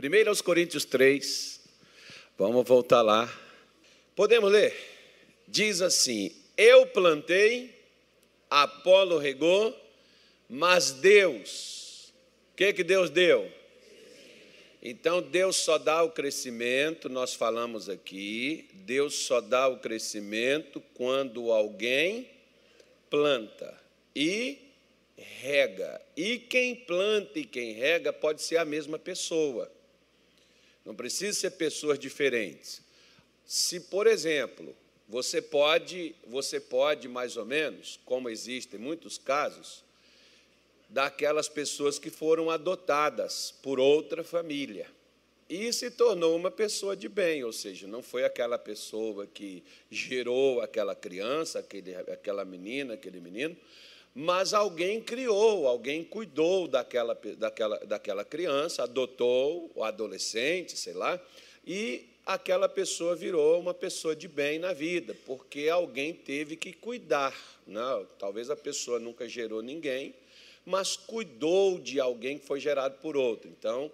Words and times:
1 0.00 0.28
aos 0.28 0.40
Coríntios 0.40 0.84
3, 0.84 1.60
vamos 2.38 2.64
voltar 2.68 3.02
lá. 3.02 3.28
Podemos 4.14 4.48
ler? 4.48 4.72
Diz 5.48 5.82
assim: 5.82 6.30
Eu 6.56 6.86
plantei, 6.86 7.74
Apolo 8.48 9.18
regou, 9.18 9.76
mas 10.48 10.92
Deus, 10.92 12.12
o 12.52 12.56
que, 12.56 12.72
que 12.74 12.84
Deus 12.84 13.10
deu? 13.10 13.50
Então 14.80 15.20
Deus 15.20 15.56
só 15.56 15.78
dá 15.78 16.00
o 16.04 16.12
crescimento, 16.12 17.08
nós 17.08 17.34
falamos 17.34 17.88
aqui, 17.88 18.68
Deus 18.72 19.16
só 19.16 19.40
dá 19.40 19.66
o 19.66 19.80
crescimento 19.80 20.80
quando 20.94 21.50
alguém 21.50 22.30
planta 23.10 23.76
e 24.14 24.58
rega. 25.16 26.00
E 26.16 26.38
quem 26.38 26.76
planta 26.76 27.40
e 27.40 27.44
quem 27.44 27.72
rega 27.72 28.12
pode 28.12 28.42
ser 28.42 28.58
a 28.58 28.64
mesma 28.64 28.96
pessoa. 28.96 29.76
Não 30.88 30.94
precisa 30.94 31.38
ser 31.38 31.50
pessoas 31.50 31.98
diferentes. 31.98 32.80
Se, 33.44 33.78
por 33.78 34.06
exemplo, 34.06 34.74
você 35.06 35.42
pode, 35.42 36.14
você 36.26 36.58
pode 36.58 37.06
mais 37.06 37.36
ou 37.36 37.44
menos, 37.44 38.00
como 38.06 38.30
existem 38.30 38.80
muitos 38.80 39.18
casos, 39.18 39.84
daquelas 40.88 41.46
pessoas 41.46 41.98
que 41.98 42.08
foram 42.08 42.48
adotadas 42.48 43.52
por 43.62 43.78
outra 43.78 44.24
família 44.24 44.90
e 45.46 45.70
se 45.74 45.90
tornou 45.90 46.34
uma 46.34 46.50
pessoa 46.50 46.96
de 46.96 47.06
bem, 47.06 47.44
ou 47.44 47.52
seja, 47.52 47.86
não 47.86 48.02
foi 48.02 48.24
aquela 48.24 48.58
pessoa 48.58 49.26
que 49.26 49.62
gerou 49.90 50.62
aquela 50.62 50.94
criança, 50.94 51.58
aquele, 51.58 51.94
aquela 51.94 52.46
menina, 52.46 52.94
aquele 52.94 53.20
menino, 53.20 53.54
mas 54.20 54.52
alguém 54.52 55.00
criou, 55.00 55.68
alguém 55.68 56.02
cuidou 56.02 56.66
daquela, 56.66 57.16
daquela, 57.36 57.78
daquela 57.86 58.24
criança, 58.24 58.82
adotou 58.82 59.70
o 59.76 59.84
adolescente, 59.84 60.76
sei 60.76 60.92
lá, 60.92 61.24
e 61.64 62.04
aquela 62.26 62.68
pessoa 62.68 63.14
virou 63.14 63.60
uma 63.60 63.72
pessoa 63.72 64.16
de 64.16 64.26
bem 64.26 64.58
na 64.58 64.72
vida, 64.72 65.16
porque 65.24 65.68
alguém 65.68 66.12
teve 66.12 66.56
que 66.56 66.72
cuidar. 66.72 67.32
Não, 67.64 68.04
talvez 68.18 68.50
a 68.50 68.56
pessoa 68.56 68.98
nunca 68.98 69.28
gerou 69.28 69.62
ninguém, 69.62 70.12
mas 70.66 70.96
cuidou 70.96 71.78
de 71.78 72.00
alguém 72.00 72.40
que 72.40 72.46
foi 72.46 72.58
gerado 72.58 72.96
por 73.00 73.16
outro. 73.16 73.48
Então, 73.48 73.88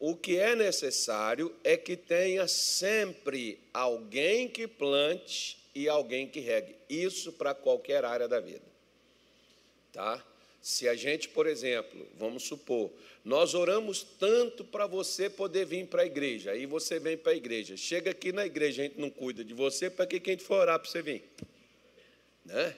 o 0.00 0.16
que 0.16 0.38
é 0.38 0.56
necessário 0.56 1.54
é 1.62 1.76
que 1.76 1.94
tenha 1.94 2.48
sempre 2.48 3.60
alguém 3.74 4.48
que 4.48 4.66
plante 4.66 5.58
e 5.74 5.90
alguém 5.90 6.26
que 6.26 6.40
regue. 6.40 6.74
Isso 6.88 7.34
para 7.34 7.52
qualquer 7.52 8.02
área 8.06 8.26
da 8.26 8.40
vida. 8.40 8.67
Tá? 9.92 10.24
Se 10.60 10.88
a 10.88 10.94
gente, 10.94 11.28
por 11.28 11.46
exemplo, 11.46 12.06
vamos 12.16 12.42
supor, 12.42 12.90
nós 13.24 13.54
oramos 13.54 14.02
tanto 14.02 14.64
para 14.64 14.86
você 14.86 15.30
poder 15.30 15.64
vir 15.64 15.86
para 15.86 16.02
a 16.02 16.06
igreja, 16.06 16.50
aí 16.50 16.66
você 16.66 16.98
vem 16.98 17.16
para 17.16 17.32
a 17.32 17.34
igreja, 17.34 17.76
chega 17.76 18.10
aqui 18.10 18.32
na 18.32 18.44
igreja, 18.44 18.82
a 18.82 18.84
gente 18.86 19.00
não 19.00 19.10
cuida 19.10 19.44
de 19.44 19.54
você, 19.54 19.88
para 19.88 20.06
que 20.06 20.20
quem 20.20 20.36
for 20.36 20.60
orar 20.60 20.78
para 20.78 20.90
você 20.90 21.00
vir? 21.00 21.24
Né? 22.44 22.74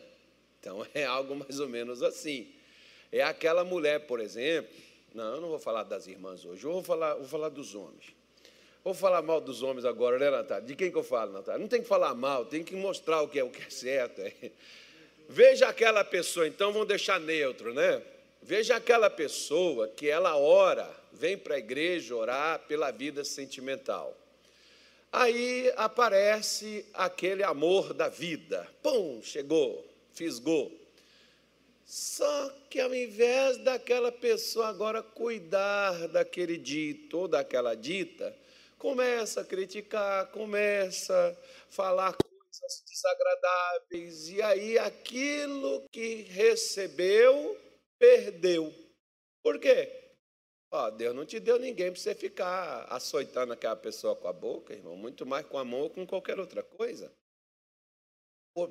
Então 0.58 0.86
é 0.94 1.04
algo 1.04 1.34
mais 1.34 1.58
ou 1.58 1.68
menos 1.68 2.02
assim. 2.02 2.52
É 3.10 3.22
aquela 3.22 3.64
mulher, 3.64 4.00
por 4.06 4.20
exemplo, 4.20 4.70
não, 5.14 5.34
eu 5.34 5.40
não 5.40 5.48
vou 5.48 5.58
falar 5.58 5.82
das 5.82 6.06
irmãs 6.06 6.44
hoje, 6.44 6.62
eu 6.62 6.72
vou 6.72 6.82
falar, 6.82 7.14
vou 7.14 7.26
falar 7.26 7.48
dos 7.48 7.74
homens. 7.74 8.14
Vou 8.82 8.94
falar 8.94 9.20
mal 9.20 9.40
dos 9.40 9.62
homens 9.62 9.84
agora, 9.84 10.18
né, 10.18 10.30
Natália? 10.30 10.66
De 10.66 10.74
quem 10.74 10.90
que 10.90 10.96
eu 10.96 11.02
falo, 11.02 11.32
Natália? 11.32 11.60
Não 11.60 11.68
tem 11.68 11.82
que 11.82 11.88
falar 11.88 12.14
mal, 12.14 12.46
tem 12.46 12.64
que 12.64 12.74
mostrar 12.74 13.20
o 13.20 13.28
que 13.28 13.38
é 13.38 13.44
o 13.44 13.50
que 13.50 13.62
é 13.62 13.68
certo. 13.68 14.20
É. 14.20 14.32
Veja 15.32 15.68
aquela 15.68 16.02
pessoa, 16.02 16.48
então 16.48 16.72
vamos 16.72 16.88
deixar 16.88 17.20
neutro, 17.20 17.72
né? 17.72 18.02
Veja 18.42 18.74
aquela 18.74 19.08
pessoa 19.08 19.86
que 19.86 20.08
ela 20.08 20.36
ora, 20.36 20.90
vem 21.12 21.38
para 21.38 21.54
a 21.54 21.58
igreja 21.58 22.16
orar 22.16 22.58
pela 22.66 22.90
vida 22.90 23.22
sentimental. 23.22 24.12
Aí 25.12 25.72
aparece 25.76 26.84
aquele 26.92 27.44
amor 27.44 27.94
da 27.94 28.08
vida. 28.08 28.66
Pum, 28.82 29.20
chegou, 29.22 29.88
fisgou. 30.12 30.76
Só 31.86 32.52
que 32.68 32.80
ao 32.80 32.92
invés 32.92 33.56
daquela 33.58 34.10
pessoa 34.10 34.66
agora 34.66 35.00
cuidar 35.00 36.08
daquele 36.08 36.58
dito 36.58 37.18
ou 37.18 37.28
daquela 37.28 37.76
dita, 37.76 38.36
começa 38.76 39.42
a 39.42 39.44
criticar, 39.44 40.26
começa 40.32 41.14
a 41.14 41.72
falar 41.72 42.16
coisas 42.60 42.84
desagradáveis, 42.86 44.28
e 44.28 44.42
aí 44.42 44.78
aquilo 44.78 45.88
que 45.90 46.22
recebeu, 46.22 47.58
perdeu. 47.98 48.72
Por 49.42 49.58
quê? 49.58 49.96
Ó, 50.72 50.90
Deus 50.90 51.14
não 51.14 51.26
te 51.26 51.40
deu 51.40 51.58
ninguém 51.58 51.90
para 51.90 52.00
você 52.00 52.14
ficar 52.14 52.84
açoitando 52.84 53.52
aquela 53.52 53.74
pessoa 53.74 54.14
com 54.14 54.28
a 54.28 54.32
boca, 54.32 54.72
irmão, 54.72 54.96
muito 54.96 55.26
mais 55.26 55.44
com 55.46 55.58
a 55.58 55.64
mão 55.64 55.80
ou 55.80 55.90
com 55.90 56.06
qualquer 56.06 56.38
outra 56.38 56.62
coisa. 56.62 57.12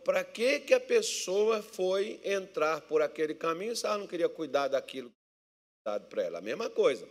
Para 0.04 0.24
que, 0.24 0.60
que 0.60 0.74
a 0.74 0.80
pessoa 0.80 1.62
foi 1.62 2.22
entrar 2.24 2.82
por 2.82 3.02
aquele 3.02 3.34
caminho 3.34 3.76
se 3.76 3.86
ela 3.86 3.98
não 3.98 4.08
queria 4.08 4.30
cuidar 4.30 4.68
daquilo 4.68 5.12
dado 5.86 6.08
para 6.08 6.24
ela? 6.24 6.38
A 6.38 6.42
mesma 6.42 6.70
coisa. 6.70 7.10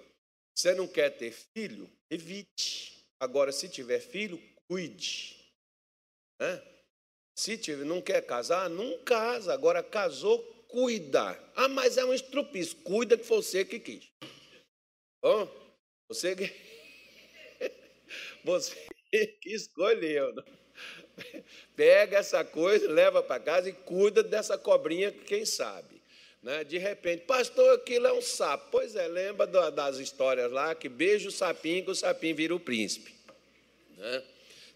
Você 0.55 0.75
não 0.75 0.87
quer 0.87 1.11
ter 1.11 1.33
filho? 1.33 1.91
Evite. 2.11 3.05
Agora, 3.21 3.53
se 3.53 3.69
tiver 3.69 4.01
filho, 4.01 4.41
cuide. 4.69 5.38
Se 7.35 7.57
tiver, 7.57 7.85
não 7.85 8.01
quer 8.01 8.23
casar, 8.23 8.69
não 8.69 8.99
casa. 9.05 9.53
Agora, 9.53 9.83
casou, 9.83 10.43
cuida. 10.69 11.39
Ah, 11.55 11.69
mas 11.69 11.97
é 11.97 12.05
um 12.05 12.13
estrupício. 12.13 12.77
Cuida 12.79 13.17
que 13.17 13.25
foi 13.25 13.43
você 13.43 13.65
que 13.65 13.79
quis. 13.79 14.09
Bom, 15.23 15.49
você 16.09 16.35
que, 16.35 16.53
você 18.45 18.77
que 19.41 19.55
escolheu. 19.55 20.35
Pega 21.77 22.19
essa 22.19 22.45
coisa, 22.45 22.91
leva 22.91 23.23
para 23.23 23.41
casa 23.41 23.69
e 23.69 23.73
cuida 23.73 24.23
dessa 24.23 24.57
cobrinha, 24.57 25.11
quem 25.11 25.45
sabe. 25.45 26.01
Né? 26.43 26.63
De 26.65 26.79
repente, 26.79 27.25
pastor, 27.25 27.75
aquilo 27.75 28.07
é 28.07 28.13
um 28.13 28.23
sapo. 28.23 28.69
Pois 28.71 28.95
é, 28.95 29.09
lembra 29.09 29.47
das 29.71 29.99
histórias 29.99 30.51
lá 30.51 30.75
que 30.75 30.89
beija 30.89 31.29
o 31.29 31.33
sapinho 31.33 31.85
que 31.85 31.91
o 31.91 31.95
sapinho 31.95 32.37
vira 32.37 32.55
o 32.55 32.61
príncipe. 32.61 33.15
Né? 33.97 34.25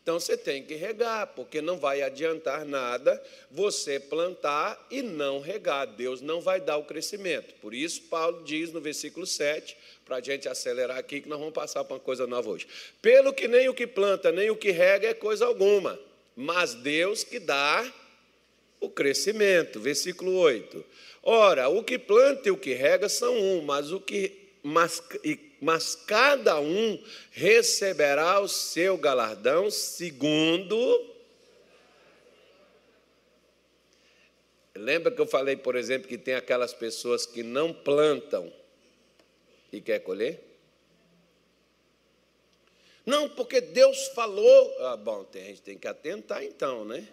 Então 0.02 0.18
você 0.18 0.36
tem 0.36 0.64
que 0.64 0.74
regar, 0.74 1.28
porque 1.28 1.62
não 1.62 1.78
vai 1.78 2.02
adiantar 2.02 2.64
nada 2.64 3.22
você 3.50 4.00
plantar 4.00 4.84
e 4.90 5.00
não 5.00 5.40
regar. 5.40 5.86
Deus 5.86 6.20
não 6.20 6.40
vai 6.40 6.60
dar 6.60 6.76
o 6.76 6.84
crescimento. 6.84 7.54
Por 7.60 7.72
isso, 7.72 8.02
Paulo 8.02 8.42
diz 8.42 8.72
no 8.72 8.80
versículo 8.80 9.24
7, 9.24 9.76
para 10.04 10.16
a 10.16 10.20
gente 10.20 10.48
acelerar 10.48 10.98
aqui, 10.98 11.20
que 11.20 11.28
nós 11.28 11.38
vamos 11.38 11.54
passar 11.54 11.84
para 11.84 11.94
uma 11.94 12.00
coisa 12.00 12.26
nova 12.26 12.50
hoje. 12.50 12.66
Pelo 13.00 13.32
que 13.32 13.46
nem 13.46 13.68
o 13.68 13.74
que 13.74 13.86
planta, 13.86 14.32
nem 14.32 14.50
o 14.50 14.56
que 14.56 14.72
rega 14.72 15.08
é 15.08 15.14
coisa 15.14 15.46
alguma, 15.46 15.98
mas 16.34 16.74
Deus 16.74 17.22
que 17.22 17.38
dá 17.38 17.88
o 18.80 18.90
crescimento. 18.90 19.78
Versículo 19.78 20.36
8. 20.36 20.84
Ora, 21.22 21.68
o 21.68 21.84
que 21.84 21.96
planta 21.96 22.48
e 22.48 22.50
o 22.50 22.56
que 22.56 22.74
rega 22.74 23.08
são 23.08 23.38
um, 23.38 23.62
mas 23.62 23.92
o 23.92 24.00
que 24.00 24.42
mas, 24.62 25.02
mas 25.62 25.94
cada 25.94 26.58
um 26.58 27.00
receberá 27.30 28.40
o 28.40 28.48
seu 28.48 28.98
galardão 28.98 29.70
segundo. 29.70 30.76
Lembra 34.74 35.12
que 35.12 35.20
eu 35.20 35.26
falei, 35.26 35.54
por 35.54 35.76
exemplo, 35.76 36.08
que 36.08 36.18
tem 36.18 36.34
aquelas 36.34 36.74
pessoas 36.74 37.24
que 37.24 37.44
não 37.44 37.72
plantam 37.72 38.52
e 39.72 39.80
quer 39.80 40.00
colher? 40.00 40.42
Não, 43.06 43.28
porque 43.28 43.60
Deus 43.60 44.08
falou. 44.08 44.76
Ah, 44.80 44.96
bom, 44.96 45.24
a 45.32 45.38
gente 45.38 45.62
tem 45.62 45.78
que 45.78 45.86
atentar 45.86 46.42
então, 46.42 46.84
né? 46.84 47.06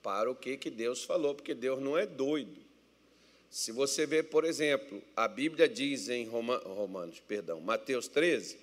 Para 0.00 0.30
o 0.30 0.34
que, 0.36 0.56
que 0.56 0.70
Deus 0.70 1.02
falou, 1.02 1.34
porque 1.34 1.54
Deus 1.54 1.80
não 1.80 1.98
é 1.98 2.06
doido. 2.06 2.67
Se 3.50 3.72
você 3.72 4.06
ver, 4.06 4.24
por 4.24 4.44
exemplo, 4.44 5.02
a 5.16 5.26
Bíblia 5.26 5.68
diz 5.68 6.08
em 6.08 6.24
Roma, 6.26 6.58
Romanos, 6.58 7.20
perdão, 7.26 7.60
Mateus 7.60 8.06
13, 8.06 8.58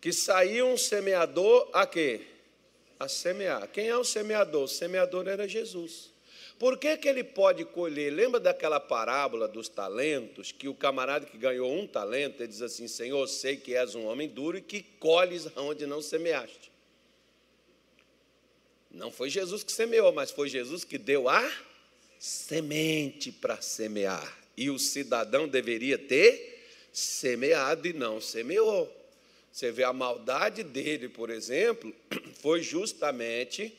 que 0.00 0.12
saiu 0.12 0.66
um 0.66 0.76
semeador 0.76 1.68
a 1.72 1.86
quê? 1.86 2.22
A 2.98 3.08
semear. 3.08 3.68
Quem 3.68 3.88
é 3.88 3.96
o 3.96 4.04
semeador? 4.04 4.64
O 4.64 4.68
semeador 4.68 5.28
era 5.28 5.46
Jesus. 5.46 6.12
Por 6.58 6.78
que, 6.78 6.96
que 6.96 7.08
ele 7.08 7.24
pode 7.24 7.64
colher? 7.64 8.10
Lembra 8.12 8.38
daquela 8.38 8.78
parábola 8.78 9.48
dos 9.48 9.68
talentos, 9.68 10.52
que 10.52 10.68
o 10.68 10.74
camarada 10.74 11.26
que 11.26 11.36
ganhou 11.36 11.70
um 11.72 11.86
talento, 11.86 12.40
ele 12.40 12.48
diz 12.48 12.62
assim: 12.62 12.86
Senhor, 12.86 13.26
sei 13.26 13.56
que 13.56 13.74
és 13.74 13.94
um 13.94 14.06
homem 14.06 14.28
duro 14.28 14.56
e 14.56 14.62
que 14.62 14.82
colhes 14.82 15.48
onde 15.56 15.84
não 15.84 16.00
semeaste. 16.00 16.72
Não 18.90 19.10
foi 19.10 19.28
Jesus 19.28 19.64
que 19.64 19.72
semeou, 19.72 20.12
mas 20.12 20.30
foi 20.30 20.48
Jesus 20.48 20.84
que 20.84 20.96
deu 20.96 21.28
a 21.28 21.52
semente 22.24 23.30
para 23.30 23.60
semear. 23.60 24.38
E 24.56 24.70
o 24.70 24.78
cidadão 24.78 25.46
deveria 25.46 25.98
ter 25.98 26.64
semeado 26.90 27.86
e 27.86 27.92
não 27.92 28.18
semeou. 28.18 28.90
Você 29.52 29.70
vê 29.70 29.84
a 29.84 29.92
maldade 29.92 30.62
dele, 30.62 31.06
por 31.06 31.28
exemplo, 31.28 31.94
foi 32.40 32.62
justamente 32.62 33.76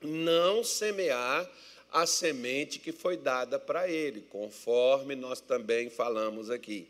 não 0.00 0.62
semear 0.62 1.50
a 1.90 2.06
semente 2.06 2.78
que 2.78 2.92
foi 2.92 3.16
dada 3.16 3.58
para 3.58 3.88
ele, 3.88 4.20
conforme 4.30 5.16
nós 5.16 5.40
também 5.40 5.90
falamos 5.90 6.50
aqui. 6.50 6.86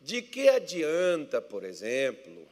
De 0.00 0.22
que 0.22 0.48
adianta, 0.48 1.38
por 1.42 1.64
exemplo, 1.64 2.48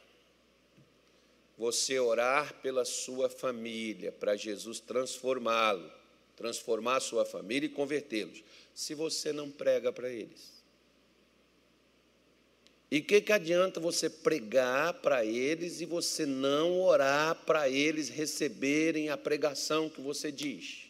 você 1.57 1.99
orar 1.99 2.53
pela 2.61 2.85
sua 2.85 3.31
família, 3.31 4.11
para 4.11 4.35
Jesus 4.35 4.79
transformá-lo, 4.79 6.02
transformar 6.35 6.97
a 6.97 7.01
sua 7.01 7.25
família 7.25 7.67
e 7.67 7.69
convertê-los, 7.69 8.43
se 8.73 8.93
você 8.93 9.31
não 9.31 9.49
prega 9.49 9.91
para 9.91 10.09
eles? 10.09 10.53
E 12.93 12.99
o 12.99 13.03
que, 13.03 13.21
que 13.21 13.33
adianta 13.33 13.79
você 13.79 14.07
pregar 14.07 14.93
para 15.01 15.25
eles 15.25 15.81
e 15.81 15.85
você 15.85 16.27
não 16.27 16.79
orar 16.79 17.33
para 17.43 17.67
eles 17.67 18.07
receberem 18.07 19.09
a 19.09 19.17
pregação 19.17 19.89
que 19.89 19.99
você 19.99 20.31
diz? 20.31 20.83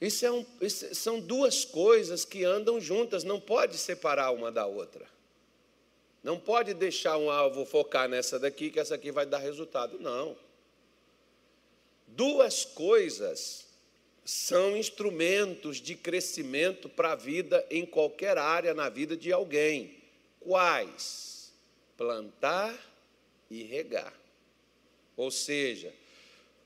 Isso, 0.00 0.26
é 0.26 0.32
um, 0.32 0.44
isso 0.60 0.92
são 0.94 1.20
duas 1.20 1.64
coisas 1.64 2.24
que 2.24 2.42
andam 2.42 2.80
juntas, 2.80 3.22
não 3.22 3.38
pode 3.38 3.78
separar 3.78 4.32
uma 4.32 4.50
da 4.50 4.66
outra. 4.66 5.06
Não 6.24 6.38
pode 6.38 6.74
deixar 6.74 7.16
um 7.16 7.30
alvo 7.30 7.64
focar 7.64 8.08
nessa 8.08 8.38
daqui, 8.38 8.70
que 8.70 8.80
essa 8.80 8.94
aqui 8.94 9.12
vai 9.12 9.26
dar 9.26 9.38
resultado. 9.38 9.98
Não. 10.00 10.36
Duas 12.16 12.64
coisas 12.64 13.66
são 14.24 14.76
instrumentos 14.76 15.78
de 15.78 15.94
crescimento 15.94 16.88
para 16.88 17.12
a 17.12 17.16
vida 17.16 17.64
em 17.70 17.86
qualquer 17.86 18.38
área 18.38 18.74
na 18.74 18.88
vida 18.88 19.16
de 19.16 19.32
alguém. 19.32 19.96
Quais? 20.40 21.52
Plantar 21.96 22.74
e 23.50 23.62
regar. 23.62 24.12
Ou 25.16 25.30
seja, 25.30 25.92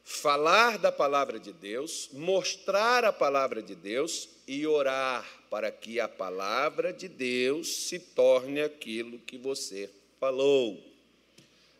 falar 0.04 0.78
da 0.78 0.92
palavra 0.92 1.38
de 1.40 1.52
Deus, 1.52 2.08
mostrar 2.12 3.04
a 3.04 3.12
palavra 3.12 3.62
de 3.62 3.74
Deus 3.74 4.28
e 4.46 4.66
orar 4.66 5.26
para 5.50 5.70
que 5.70 5.98
a 5.98 6.08
palavra 6.08 6.92
de 6.92 7.08
Deus 7.08 7.86
se 7.86 7.98
torne 7.98 8.60
aquilo 8.60 9.18
que 9.20 9.38
você 9.38 9.90
falou, 10.20 10.93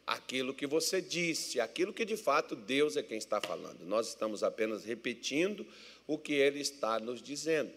aquilo 0.07 0.55
que 0.55 0.67
você 0.67 1.01
disse, 1.01 1.61
aquilo 1.61 1.93
que 1.93 2.05
de 2.05 2.17
fato 2.17 2.55
Deus 2.55 2.97
é 2.97 3.03
quem 3.03 3.19
está 3.19 3.41
falando. 3.41 3.85
Nós 3.85 4.09
estamos 4.09 4.43
apenas 4.43 4.85
repetindo 4.85 5.67
o 6.07 6.19
que 6.19 6.35
ele 6.35 6.61
está 6.61 6.99
nos 6.99 7.23
dizendo. 7.23 7.73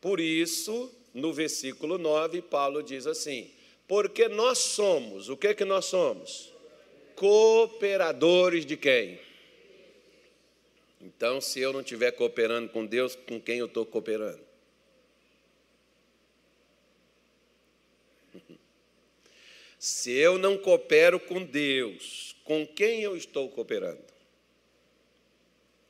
Por 0.00 0.20
isso, 0.20 0.92
no 1.14 1.32
versículo 1.32 1.98
9, 1.98 2.42
Paulo 2.42 2.82
diz 2.82 3.06
assim: 3.06 3.50
Porque 3.88 4.28
nós 4.28 4.58
somos, 4.58 5.28
o 5.28 5.36
que 5.36 5.54
que 5.54 5.64
nós 5.64 5.86
somos? 5.86 6.52
Cooperadores 7.14 8.66
de 8.66 8.76
quem? 8.76 9.18
Então, 11.00 11.40
se 11.40 11.60
eu 11.60 11.72
não 11.72 11.80
estiver 11.80 12.10
cooperando 12.12 12.68
com 12.68 12.84
Deus, 12.84 13.14
com 13.14 13.40
quem 13.40 13.58
eu 13.58 13.66
estou 13.66 13.86
cooperando? 13.86 14.45
Se 19.78 20.10
eu 20.12 20.38
não 20.38 20.56
coopero 20.56 21.20
com 21.20 21.42
Deus, 21.42 22.34
com 22.44 22.66
quem 22.66 23.02
eu 23.02 23.16
estou 23.16 23.48
cooperando? 23.50 24.04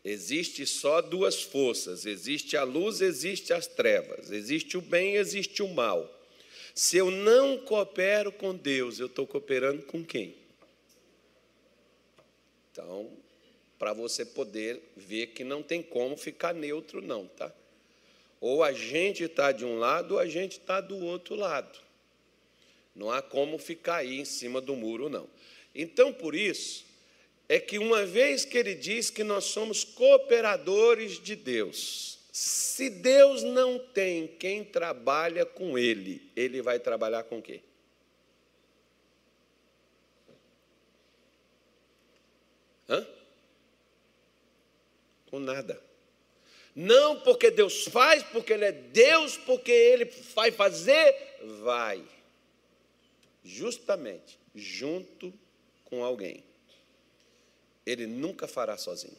Existe 0.04 0.66
só 0.66 1.00
duas 1.00 1.42
forças: 1.42 2.06
existe 2.06 2.56
a 2.56 2.62
luz, 2.62 3.00
existe 3.00 3.52
as 3.52 3.66
trevas, 3.66 4.30
existe 4.30 4.76
o 4.76 4.80
bem, 4.80 5.16
existe 5.16 5.62
o 5.62 5.68
mal. 5.68 6.12
Se 6.74 6.96
eu 6.96 7.10
não 7.10 7.58
coopero 7.58 8.30
com 8.30 8.54
Deus, 8.54 8.98
eu 8.98 9.06
estou 9.06 9.26
cooperando 9.26 9.82
com 9.82 10.04
quem? 10.04 10.36
Então, 12.70 13.10
para 13.78 13.92
você 13.92 14.24
poder 14.24 14.82
ver 14.96 15.28
que 15.28 15.42
não 15.42 15.62
tem 15.62 15.82
como 15.82 16.16
ficar 16.16 16.52
neutro, 16.52 17.00
não, 17.00 17.26
tá? 17.26 17.52
Ou 18.40 18.62
a 18.62 18.72
gente 18.72 19.24
está 19.24 19.50
de 19.52 19.64
um 19.64 19.78
lado, 19.78 20.12
ou 20.12 20.20
a 20.20 20.26
gente 20.26 20.58
está 20.58 20.80
do 20.80 20.98
outro 20.98 21.34
lado. 21.34 21.85
Não 22.96 23.10
há 23.10 23.20
como 23.20 23.58
ficar 23.58 23.96
aí 23.96 24.18
em 24.18 24.24
cima 24.24 24.60
do 24.60 24.74
muro, 24.74 25.10
não. 25.10 25.28
Então, 25.74 26.12
por 26.12 26.34
isso, 26.34 26.86
é 27.46 27.60
que 27.60 27.78
uma 27.78 28.06
vez 28.06 28.46
que 28.46 28.56
ele 28.56 28.74
diz 28.74 29.10
que 29.10 29.22
nós 29.22 29.44
somos 29.44 29.84
cooperadores 29.84 31.20
de 31.22 31.36
Deus, 31.36 32.18
se 32.32 32.88
Deus 32.88 33.42
não 33.42 33.78
tem 33.78 34.26
quem 34.26 34.64
trabalha 34.64 35.44
com 35.44 35.78
ele, 35.78 36.30
ele 36.34 36.62
vai 36.62 36.80
trabalhar 36.80 37.24
com 37.24 37.40
quê? 37.40 37.60
Hã? 42.88 43.06
Com 45.30 45.38
nada. 45.38 45.82
Não 46.74 47.20
porque 47.20 47.50
Deus 47.50 47.84
faz, 47.84 48.22
porque 48.22 48.52
Ele 48.52 48.66
é 48.66 48.72
Deus, 48.72 49.36
porque 49.38 49.72
Ele 49.72 50.04
vai 50.34 50.50
fazer, 50.50 51.38
vai. 51.62 52.02
Justamente 53.46 54.38
junto 54.54 55.32
com 55.84 56.04
alguém. 56.04 56.42
Ele 57.86 58.06
nunca 58.06 58.48
fará 58.48 58.76
sozinho. 58.76 59.16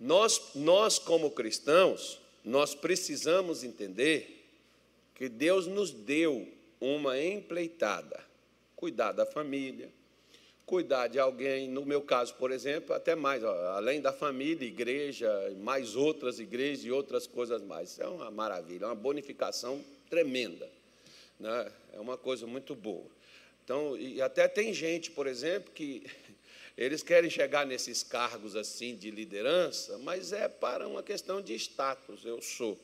Nós, 0.00 0.50
nós 0.56 0.98
como 0.98 1.30
cristãos, 1.30 2.20
nós 2.44 2.74
precisamos 2.74 3.62
entender 3.62 4.44
que 5.14 5.28
Deus 5.28 5.66
nos 5.68 5.92
deu 5.92 6.52
uma 6.80 7.18
empleitada, 7.18 8.22
cuidar 8.74 9.12
da 9.12 9.24
família, 9.24 9.88
cuidar 10.66 11.06
de 11.06 11.18
alguém, 11.18 11.68
no 11.68 11.86
meu 11.86 12.02
caso, 12.02 12.34
por 12.34 12.50
exemplo, 12.50 12.94
até 12.94 13.14
mais, 13.14 13.44
além 13.44 14.00
da 14.00 14.12
família, 14.12 14.66
igreja, 14.66 15.30
mais 15.58 15.94
outras 15.94 16.40
igrejas 16.40 16.84
e 16.84 16.90
outras 16.90 17.26
coisas 17.26 17.62
mais. 17.62 17.98
É 17.98 18.06
uma 18.08 18.30
maravilha, 18.30 18.84
é 18.84 18.88
uma 18.88 18.94
bonificação 18.94 19.82
tremenda. 20.14 20.70
Né? 21.40 21.72
É 21.92 21.98
uma 21.98 22.16
coisa 22.16 22.46
muito 22.46 22.72
boa. 22.74 23.10
Então, 23.64 23.96
e 23.96 24.22
até 24.22 24.46
tem 24.46 24.72
gente, 24.72 25.10
por 25.10 25.26
exemplo, 25.26 25.72
que 25.72 26.06
eles 26.78 27.02
querem 27.02 27.28
chegar 27.28 27.66
nesses 27.66 28.04
cargos 28.04 28.54
assim 28.54 28.94
de 28.94 29.10
liderança, 29.10 29.98
mas 29.98 30.32
é 30.32 30.48
para 30.48 30.86
uma 30.86 31.02
questão 31.02 31.42
de 31.42 31.52
status, 31.54 32.24
eu 32.24 32.40
sou. 32.40 32.78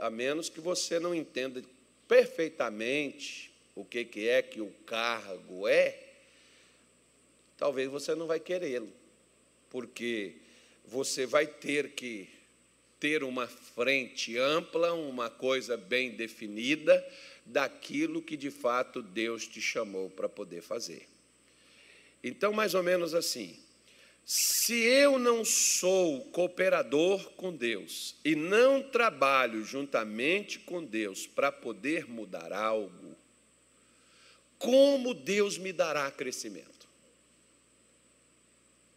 A 0.00 0.08
menos 0.08 0.48
que 0.48 0.60
você 0.60 0.98
não 0.98 1.14
entenda 1.14 1.62
perfeitamente 2.08 3.52
o 3.74 3.84
que 3.84 4.26
é 4.26 4.40
que 4.40 4.62
o 4.62 4.72
cargo 4.86 5.68
é, 5.68 5.98
talvez 7.58 7.90
você 7.90 8.14
não 8.14 8.26
vai 8.26 8.40
querê-lo, 8.40 8.90
porque 9.68 10.36
você 10.86 11.26
vai 11.26 11.46
ter 11.46 11.90
que 11.90 12.39
ter 13.00 13.24
uma 13.24 13.46
frente 13.46 14.36
ampla, 14.36 14.92
uma 14.92 15.30
coisa 15.30 15.76
bem 15.76 16.10
definida 16.10 17.04
daquilo 17.46 18.22
que 18.22 18.36
de 18.36 18.50
fato 18.50 19.02
Deus 19.02 19.46
te 19.46 19.60
chamou 19.60 20.10
para 20.10 20.28
poder 20.28 20.60
fazer. 20.60 21.08
Então, 22.22 22.52
mais 22.52 22.74
ou 22.74 22.82
menos 22.82 23.14
assim, 23.14 23.58
se 24.24 24.74
eu 24.74 25.18
não 25.18 25.44
sou 25.44 26.20
cooperador 26.26 27.30
com 27.32 27.52
Deus 27.52 28.14
e 28.24 28.36
não 28.36 28.82
trabalho 28.82 29.64
juntamente 29.64 30.58
com 30.58 30.84
Deus 30.84 31.26
para 31.26 31.50
poder 31.50 32.06
mudar 32.06 32.52
algo, 32.52 33.16
como 34.58 35.14
Deus 35.14 35.56
me 35.56 35.72
dará 35.72 36.10
crescimento? 36.10 36.79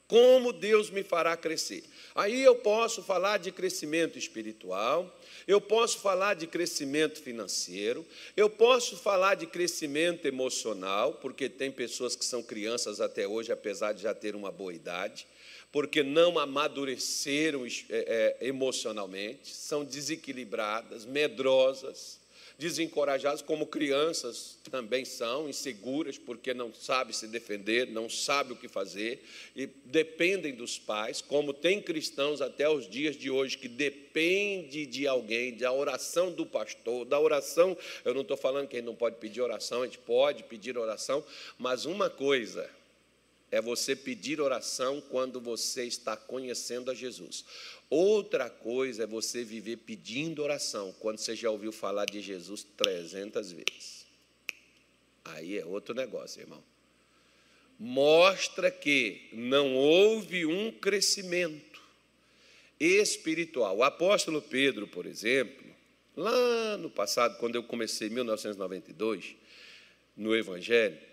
Como 0.08 0.52
Deus 0.52 0.90
me 0.90 1.04
fará 1.04 1.36
crescer? 1.38 1.84
Aí 2.14 2.44
eu 2.44 2.56
posso 2.56 3.02
falar 3.02 3.38
de 3.38 3.52
crescimento 3.52 4.18
espiritual, 4.18 5.20
eu 5.48 5.60
posso 5.60 6.00
falar 6.00 6.36
de 6.36 6.46
crescimento 6.46 7.22
financeiro, 7.22 8.06
eu 8.38 8.50
posso 8.50 8.98
falar 8.98 9.36
de 9.36 9.48
crescimento 9.48 10.28
emocional, 10.28 11.14
porque 11.14 11.50
tem 11.50 11.72
pessoas 11.72 12.16
que 12.16 12.26
são 12.26 12.44
crianças 12.44 13.02
até 13.02 13.28
hoje, 13.28 13.52
apesar 13.52 13.94
de 13.94 14.04
já 14.04 14.14
ter 14.14 14.36
uma 14.36 14.52
boa 14.52 14.74
idade, 14.74 15.26
porque 15.72 16.04
não 16.04 16.38
amadureceram 16.38 17.66
é, 17.66 17.72
é, 17.90 18.38
emocionalmente, 18.48 19.50
são 19.56 19.84
desequilibradas, 19.84 21.06
medrosas 21.06 22.23
desencorajados, 22.58 23.42
como 23.42 23.66
crianças 23.66 24.58
também 24.70 25.06
são, 25.06 25.50
inseguras, 25.50 26.18
porque 26.18 26.54
não 26.54 26.74
sabem 26.74 27.14
se 27.14 27.28
defender, 27.28 27.88
não 27.88 28.10
sabem 28.10 28.54
o 28.54 28.56
que 28.56 28.68
fazer, 28.68 29.24
e 29.56 29.68
dependem 29.86 30.54
dos 30.54 30.78
pais, 30.80 31.22
como 31.22 31.54
tem 31.54 31.82
cristãos 31.82 32.42
até 32.42 32.70
os 32.70 32.90
dias 32.90 33.16
de 33.16 33.30
hoje 33.30 33.58
que 33.58 33.68
depende 33.68 34.86
de 34.86 35.08
alguém, 35.08 35.56
da 35.56 35.72
oração 35.72 36.32
do 36.32 36.46
pastor, 36.46 37.06
da 37.06 37.20
oração. 37.20 37.78
Eu 38.06 38.14
não 38.14 38.22
estou 38.22 38.38
falando 38.38 38.68
que 38.68 38.76
a 38.76 38.80
gente 38.80 38.88
não 38.88 38.96
pode 38.96 39.18
pedir 39.18 39.42
oração, 39.42 39.82
a 39.82 39.86
gente 39.86 40.00
pode 40.00 40.44
pedir 40.44 40.78
oração, 40.78 41.24
mas 41.58 41.86
uma 41.86 42.10
coisa 42.10 42.70
é 43.54 43.62
você 43.62 43.96
pedir 43.96 44.42
oração 44.42 45.00
quando 45.00 45.40
você 45.40 45.86
está 45.86 46.18
conhecendo 46.18 46.90
a 46.90 46.96
Jesus. 46.96 47.46
Outra 47.88 48.50
coisa 48.50 49.04
é 49.04 49.06
você 49.06 49.44
viver 49.44 49.78
pedindo 49.78 50.42
oração 50.42 50.92
quando 51.00 51.20
você 51.20 51.36
já 51.36 51.52
ouviu 51.52 51.72
falar 51.72 52.06
de 52.06 52.20
Jesus 52.20 52.66
300 52.76 53.52
vezes. 53.52 54.08
Aí 55.24 55.60
é 55.60 55.66
outro 55.68 55.94
negócio, 55.94 56.42
irmão. 56.42 56.64
Mostra 57.78 58.72
que 58.72 59.30
não 59.32 59.76
houve 59.76 60.48
um 60.48 60.72
crescimento 60.72 61.80
espiritual. 62.80 63.78
O 63.78 63.84
apóstolo 63.84 64.42
Pedro, 64.42 64.88
por 64.88 65.06
exemplo, 65.06 65.64
lá 66.18 66.76
no 66.78 66.90
passado, 66.90 67.38
quando 67.38 67.54
eu 67.54 67.62
comecei 67.62 68.08
em 68.08 68.14
1992, 68.14 69.36
no 70.18 70.36
Evangelho, 70.36 71.13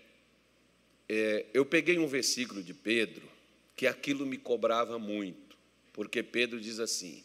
é, 1.13 1.45
eu 1.53 1.65
peguei 1.65 1.99
um 1.99 2.07
versículo 2.07 2.63
de 2.63 2.73
Pedro 2.73 3.29
que 3.75 3.85
aquilo 3.85 4.25
me 4.25 4.37
cobrava 4.37 4.97
muito, 4.97 5.57
porque 5.91 6.23
Pedro 6.23 6.57
diz 6.57 6.79
assim: 6.79 7.21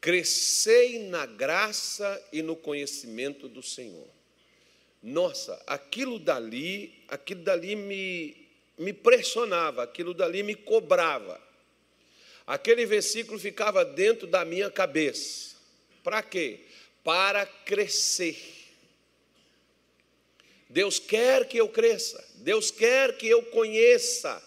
crescei 0.00 0.98
na 1.08 1.26
graça 1.26 2.20
e 2.32 2.42
no 2.42 2.56
conhecimento 2.56 3.48
do 3.48 3.62
Senhor. 3.62 4.08
Nossa, 5.00 5.62
aquilo 5.64 6.18
dali, 6.18 7.04
aquilo 7.06 7.42
dali 7.42 7.76
me, 7.76 8.48
me 8.76 8.92
pressionava, 8.92 9.84
aquilo 9.84 10.12
dali 10.12 10.42
me 10.42 10.56
cobrava. 10.56 11.40
Aquele 12.44 12.84
versículo 12.84 13.38
ficava 13.38 13.84
dentro 13.84 14.26
da 14.26 14.44
minha 14.44 14.72
cabeça. 14.72 15.54
Para 16.02 16.20
quê? 16.20 16.64
Para 17.04 17.46
crescer. 17.46 18.36
Deus 20.68 20.98
quer 20.98 21.46
que 21.46 21.58
eu 21.58 21.68
cresça, 21.68 22.28
Deus 22.40 22.70
quer 22.70 23.16
que 23.16 23.28
eu 23.28 23.42
conheça 23.42 24.42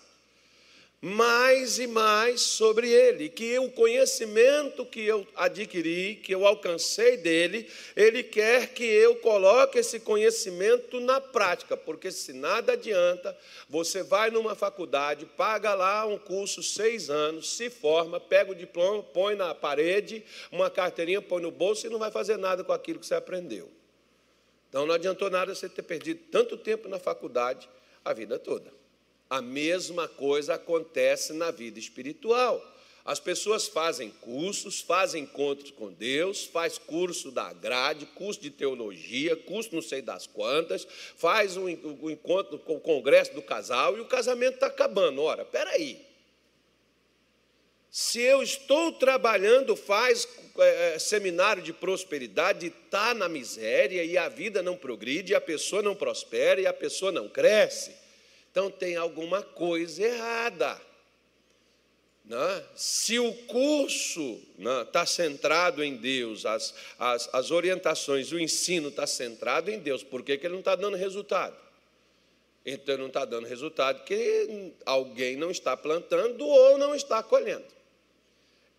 mais 1.05 1.79
e 1.79 1.85
mais 1.85 2.39
sobre 2.39 2.89
ele, 2.89 3.27
que 3.27 3.59
o 3.59 3.69
conhecimento 3.69 4.85
que 4.85 5.01
eu 5.01 5.27
adquiri, 5.35 6.15
que 6.15 6.33
eu 6.33 6.47
alcancei 6.47 7.17
dele, 7.17 7.69
ele 7.93 8.23
quer 8.23 8.69
que 8.73 8.85
eu 8.85 9.17
coloque 9.17 9.77
esse 9.77 9.99
conhecimento 9.99 11.01
na 11.01 11.19
prática, 11.19 11.75
porque 11.75 12.09
se 12.09 12.31
nada 12.31 12.71
adianta, 12.71 13.37
você 13.67 14.01
vai 14.01 14.31
numa 14.31 14.55
faculdade, 14.55 15.25
paga 15.25 15.73
lá 15.73 16.05
um 16.05 16.17
curso 16.17 16.63
seis 16.63 17.09
anos, 17.09 17.49
se 17.49 17.69
forma, 17.69 18.17
pega 18.17 18.53
o 18.53 18.55
diploma, 18.55 19.03
põe 19.03 19.35
na 19.35 19.53
parede, 19.53 20.23
uma 20.53 20.69
carteirinha, 20.69 21.21
põe 21.21 21.41
no 21.41 21.51
bolso 21.51 21.85
e 21.85 21.89
não 21.89 21.99
vai 21.99 22.11
fazer 22.11 22.37
nada 22.37 22.63
com 22.63 22.71
aquilo 22.71 22.99
que 22.99 23.05
você 23.05 23.15
aprendeu. 23.15 23.69
Então 24.69 24.85
não 24.85 24.95
adiantou 24.95 25.29
nada 25.29 25.53
você 25.53 25.67
ter 25.67 25.83
perdido 25.83 26.21
tanto 26.31 26.55
tempo 26.55 26.87
na 26.87 26.97
faculdade 26.97 27.67
a 28.03 28.13
vida 28.13 28.37
toda. 28.39 28.73
A 29.29 29.41
mesma 29.41 30.07
coisa 30.07 30.55
acontece 30.55 31.33
na 31.33 31.51
vida 31.51 31.79
espiritual. 31.79 32.61
As 33.05 33.19
pessoas 33.19 33.67
fazem 33.67 34.09
cursos, 34.09 34.79
fazem 34.79 35.23
encontros 35.23 35.71
com 35.71 35.91
Deus, 35.91 36.45
faz 36.45 36.77
curso 36.77 37.31
da 37.31 37.51
grade, 37.51 38.05
curso 38.05 38.39
de 38.39 38.49
teologia, 38.49 39.35
curso 39.35 39.75
não 39.75 39.81
sei 39.81 40.01
das 40.01 40.25
quantas, 40.25 40.87
faz 41.17 41.57
um, 41.57 41.65
um 41.65 42.09
encontro 42.09 42.57
com 42.59 42.75
o 42.75 42.79
congresso 42.79 43.33
do 43.33 43.41
casal 43.41 43.97
e 43.97 44.01
o 44.01 44.05
casamento 44.05 44.55
está 44.55 44.67
acabando. 44.67 45.21
Ora, 45.21 45.43
peraí. 45.43 46.12
Se 47.95 48.19
eu 48.19 48.41
estou 48.41 48.91
trabalhando, 48.93 49.75
faz 49.75 50.27
é, 50.57 50.95
é 50.95 50.99
seminário 50.99 51.61
de 51.61 51.71
prosperidade, 51.71 52.65
está 52.65 53.13
na 53.13 53.29
miséria 53.29 54.03
e 54.03 54.17
a 54.17 54.27
vida 54.27 54.63
não 54.63 54.75
progride, 54.75 55.35
a 55.35 55.39
pessoa 55.39 55.83
não 55.83 55.93
prospera 55.93 56.59
e 56.59 56.65
a 56.65 56.73
pessoa 56.73 57.11
não 57.11 57.29
cresce. 57.29 57.95
Então 58.49 58.71
tem 58.71 58.95
alguma 58.95 59.43
coisa 59.43 60.01
errada. 60.01 60.81
Né? 62.25 62.63
Se 62.75 63.19
o 63.19 63.31
curso 63.45 64.41
está 64.57 65.01
né, 65.01 65.05
centrado 65.05 65.83
em 65.83 65.95
Deus, 65.95 66.47
as, 66.47 66.73
as, 66.97 67.29
as 67.31 67.51
orientações, 67.51 68.31
o 68.31 68.39
ensino 68.39 68.89
está 68.89 69.05
centrado 69.05 69.69
em 69.69 69.77
Deus, 69.77 70.01
por 70.01 70.23
que, 70.23 70.35
que 70.39 70.47
ele 70.47 70.53
não 70.53 70.61
está 70.61 70.75
dando 70.75 70.97
resultado? 70.97 71.55
Então 72.65 72.95
ele 72.95 73.03
não 73.03 73.09
está 73.09 73.23
dando 73.23 73.45
resultado 73.45 73.99
porque 73.99 74.73
alguém 74.83 75.35
não 75.35 75.51
está 75.51 75.77
plantando 75.77 76.43
ou 76.43 76.79
não 76.79 76.95
está 76.95 77.21
colhendo. 77.21 77.82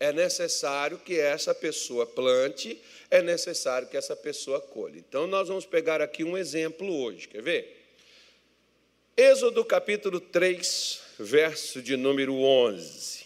É 0.05 0.13
necessário 0.13 0.99
que 0.99 1.19
essa 1.19 1.55
pessoa 1.55 2.05
plante, 2.05 2.79
é 3.11 3.23
necessário 3.23 3.89
que 3.89 3.97
essa 3.97 4.15
pessoa 4.15 4.61
colhe. 4.61 4.99
Então 4.99 5.27
nós 5.27 5.49
vamos 5.49 5.65
pegar 5.65 6.03
aqui 6.03 6.23
um 6.23 6.37
exemplo 6.37 6.95
hoje, 6.95 7.27
quer 7.27 7.41
ver? 7.41 7.87
Êxodo 9.17 9.65
capítulo 9.65 10.21
3, 10.21 11.01
verso 11.19 11.81
de 11.81 11.97
número 11.97 12.35
11. 12.35 13.25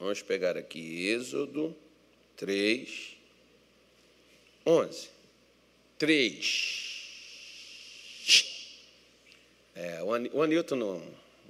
Vamos 0.00 0.22
pegar 0.22 0.56
aqui 0.56 1.10
Êxodo 1.10 1.76
3, 2.38 3.14
11. 4.64 5.08
3. 5.98 6.84
É, 9.76 10.02
o 10.02 10.40
Anilton 10.40 10.76
não. 10.76 11.02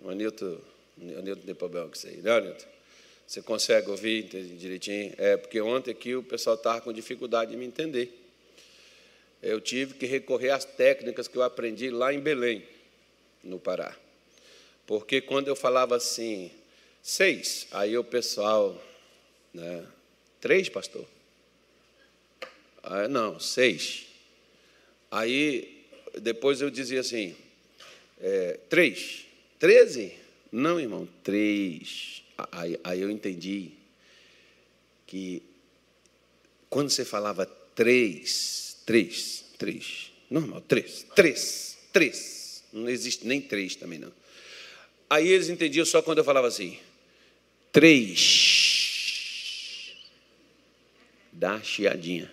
O 0.03 0.11
Anilton, 0.11 0.59
o 1.01 1.19
Anilton 1.21 1.43
tem 1.43 1.55
problema 1.55 1.87
com 1.87 1.95
isso 1.95 2.09
aí, 2.09 2.17
né, 2.17 2.33
Anilton? 2.33 2.78
Você 3.29 3.43
consegue 3.43 3.91
ouvir 3.91 4.23
direitinho? 4.23 5.13
É, 5.19 5.37
porque 5.37 5.61
ontem 5.61 5.91
aqui 5.91 6.17
o 6.17 6.23
pessoal 6.23 6.57
estava 6.57 6.81
com 6.81 6.91
dificuldade 6.91 7.51
de 7.51 7.59
me 7.59 7.67
entender. 7.67 8.11
Eu 9.43 9.61
tive 9.61 9.93
que 9.93 10.07
recorrer 10.07 10.49
às 10.49 10.65
técnicas 10.65 11.29
que 11.29 11.37
eu 11.37 11.43
aprendi 11.43 11.91
lá 11.91 12.11
em 12.11 12.21
Belém 12.21 12.67
no 13.45 13.59
Pará. 13.61 13.95
Porque 14.87 15.21
quando 15.21 15.47
eu 15.47 15.55
falava 15.55 15.95
assim, 15.95 16.51
seis, 17.03 17.67
aí 17.71 17.99
o 17.99 18.03
pessoal, 18.03 18.83
né, 19.53 19.87
três, 20.41 20.71
pastor? 20.71 21.07
Ah, 22.83 23.09
não, 23.09 23.39
seis. 23.39 24.07
Aí 25.11 25.85
depois 26.19 26.63
eu 26.63 26.71
dizia 26.71 27.01
assim, 27.01 27.37
é, 28.23 28.59
três, 28.71 29.27
treze? 29.59 30.15
Não, 30.51 30.81
irmão, 30.81 31.07
três. 31.23 32.23
Aí, 32.53 32.79
aí 32.85 33.01
eu 33.01 33.11
entendi 33.11 33.73
que 35.07 35.43
quando 36.71 36.91
você 36.91 37.05
falava 37.05 37.47
três, 37.75 38.77
três, 38.87 39.45
três, 39.59 40.13
normal, 40.31 40.61
três, 40.61 41.05
três, 41.17 41.79
três, 41.93 42.63
não 42.73 42.89
existe 42.89 43.27
nem 43.27 43.41
três 43.41 43.75
também, 43.75 43.99
não. 43.99 44.13
Aí 45.11 45.27
eles 45.29 45.49
entendiam 45.49 45.85
só 45.87 46.01
quando 46.03 46.19
eu 46.19 46.25
falava 46.25 46.47
assim: 46.47 46.79
três. 47.73 48.67
Dá 51.33 51.61
chiadinha. 51.63 52.31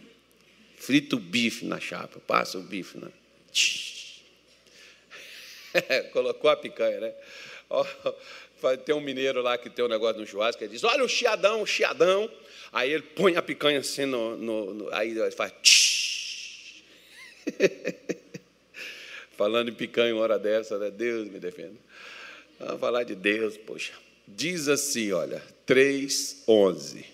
Frita 0.77 1.15
o 1.15 1.19
bife 1.19 1.65
na 1.65 1.79
chapa. 1.79 2.19
Passa 2.19 2.57
o 2.57 2.61
bife 2.61 2.97
na. 2.97 3.09
Colocou 6.11 6.49
a 6.49 6.57
picanha, 6.57 6.99
né? 6.99 7.13
Tem 8.85 8.95
um 8.95 9.01
mineiro 9.01 9.41
lá 9.41 9.57
que 9.57 9.69
tem 9.69 9.83
um 9.83 9.87
negócio 9.87 10.19
no 10.19 10.27
churrasco, 10.27 10.63
ele 10.63 10.73
diz: 10.73 10.83
Olha 10.83 11.03
o 11.03 11.09
chiadão, 11.09 11.61
o 11.61 11.65
chiadão. 11.65 12.29
Aí 12.71 12.91
ele 12.91 13.03
põe 13.03 13.35
a 13.35 13.41
picanha 13.41 13.79
assim 13.79 14.05
no. 14.05 14.35
no, 14.37 14.73
no 14.73 14.93
aí 14.93 15.11
ele 15.11 15.31
faz. 15.31 15.53
Falando 19.37 19.69
em 19.69 19.73
picanha 19.73 20.13
uma 20.13 20.23
hora 20.23 20.39
dessa, 20.39 20.77
né? 20.77 20.89
Deus 20.89 21.29
me 21.29 21.39
defenda. 21.39 21.75
Vamos 22.59 22.79
falar 22.79 23.03
de 23.03 23.15
Deus, 23.15 23.57
poxa. 23.57 23.93
Diz 24.27 24.67
assim, 24.67 25.11
olha, 25.11 25.41
3:11. 25.67 27.05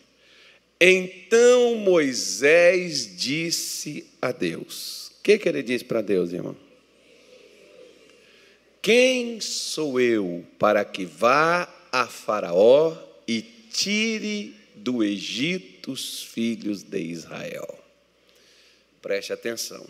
Então 0.79 1.75
Moisés 1.75 3.17
disse 3.17 4.07
a 4.21 4.31
Deus. 4.31 5.11
O 5.19 5.23
que, 5.23 5.37
que 5.37 5.47
ele 5.47 5.61
disse 5.61 5.85
para 5.85 6.01
Deus, 6.01 6.31
irmão? 6.33 6.55
Quem 8.81 9.39
sou 9.39 9.99
eu 9.99 10.45
para 10.57 10.83
que 10.83 11.05
vá 11.05 11.71
a 11.91 12.07
Faraó 12.07 12.97
e 13.27 13.41
tire 13.41 14.55
do 14.73 15.03
Egito 15.03 15.91
os 15.91 16.23
filhos 16.23 16.81
de 16.81 16.99
Israel? 16.99 17.77
Preste 18.99 19.31
atenção. 19.31 19.85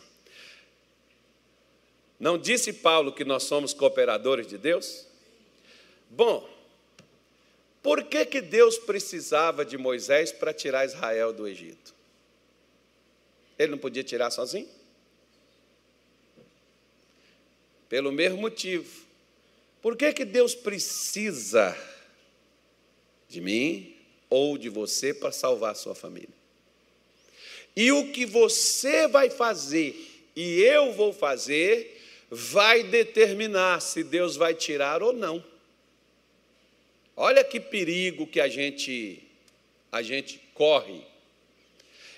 Não 2.19 2.37
disse 2.37 2.73
Paulo 2.73 3.13
que 3.13 3.23
nós 3.23 3.43
somos 3.43 3.73
cooperadores 3.73 4.45
de 4.45 4.57
Deus? 4.57 5.07
Bom, 6.09 6.47
por 7.81 8.03
que, 8.03 8.25
que 8.25 8.41
Deus 8.41 8.77
precisava 8.77 9.63
de 9.63 9.77
Moisés 9.77 10.31
para 10.31 10.53
tirar 10.53 10.85
Israel 10.85 11.31
do 11.31 11.47
Egito? 11.47 11.95
Ele 13.57 13.71
não 13.71 13.77
podia 13.77 14.03
tirar 14.03 14.29
sozinho? 14.31 14.67
Pelo 17.91 18.09
mesmo 18.09 18.37
motivo. 18.37 18.89
Por 19.81 19.97
que, 19.97 20.13
que 20.13 20.23
Deus 20.23 20.55
precisa 20.55 21.77
de 23.27 23.41
mim 23.41 23.93
ou 24.29 24.57
de 24.57 24.69
você 24.69 25.13
para 25.13 25.33
salvar 25.33 25.73
a 25.73 25.75
sua 25.75 25.93
família? 25.93 26.29
E 27.75 27.91
o 27.91 28.09
que 28.13 28.25
você 28.25 29.09
vai 29.09 29.29
fazer 29.29 29.93
e 30.33 30.61
eu 30.61 30.93
vou 30.93 31.11
fazer 31.11 32.01
vai 32.29 32.81
determinar 32.81 33.81
se 33.81 34.05
Deus 34.05 34.37
vai 34.37 34.55
tirar 34.55 35.03
ou 35.03 35.11
não. 35.11 35.43
Olha 37.13 37.43
que 37.43 37.59
perigo 37.59 38.25
que 38.25 38.39
a 38.39 38.47
gente 38.47 39.21
a 39.91 40.01
gente 40.01 40.39
corre. 40.53 41.01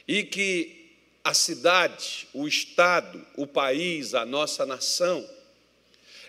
E 0.07 0.23
que 0.23 0.91
a 1.23 1.33
cidade, 1.33 2.27
o 2.31 2.47
estado, 2.47 3.25
o 3.35 3.47
país, 3.47 4.13
a 4.13 4.23
nossa 4.23 4.67
nação, 4.67 5.27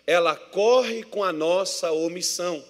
ela 0.06 0.36
corre 0.36 1.02
com 1.02 1.24
a 1.24 1.32
nossa 1.32 1.92
omissão. 1.92 2.64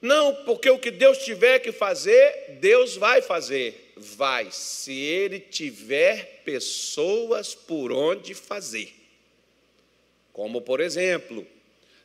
Não, 0.00 0.34
porque 0.44 0.68
o 0.68 0.78
que 0.78 0.90
Deus 0.90 1.18
tiver 1.18 1.60
que 1.60 1.72
fazer, 1.72 2.58
Deus 2.60 2.96
vai 2.96 3.22
fazer. 3.22 3.92
Vai, 3.96 4.50
se 4.50 4.92
ele 4.92 5.40
tiver 5.40 6.42
pessoas 6.44 7.54
por 7.54 7.90
onde 7.92 8.34
fazer. 8.34 8.92
Como, 10.32 10.60
por 10.60 10.80
exemplo, 10.80 11.46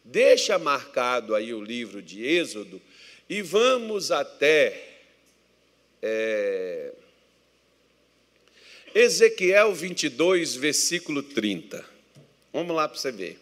deixa 0.04 0.58
marcado 0.58 1.36
aí 1.36 1.54
o 1.54 1.62
livro 1.62 2.02
de 2.02 2.24
Êxodo 2.24 2.82
e 3.28 3.42
vamos 3.42 4.12
até 4.12 4.90
é, 6.02 6.94
Ezequiel 8.96 9.74
22, 9.74 10.56
versículo 10.56 11.22
30. 11.22 11.99
Vamos 12.52 12.76
lá 12.76 12.88
para 12.88 12.98
você 12.98 13.12
ver. 13.12 13.40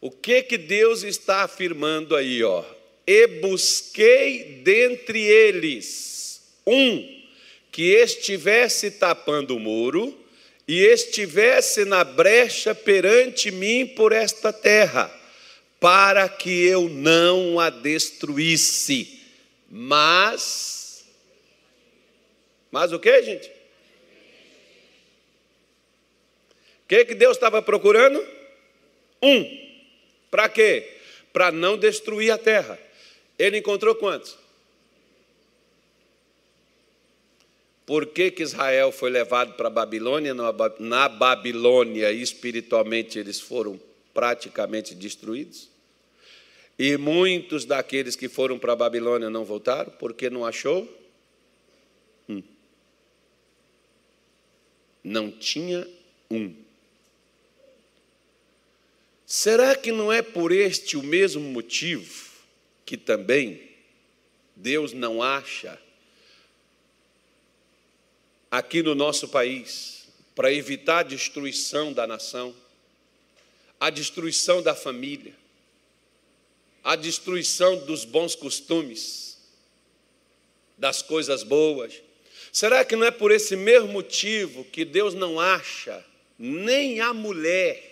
O 0.00 0.10
que 0.10 0.42
que 0.42 0.56
Deus 0.56 1.02
está 1.02 1.42
afirmando 1.42 2.16
aí, 2.16 2.42
ó? 2.42 2.64
E 3.06 3.26
busquei 3.26 4.60
dentre 4.64 5.20
eles 5.20 6.42
um 6.66 7.20
que 7.70 7.82
estivesse 7.82 8.90
tapando 8.92 9.56
o 9.56 9.60
muro 9.60 10.18
e 10.66 10.80
estivesse 10.84 11.84
na 11.84 12.04
brecha 12.04 12.74
perante 12.74 13.50
mim 13.50 13.86
por 13.86 14.12
esta 14.12 14.52
terra, 14.52 15.12
para 15.80 16.28
que 16.28 16.64
eu 16.64 16.88
não 16.88 17.58
a 17.58 17.70
destruísse. 17.70 19.20
Mas 19.68 21.04
Mas 22.70 22.92
o 22.92 23.00
que, 23.00 23.22
gente? 23.22 23.50
O 26.79 26.79
que 26.90 27.04
que 27.04 27.14
Deus 27.14 27.36
estava 27.36 27.62
procurando? 27.62 28.20
Um 29.22 29.60
para 30.28 30.48
quê? 30.48 30.98
Para 31.32 31.52
não 31.52 31.78
destruir 31.78 32.32
a 32.32 32.38
terra. 32.38 32.76
Ele 33.38 33.58
encontrou 33.58 33.94
quantos? 33.94 34.36
Por 37.86 38.06
que, 38.06 38.32
que 38.32 38.42
Israel 38.42 38.90
foi 38.90 39.08
levado 39.08 39.54
para 39.54 39.68
a 39.68 39.70
Babilônia? 39.70 40.34
Na 40.80 41.08
Babilônia, 41.08 42.10
espiritualmente, 42.10 43.20
eles 43.20 43.40
foram 43.40 43.80
praticamente 44.12 44.92
destruídos. 44.92 45.68
E 46.76 46.96
muitos 46.96 47.64
daqueles 47.64 48.16
que 48.16 48.28
foram 48.28 48.58
para 48.58 48.72
a 48.72 48.76
Babilônia 48.76 49.30
não 49.30 49.44
voltaram, 49.44 49.92
porque 49.92 50.28
não 50.28 50.44
achou? 50.44 50.88
Hum. 52.28 52.42
Não 55.04 55.30
tinha 55.30 55.86
um. 56.28 56.52
Será 59.32 59.76
que 59.76 59.92
não 59.92 60.12
é 60.12 60.22
por 60.22 60.50
este 60.50 60.96
o 60.96 61.04
mesmo 61.04 61.40
motivo 61.40 62.32
que 62.84 62.96
também 62.96 63.62
Deus 64.56 64.92
não 64.92 65.22
acha 65.22 65.80
aqui 68.50 68.82
no 68.82 68.92
nosso 68.92 69.28
país 69.28 70.08
para 70.34 70.52
evitar 70.52 70.98
a 70.98 71.02
destruição 71.04 71.92
da 71.92 72.08
nação, 72.08 72.52
a 73.78 73.88
destruição 73.88 74.60
da 74.60 74.74
família, 74.74 75.32
a 76.82 76.96
destruição 76.96 77.76
dos 77.86 78.04
bons 78.04 78.34
costumes, 78.34 79.38
das 80.76 81.02
coisas 81.02 81.44
boas? 81.44 82.02
Será 82.50 82.84
que 82.84 82.96
não 82.96 83.06
é 83.06 83.12
por 83.12 83.30
esse 83.30 83.54
mesmo 83.54 83.92
motivo 83.92 84.64
que 84.64 84.84
Deus 84.84 85.14
não 85.14 85.38
acha 85.38 86.04
nem 86.36 87.00
a 87.00 87.14
mulher 87.14 87.89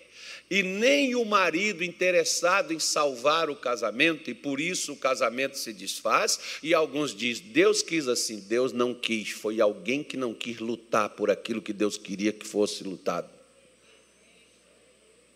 e 0.50 0.62
nem 0.62 1.14
o 1.14 1.24
marido 1.24 1.84
interessado 1.84 2.72
em 2.72 2.78
salvar 2.78 3.50
o 3.50 3.56
casamento, 3.56 4.30
e 4.30 4.34
por 4.34 4.60
isso 4.60 4.92
o 4.92 4.96
casamento 4.96 5.58
se 5.58 5.72
desfaz. 5.72 6.38
E 6.62 6.72
alguns 6.72 7.14
dizem: 7.14 7.48
Deus 7.48 7.82
quis 7.82 8.08
assim, 8.08 8.40
Deus 8.40 8.72
não 8.72 8.94
quis, 8.94 9.30
foi 9.30 9.60
alguém 9.60 10.02
que 10.02 10.16
não 10.16 10.32
quis 10.32 10.58
lutar 10.58 11.10
por 11.10 11.30
aquilo 11.30 11.60
que 11.60 11.72
Deus 11.72 11.98
queria 11.98 12.32
que 12.32 12.46
fosse 12.46 12.82
lutado. 12.82 13.28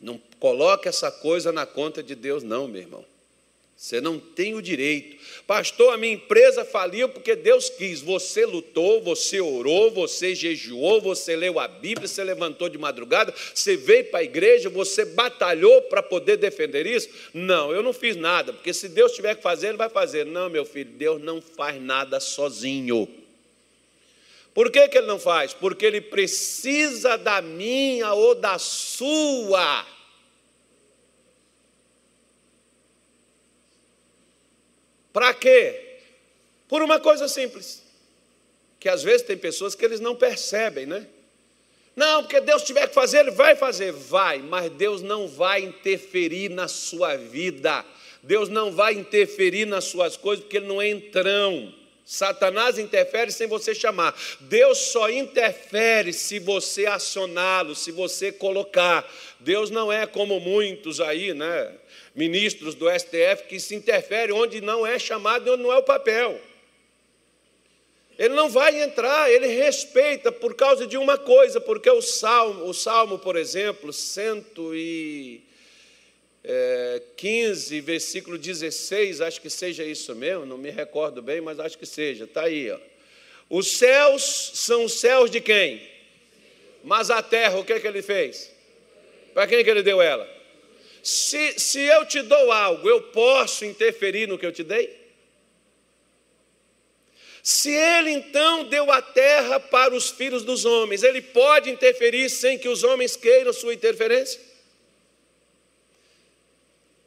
Não 0.01 0.21
coloque 0.41 0.89
essa 0.89 1.11
coisa 1.11 1.53
na 1.53 1.65
conta 1.65 2.03
de 2.03 2.15
Deus, 2.15 2.43
não, 2.43 2.67
meu 2.67 2.81
irmão. 2.81 3.12
Você 3.83 4.01
não 4.01 4.17
tem 4.17 4.55
o 4.55 4.63
direito. 4.63 5.17
Pastor, 5.45 5.93
a 5.93 5.97
minha 5.97 6.13
empresa 6.13 6.65
faliu 6.65 7.09
porque 7.09 7.35
Deus 7.35 7.69
quis. 7.69 8.01
Você 8.01 8.47
lutou, 8.47 9.03
você 9.03 9.41
orou, 9.41 9.91
você 9.91 10.37
jejuou, 10.37 11.01
você 11.01 11.35
leu 11.35 11.59
a 11.59 11.67
Bíblia, 11.67 12.07
você 12.07 12.23
levantou 12.23 12.69
de 12.69 12.79
madrugada, 12.79 13.35
você 13.53 13.77
veio 13.77 14.05
para 14.05 14.21
a 14.21 14.23
igreja, 14.23 14.71
você 14.71 15.05
batalhou 15.05 15.83
para 15.83 16.01
poder 16.01 16.37
defender 16.37 16.87
isso? 16.87 17.09
Não, 17.35 17.73
eu 17.73 17.83
não 17.83 17.93
fiz 17.93 18.15
nada, 18.15 18.53
porque 18.53 18.73
se 18.73 18.89
Deus 18.89 19.11
tiver 19.11 19.35
que 19.35 19.43
fazer, 19.43 19.71
Ele 19.71 19.79
vai 19.79 19.89
fazer. 19.89 20.25
Não, 20.27 20.49
meu 20.49 20.65
filho, 20.65 20.93
Deus 20.93 21.21
não 21.21 21.43
faz 21.43 21.83
nada 21.83 22.21
sozinho. 22.21 23.09
Por 24.55 24.71
que, 24.71 24.87
que 24.87 24.99
Ele 24.99 25.09
não 25.09 25.19
faz? 25.19 25.55
Porque 25.55 25.85
Ele 25.85 26.01
precisa 26.01 27.17
da 27.17 27.43
minha 27.43 28.15
ou 28.15 28.37
da 28.37 28.61
sua 28.61 29.85
Para 35.13 35.35
quê? 35.35 35.99
Por 36.69 36.83
uma 36.83 36.99
coisa 36.99 37.29
simples, 37.29 37.83
que 38.81 38.89
às 38.89 39.03
vezes 39.03 39.27
tem 39.27 39.37
pessoas 39.37 39.75
que 39.75 39.85
eles 39.85 40.01
não 40.01 40.17
percebem, 40.17 40.87
né? 40.87 41.07
Não, 41.95 42.23
porque 42.23 42.41
Deus 42.41 42.63
tiver 42.63 42.89
que 42.89 42.95
fazer, 42.95 43.19
Ele 43.19 43.31
vai 43.31 43.55
fazer, 43.55 43.93
vai, 43.93 44.39
mas 44.39 44.71
Deus 44.73 45.03
não 45.03 45.29
vai 45.29 45.61
interferir 45.61 46.49
na 46.49 46.67
sua 46.67 47.17
vida, 47.17 47.85
Deus 48.23 48.49
não 48.49 48.73
vai 48.73 48.95
interferir 48.95 49.67
nas 49.67 49.85
suas 49.85 50.17
coisas, 50.17 50.43
porque 50.43 50.57
Ele 50.57 50.67
não 50.67 50.81
é 50.81 50.89
entrão. 50.89 51.75
Satanás 52.05 52.79
interfere 52.79 53.31
sem 53.31 53.47
você 53.47 53.75
chamar. 53.75 54.15
Deus 54.41 54.79
só 54.79 55.09
interfere 55.09 56.13
se 56.13 56.39
você 56.39 56.87
acioná-lo, 56.87 57.75
se 57.75 57.93
você 57.93 58.33
colocar. 58.33 59.09
Deus 59.39 59.71
não 59.71 59.93
é 59.93 60.07
como 60.07 60.41
muitos 60.41 61.01
aí, 61.01 61.33
né? 61.33 61.73
Ministros 62.15 62.75
do 62.75 62.91
STF 62.91 63.45
que 63.49 63.59
se 63.59 63.75
interfere 63.75 64.33
onde 64.33 64.61
não 64.61 64.87
é 64.87 64.99
chamado 64.99 65.47
e 65.47 65.51
onde 65.51 65.63
não 65.63 65.73
é 65.73 65.79
o 65.79 65.83
papel. 65.83 66.41
Ele 68.19 68.35
não 68.35 68.49
vai 68.49 68.83
entrar, 68.83 69.31
ele 69.31 69.47
respeita 69.47 70.31
por 70.31 70.55
causa 70.55 70.87
de 70.87 70.97
uma 70.99 71.17
coisa, 71.17 71.61
porque 71.61 71.91
o 71.91 72.03
Salmo, 72.03 72.67
o 72.67 72.75
Salmo 72.75 73.19
por 73.19 73.37
exemplo, 73.37 73.93
115, 73.93 75.43
é, 76.45 77.81
versículo 77.81 78.37
16, 78.37 79.21
acho 79.23 79.41
que 79.41 79.49
seja 79.49 79.83
isso 79.83 80.15
mesmo, 80.15 80.45
não 80.45 80.59
me 80.59 80.71
recordo 80.71 81.23
bem, 81.23 81.41
mas 81.41 81.59
acho 81.59 81.79
que 81.79 81.87
seja, 81.87 82.25
está 82.25 82.43
aí. 82.43 82.71
Ó. 82.71 82.79
Os 83.49 83.79
céus 83.79 84.53
são 84.55 84.85
os 84.85 84.95
céus 84.95 85.31
de 85.31 85.41
quem? 85.41 85.83
Mas 86.85 87.11
a 87.11 87.23
terra, 87.23 87.59
o 87.59 87.65
que, 87.65 87.81
que 87.81 87.87
ele 87.87 88.03
fez? 88.03 88.53
Para 89.33 89.47
quem 89.47 89.65
que 89.65 89.71
ele 89.71 89.83
deu 89.83 90.03
ela? 90.03 90.42
Se, 91.03 91.59
se 91.59 91.81
eu 91.81 92.07
te 92.07 92.23
dou 92.23 92.53
algo, 92.53 92.89
eu 92.89 93.03
posso 93.03 93.65
interferir 93.65 94.29
no 94.29 94.39
que 94.39 94.47
eu 94.47 94.53
te 94.53 94.63
dei? 94.63 95.03
Se 97.43 97.71
ele 97.71 98.11
então 98.11 98.65
deu 98.69 98.91
a 98.93 99.03
terra 99.03 99.59
para 99.59 99.93
os 99.93 100.11
filhos 100.11 100.45
dos 100.45 100.65
homens, 100.65 101.03
ele 101.03 101.21
pode 101.21 101.71
interferir 101.71 102.31
sem 102.31 102.57
que 102.57 102.69
os 102.69 102.85
homens 102.85 103.17
queiram 103.17 103.53
sua 103.53 103.75
interferência? 103.75 104.41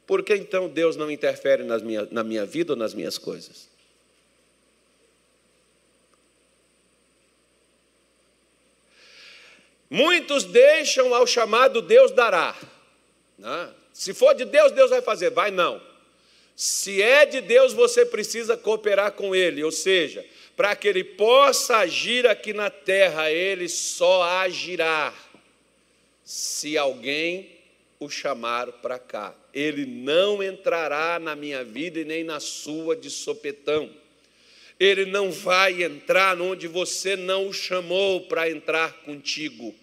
Por 0.06 0.24
que 0.24 0.36
então 0.36 0.68
Deus 0.68 0.98
não 0.98 1.10
interfere 1.10 1.64
nas 1.64 1.82
minha, 1.82 2.06
na 2.12 2.24
minha 2.24 2.46
vida 2.46 2.74
ou 2.74 2.78
nas 2.78 2.94
minhas 2.94 3.18
coisas? 3.18 3.70
Muitos 9.90 10.44
deixam 10.44 11.16
ao 11.16 11.26
chamado 11.26 11.82
Deus 11.82 12.12
dará. 12.12 12.56
Né? 13.38 13.74
Se 13.96 14.14
for 14.14 14.36
de 14.36 14.44
Deus, 14.44 14.74
Deus 14.74 14.90
vai 14.90 15.02
fazer. 15.02 15.30
Vai 15.30 15.52
não. 15.52 15.82
Se 16.54 17.02
é 17.02 17.26
de 17.26 17.40
Deus, 17.40 17.72
você 17.72 18.06
precisa 18.06 18.58
cooperar 18.58 19.14
com 19.14 19.34
Ele, 19.34 19.64
ou 19.64 19.72
seja, 19.72 20.26
para 20.54 20.76
que 20.76 20.86
Ele 20.86 21.02
possa 21.02 21.78
agir 21.78 22.28
aqui 22.28 22.52
na 22.52 22.70
terra, 22.70 23.32
Ele 23.32 23.70
só 23.70 24.22
agirá 24.24 25.14
se 26.26 26.78
alguém 26.78 27.50
o 27.98 28.10
chamar 28.10 28.70
para 28.70 29.00
cá. 29.00 29.34
Ele 29.54 29.86
não 29.86 30.44
entrará 30.44 31.18
na 31.18 31.34
minha 31.34 31.64
vida 31.64 31.98
e 31.98 32.04
nem 32.04 32.26
na 32.26 32.42
sua 32.42 32.98
de 32.98 33.10
sopetão. 33.10 33.90
Ele 34.78 35.06
não 35.06 35.32
vai 35.32 35.84
entrar 35.84 36.42
onde 36.42 36.68
você 36.68 37.16
não 37.16 37.48
o 37.48 37.54
chamou 37.54 38.28
para 38.28 38.50
entrar 38.50 38.92
contigo. 39.04 39.74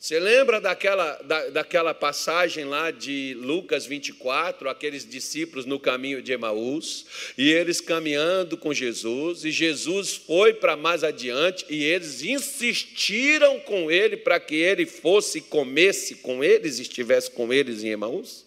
Você 0.00 0.18
lembra 0.18 0.62
daquela, 0.62 1.12
da, 1.16 1.50
daquela 1.50 1.92
passagem 1.92 2.64
lá 2.64 2.90
de 2.90 3.36
Lucas 3.38 3.84
24, 3.84 4.70
aqueles 4.70 5.06
discípulos 5.06 5.66
no 5.66 5.78
caminho 5.78 6.22
de 6.22 6.32
Emaús, 6.32 7.04
e 7.36 7.52
eles 7.52 7.82
caminhando 7.82 8.56
com 8.56 8.72
Jesus, 8.72 9.44
e 9.44 9.50
Jesus 9.50 10.16
foi 10.16 10.54
para 10.54 10.74
mais 10.74 11.04
adiante, 11.04 11.66
e 11.68 11.84
eles 11.84 12.22
insistiram 12.22 13.60
com 13.60 13.90
ele 13.90 14.16
para 14.16 14.40
que 14.40 14.54
ele 14.54 14.86
fosse 14.86 15.42
comesse 15.42 16.14
com 16.14 16.42
eles, 16.42 16.78
estivesse 16.78 17.30
com 17.32 17.52
eles 17.52 17.84
em 17.84 17.90
Emaús? 17.90 18.46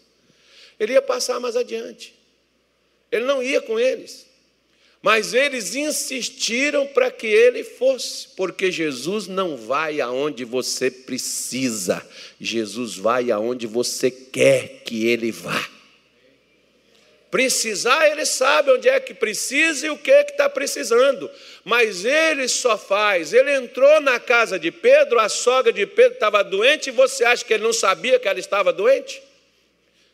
Ele 0.80 0.94
ia 0.94 1.04
passar 1.04 1.40
mais 1.40 1.56
adiante, 1.56 2.16
ele 3.12 3.26
não 3.26 3.44
ia 3.44 3.62
com 3.62 3.80
eles. 3.80 4.26
Mas 5.04 5.34
eles 5.34 5.76
insistiram 5.76 6.88
para 6.88 7.12
que 7.12 7.28
ele 7.28 7.62
fosse, 7.62 8.30
porque 8.38 8.72
Jesus 8.72 9.28
não 9.28 9.58
vai 9.58 10.00
aonde 10.00 10.46
você 10.46 10.90
precisa, 10.90 12.02
Jesus 12.40 12.96
vai 12.96 13.30
aonde 13.30 13.68
você 13.68 14.10
quer 14.10 14.82
que 14.86 15.06
ele 15.06 15.30
vá. 15.30 15.70
Precisar, 17.30 18.08
ele 18.08 18.26
sabe 18.26 18.72
onde 18.72 18.88
é 18.88 18.98
que 18.98 19.14
precisa 19.14 19.88
e 19.88 19.90
o 19.90 19.98
que 19.98 20.10
é 20.10 20.24
que 20.24 20.32
está 20.32 20.48
precisando, 20.48 21.30
mas 21.66 22.06
ele 22.06 22.48
só 22.48 22.78
faz. 22.78 23.34
Ele 23.34 23.54
entrou 23.54 24.00
na 24.00 24.22
casa 24.22 24.58
de 24.58 24.72
Pedro, 24.72 25.20
a 25.20 25.28
sogra 25.28 25.74
de 25.74 25.86
Pedro 25.86 26.14
estava 26.14 26.42
doente, 26.46 26.88
e 26.88 26.92
você 26.94 27.26
acha 27.26 27.44
que 27.44 27.54
ele 27.54 27.64
não 27.64 27.74
sabia 27.74 28.20
que 28.20 28.28
ela 28.30 28.40
estava 28.40 28.72
doente? 28.72 29.22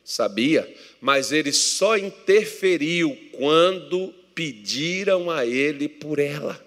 Sabia, 0.03 0.67
mas 0.99 1.31
ele 1.31 1.53
só 1.53 1.95
interferiu 1.95 3.15
quando 3.33 4.15
pediram 4.39 5.29
a 5.29 5.45
ele 5.45 5.89
por 5.89 6.17
ela. 6.17 6.65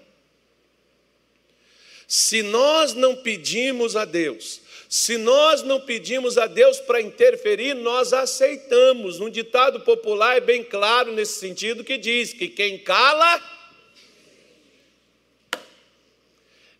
Se 2.07 2.43
nós 2.43 2.93
não 2.93 3.15
pedimos 3.15 3.95
a 3.95 4.05
Deus, 4.05 4.61
se 4.87 5.17
nós 5.17 5.63
não 5.63 5.81
pedimos 5.81 6.37
a 6.37 6.45
Deus 6.45 6.79
para 6.79 7.01
interferir, 7.01 7.73
nós 7.73 8.13
aceitamos. 8.13 9.19
Um 9.19 9.27
ditado 9.27 9.79
popular 9.79 10.37
é 10.37 10.39
bem 10.39 10.63
claro 10.63 11.13
nesse 11.13 11.39
sentido 11.39 11.83
que 11.83 11.97
diz 11.97 12.31
que 12.31 12.47
quem 12.47 12.77
cala. 12.77 13.41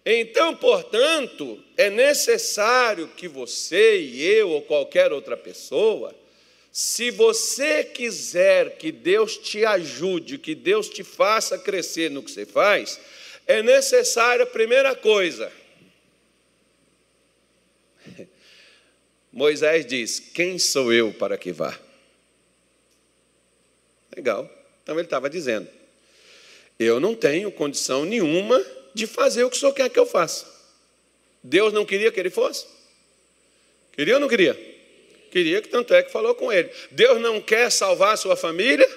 Então, 0.06 0.56
portanto, 0.56 1.58
é 1.76 1.90
necessário 1.90 3.08
que 3.18 3.28
você 3.28 4.00
e 4.00 4.24
eu 4.24 4.52
ou 4.52 4.62
qualquer 4.62 5.12
outra 5.12 5.36
pessoa 5.36 6.14
se 6.74 7.12
você 7.12 7.84
quiser 7.84 8.78
que 8.78 8.92
Deus 8.92 9.38
te 9.38 9.64
ajude, 9.64 10.40
que 10.40 10.56
Deus 10.56 10.90
te 10.90 11.04
faça 11.04 11.56
crescer 11.56 12.10
no 12.10 12.24
que 12.24 12.32
você 12.32 12.48
faz, 12.48 13.00
é 13.46 13.62
necessária 13.62 14.42
a 14.42 14.48
primeira 14.48 14.96
coisa. 14.96 15.52
Moisés 19.32 19.86
diz: 19.86 20.20
Quem 20.20 20.58
sou 20.58 20.92
eu 20.92 21.14
para 21.14 21.38
que 21.38 21.52
vá? 21.52 21.80
Legal. 24.16 24.50
Então 24.82 24.96
ele 24.96 25.04
estava 25.04 25.30
dizendo: 25.30 25.70
Eu 26.80 27.00
não 27.00 27.14
tenho 27.14 27.52
condição 27.52 28.04
nenhuma 28.04 28.66
de 28.96 29.06
fazer 29.06 29.44
o 29.44 29.50
que 29.52 29.58
o 29.58 29.60
senhor 29.60 29.74
quer 29.74 29.92
que 29.92 30.00
eu 30.00 30.08
faça. 30.08 30.52
Deus 31.44 31.72
não 31.72 31.86
queria 31.86 32.12
que 32.12 32.20
ele 32.20 32.32
fosse? 32.32 32.66
Queria 33.92 34.16
ou 34.16 34.20
não 34.20 34.28
queria? 34.28 34.73
Queria 35.34 35.64
que 35.64 35.68
tanto 35.68 35.96
é 35.96 36.04
que 36.04 36.12
falou 36.12 36.36
com 36.36 36.54
ele. 36.54 36.70
Deus 36.92 37.20
não 37.20 37.42
quer 37.42 37.72
salvar 37.72 38.14
a 38.14 38.18
sua 38.18 38.36
família? 38.36 38.88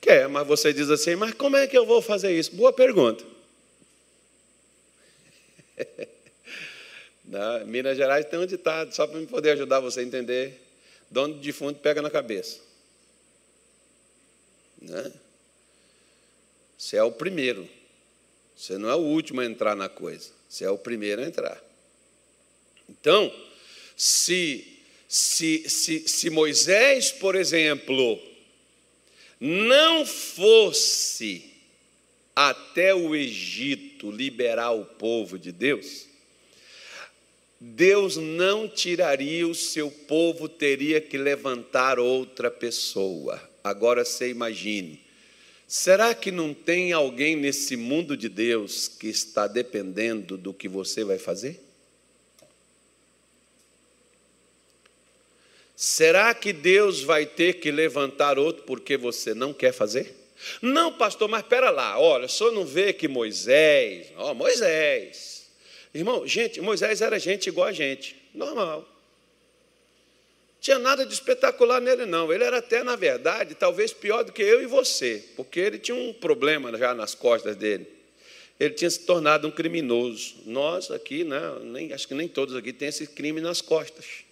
Quer, 0.00 0.28
mas 0.28 0.44
você 0.44 0.72
diz 0.72 0.90
assim, 0.90 1.14
mas 1.14 1.32
como 1.34 1.56
é 1.56 1.68
que 1.68 1.78
eu 1.78 1.86
vou 1.86 2.02
fazer 2.02 2.36
isso? 2.36 2.52
Boa 2.56 2.72
pergunta. 2.72 3.24
Na 7.24 7.60
Minas 7.60 7.96
Gerais 7.96 8.26
tem 8.26 8.40
um 8.40 8.44
ditado, 8.44 8.92
só 8.92 9.06
para 9.06 9.20
me 9.20 9.26
poder 9.28 9.50
ajudar 9.50 9.78
você 9.78 10.00
a 10.00 10.02
entender. 10.02 10.60
Dono 11.12 11.38
de 11.38 11.52
fundo 11.52 11.78
pega 11.78 12.02
na 12.02 12.10
cabeça. 12.10 12.58
Né? 14.82 15.12
Você 16.76 16.96
é 16.96 17.04
o 17.04 17.12
primeiro. 17.12 17.68
Você 18.56 18.76
não 18.78 18.90
é 18.90 18.96
o 18.96 18.98
último 18.98 19.42
a 19.42 19.44
entrar 19.44 19.76
na 19.76 19.88
coisa. 19.88 20.32
Você 20.48 20.64
é 20.64 20.70
o 20.70 20.76
primeiro 20.76 21.22
a 21.22 21.24
entrar. 21.24 21.62
Então, 22.88 23.32
se 23.96 24.73
se, 25.14 25.70
se, 25.70 26.08
se 26.08 26.28
Moisés, 26.28 27.12
por 27.12 27.36
exemplo, 27.36 28.20
não 29.38 30.04
fosse 30.04 31.52
até 32.34 32.92
o 32.92 33.14
Egito 33.14 34.10
liberar 34.10 34.72
o 34.72 34.84
povo 34.84 35.38
de 35.38 35.52
Deus, 35.52 36.06
Deus 37.60 38.16
não 38.16 38.66
tiraria 38.66 39.46
o 39.46 39.54
seu 39.54 39.88
povo, 39.88 40.48
teria 40.48 41.00
que 41.00 41.16
levantar 41.16 42.00
outra 42.00 42.50
pessoa. 42.50 43.40
Agora 43.62 44.04
você 44.04 44.30
imagine, 44.30 45.00
será 45.68 46.12
que 46.12 46.32
não 46.32 46.52
tem 46.52 46.90
alguém 46.90 47.36
nesse 47.36 47.76
mundo 47.76 48.16
de 48.16 48.28
Deus 48.28 48.88
que 48.88 49.06
está 49.06 49.46
dependendo 49.46 50.36
do 50.36 50.52
que 50.52 50.66
você 50.66 51.04
vai 51.04 51.18
fazer? 51.18 51.63
Será 55.76 56.32
que 56.34 56.52
Deus 56.52 57.02
vai 57.02 57.26
ter 57.26 57.54
que 57.54 57.70
levantar 57.70 58.38
outro 58.38 58.62
porque 58.62 58.96
você 58.96 59.34
não 59.34 59.52
quer 59.52 59.72
fazer? 59.72 60.14
Não, 60.62 60.92
pastor, 60.92 61.28
mas 61.28 61.42
espera 61.42 61.70
lá, 61.70 61.98
olha, 61.98 62.26
o 62.26 62.28
senhor 62.28 62.52
não 62.52 62.64
vê 62.64 62.92
que 62.92 63.08
Moisés, 63.08 64.12
ó, 64.16 64.34
Moisés, 64.34 65.50
irmão, 65.92 66.26
gente, 66.26 66.60
Moisés 66.60 67.00
era 67.00 67.18
gente 67.18 67.48
igual 67.48 67.68
a 67.68 67.72
gente, 67.72 68.14
normal. 68.34 68.88
Tinha 70.60 70.78
nada 70.78 71.04
de 71.04 71.12
espetacular 71.12 71.78
nele, 71.78 72.06
não. 72.06 72.32
Ele 72.32 72.42
era 72.42 72.58
até, 72.58 72.82
na 72.82 72.96
verdade, 72.96 73.54
talvez 73.54 73.92
pior 73.92 74.22
do 74.22 74.32
que 74.32 74.42
eu 74.42 74.62
e 74.62 74.66
você, 74.66 75.22
porque 75.36 75.60
ele 75.60 75.78
tinha 75.78 75.94
um 75.94 76.12
problema 76.12 76.74
já 76.78 76.94
nas 76.94 77.14
costas 77.14 77.54
dele. 77.54 77.86
Ele 78.58 78.72
tinha 78.72 78.88
se 78.88 79.00
tornado 79.00 79.46
um 79.46 79.50
criminoso. 79.50 80.36
Nós 80.46 80.90
aqui, 80.90 81.22
né, 81.22 81.38
nem, 81.64 81.92
acho 81.92 82.08
que 82.08 82.14
nem 82.14 82.26
todos 82.26 82.56
aqui 82.56 82.72
têm 82.72 82.88
esse 82.88 83.06
crime 83.06 83.42
nas 83.42 83.60
costas 83.60 84.23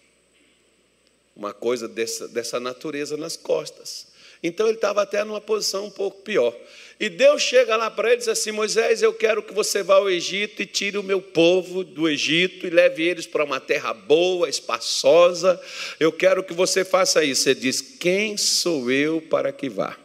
uma 1.35 1.53
coisa 1.53 1.89
dessa, 1.89 2.29
dessa 2.29 2.61
natureza 2.61 3.17
nas 3.17 3.37
costas. 3.37 4.07
Então 4.43 4.67
ele 4.67 4.77
estava 4.77 5.03
até 5.03 5.23
numa 5.23 5.41
posição 5.41 5.87
um 5.87 5.91
pouco 5.91 6.21
pior. 6.23 6.55
E 6.99 7.09
Deus 7.09 7.43
chega 7.43 7.77
lá 7.77 7.91
para 7.91 8.09
ele 8.09 8.17
e 8.17 8.19
diz 8.19 8.29
assim: 8.29 8.51
Moisés, 8.51 9.03
eu 9.03 9.13
quero 9.15 9.43
que 9.43 9.55
você 9.55 9.83
vá 9.83 9.95
ao 9.95 10.11
Egito 10.11 10.61
e 10.61 10.67
tire 10.67 10.99
o 10.99 11.03
meu 11.03 11.23
povo 11.23 11.85
do 11.85 12.09
Egito 12.09 12.67
e 12.67 12.71
leve 12.71 13.03
eles 13.03 13.27
para 13.27 13.45
uma 13.45 13.61
terra 13.61 13.95
boa, 13.95 14.49
espaçosa. 14.49 15.61
Eu 15.99 16.13
quero 16.13 16.43
que 16.43 16.53
você 16.53 16.85
faça 16.85 17.25
isso. 17.25 17.49
Ele 17.49 17.61
diz: 17.61 17.81
Quem 17.81 18.37
sou 18.37 18.91
eu 18.91 19.21
para 19.21 19.53
que 19.53 19.69
vá? 19.69 19.97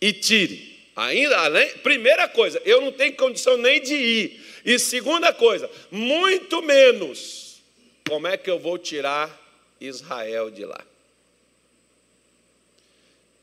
E 0.00 0.12
tire. 0.12 0.76
Ainda 0.94 1.38
além, 1.38 1.68
primeira 1.78 2.26
coisa, 2.26 2.60
eu 2.64 2.80
não 2.80 2.90
tenho 2.90 3.14
condição 3.16 3.58
nem 3.58 3.82
de 3.82 3.94
ir. 3.94 4.40
E 4.64 4.78
segunda 4.78 5.30
coisa, 5.30 5.70
muito 5.90 6.62
menos 6.62 7.45
como 8.08 8.26
é 8.26 8.36
que 8.36 8.50
eu 8.50 8.58
vou 8.58 8.78
tirar 8.78 9.30
Israel 9.80 10.50
de 10.50 10.64
lá? 10.64 10.84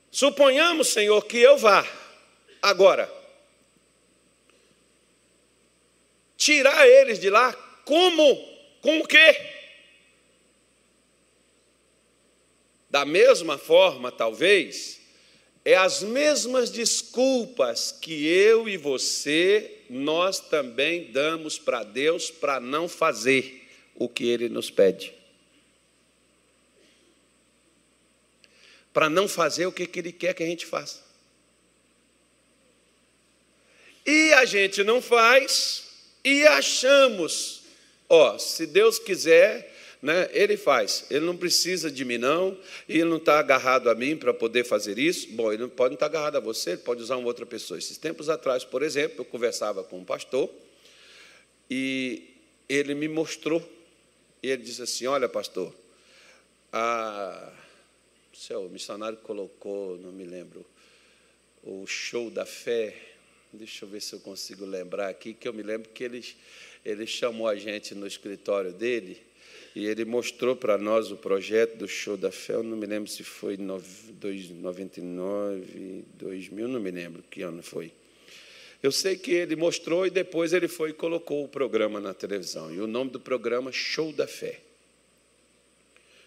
Suponhamos, 0.10 0.90
Senhor, 0.90 1.26
que 1.26 1.38
eu 1.38 1.58
vá. 1.58 1.86
Agora, 2.62 3.12
tirar 6.38 6.88
eles 6.88 7.20
de 7.20 7.30
lá, 7.30 7.52
como? 7.84 8.36
Com 8.82 9.00
o 9.00 9.08
quê? 9.08 9.36
Da 12.90 13.06
mesma 13.06 13.58
forma, 13.58 14.12
talvez, 14.12 15.02
é 15.66 15.76
as 15.76 16.04
mesmas 16.04 16.70
desculpas 16.70 17.92
que 17.92 18.28
eu 18.28 18.70
e 18.70 18.78
você, 18.78 19.84
nós 19.90 20.40
também 20.40 21.12
damos 21.12 21.58
para 21.58 21.84
Deus 21.84 22.30
para 22.30 22.60
não 22.60 22.88
fazer 22.88 23.63
o 24.04 24.10
que 24.10 24.28
ele 24.28 24.50
nos 24.50 24.70
pede. 24.70 25.14
Para 28.92 29.10
não 29.10 29.28
fazer 29.28 29.66
o 29.66 29.72
que 29.72 29.90
ele 30.00 30.12
quer 30.12 30.34
que 30.34 30.44
a 30.44 30.46
gente 30.46 30.66
faça. 30.66 31.02
E 34.06 34.34
a 34.34 34.46
gente 34.46 34.84
não 34.84 35.02
faz 35.02 35.84
e 36.24 36.46
achamos, 36.48 37.64
ó, 38.10 38.38
se 38.38 38.66
Deus 38.66 39.00
quiser, 39.00 39.74
né, 40.02 40.30
ele 40.34 40.58
faz. 40.58 41.06
Ele 41.10 41.26
não 41.26 41.36
precisa 41.36 41.90
de 41.90 42.04
mim, 42.04 42.18
não, 42.18 42.58
e 42.88 43.00
ele 43.00 43.10
não 43.10 43.18
está 43.18 43.40
agarrado 43.40 43.90
a 43.90 43.96
mim 43.96 44.18
para 44.18 44.34
poder 44.34 44.66
fazer 44.66 45.00
isso. 45.00 45.30
Bom, 45.32 45.52
ele 45.52 45.62
não 45.62 45.70
pode 45.70 45.92
não 45.92 45.96
estar 45.96 46.10
tá 46.10 46.18
agarrado 46.18 46.36
a 46.36 46.40
você, 46.42 46.72
ele 46.72 46.82
pode 46.82 47.02
usar 47.02 47.16
uma 47.16 47.28
outra 47.28 47.46
pessoa. 47.46 47.78
Esses 47.78 47.98
tempos 47.98 48.30
atrás, 48.30 48.66
por 48.66 48.84
exemplo, 48.84 49.22
eu 49.22 49.26
conversava 49.26 49.84
com 49.84 50.00
um 50.00 50.06
pastor 50.06 50.50
e 51.70 52.30
ele 52.68 52.94
me 52.94 53.08
mostrou 53.08 53.62
e 54.44 54.50
ele 54.50 54.62
disse 54.62 54.82
assim: 54.82 55.08
Olha, 55.08 55.30
pastor, 55.30 55.74
a, 56.72 57.52
o 58.52 58.70
missionário 58.70 59.18
colocou, 59.20 59.98
não 59.98 60.12
me 60.12 60.26
lembro, 60.26 60.66
o 61.64 61.88
show 61.88 62.30
da 62.30 62.46
fé. 62.46 62.94
Deixa 63.54 63.86
eu 63.86 63.90
ver 63.90 64.02
se 64.02 64.14
eu 64.14 64.20
consigo 64.20 64.66
lembrar 64.66 65.08
aqui, 65.10 65.34
que 65.34 65.48
eu 65.48 65.54
me 65.54 65.64
lembro 65.64 65.90
que 65.90 66.04
ele, 66.04 66.26
ele 66.84 67.08
chamou 67.08 67.48
a 67.48 67.56
gente 67.56 67.96
no 67.96 68.06
escritório 68.08 68.74
dele 68.74 69.22
e 69.76 69.86
ele 69.86 70.06
mostrou 70.06 70.56
para 70.56 70.76
nós 70.78 71.12
o 71.12 71.18
projeto 71.18 71.78
do 71.78 71.88
show 71.88 72.18
da 72.18 72.32
fé. 72.32 72.54
Eu 72.54 72.64
não 72.64 72.76
me 72.76 72.88
lembro 72.88 73.08
se 73.10 73.24
foi 73.24 73.54
em 73.54 73.58
99, 73.58 76.04
2000, 76.16 76.68
não 76.68 76.80
me 76.80 76.90
lembro 76.90 77.24
que 77.30 77.44
ano 77.44 77.62
foi. 77.62 77.94
Eu 78.84 78.92
sei 78.92 79.16
que 79.16 79.32
ele 79.32 79.56
mostrou 79.56 80.06
e 80.06 80.10
depois 80.10 80.52
ele 80.52 80.68
foi 80.68 80.90
e 80.90 80.94
colocou 80.94 81.46
o 81.46 81.48
programa 81.48 82.02
na 82.02 82.14
televisão. 82.14 82.70
E 82.70 82.82
o 82.82 82.86
nome 82.86 83.12
do 83.12 83.20
programa 83.20 83.72
Show 83.72 84.12
da 84.12 84.28
Fé. 84.28 84.60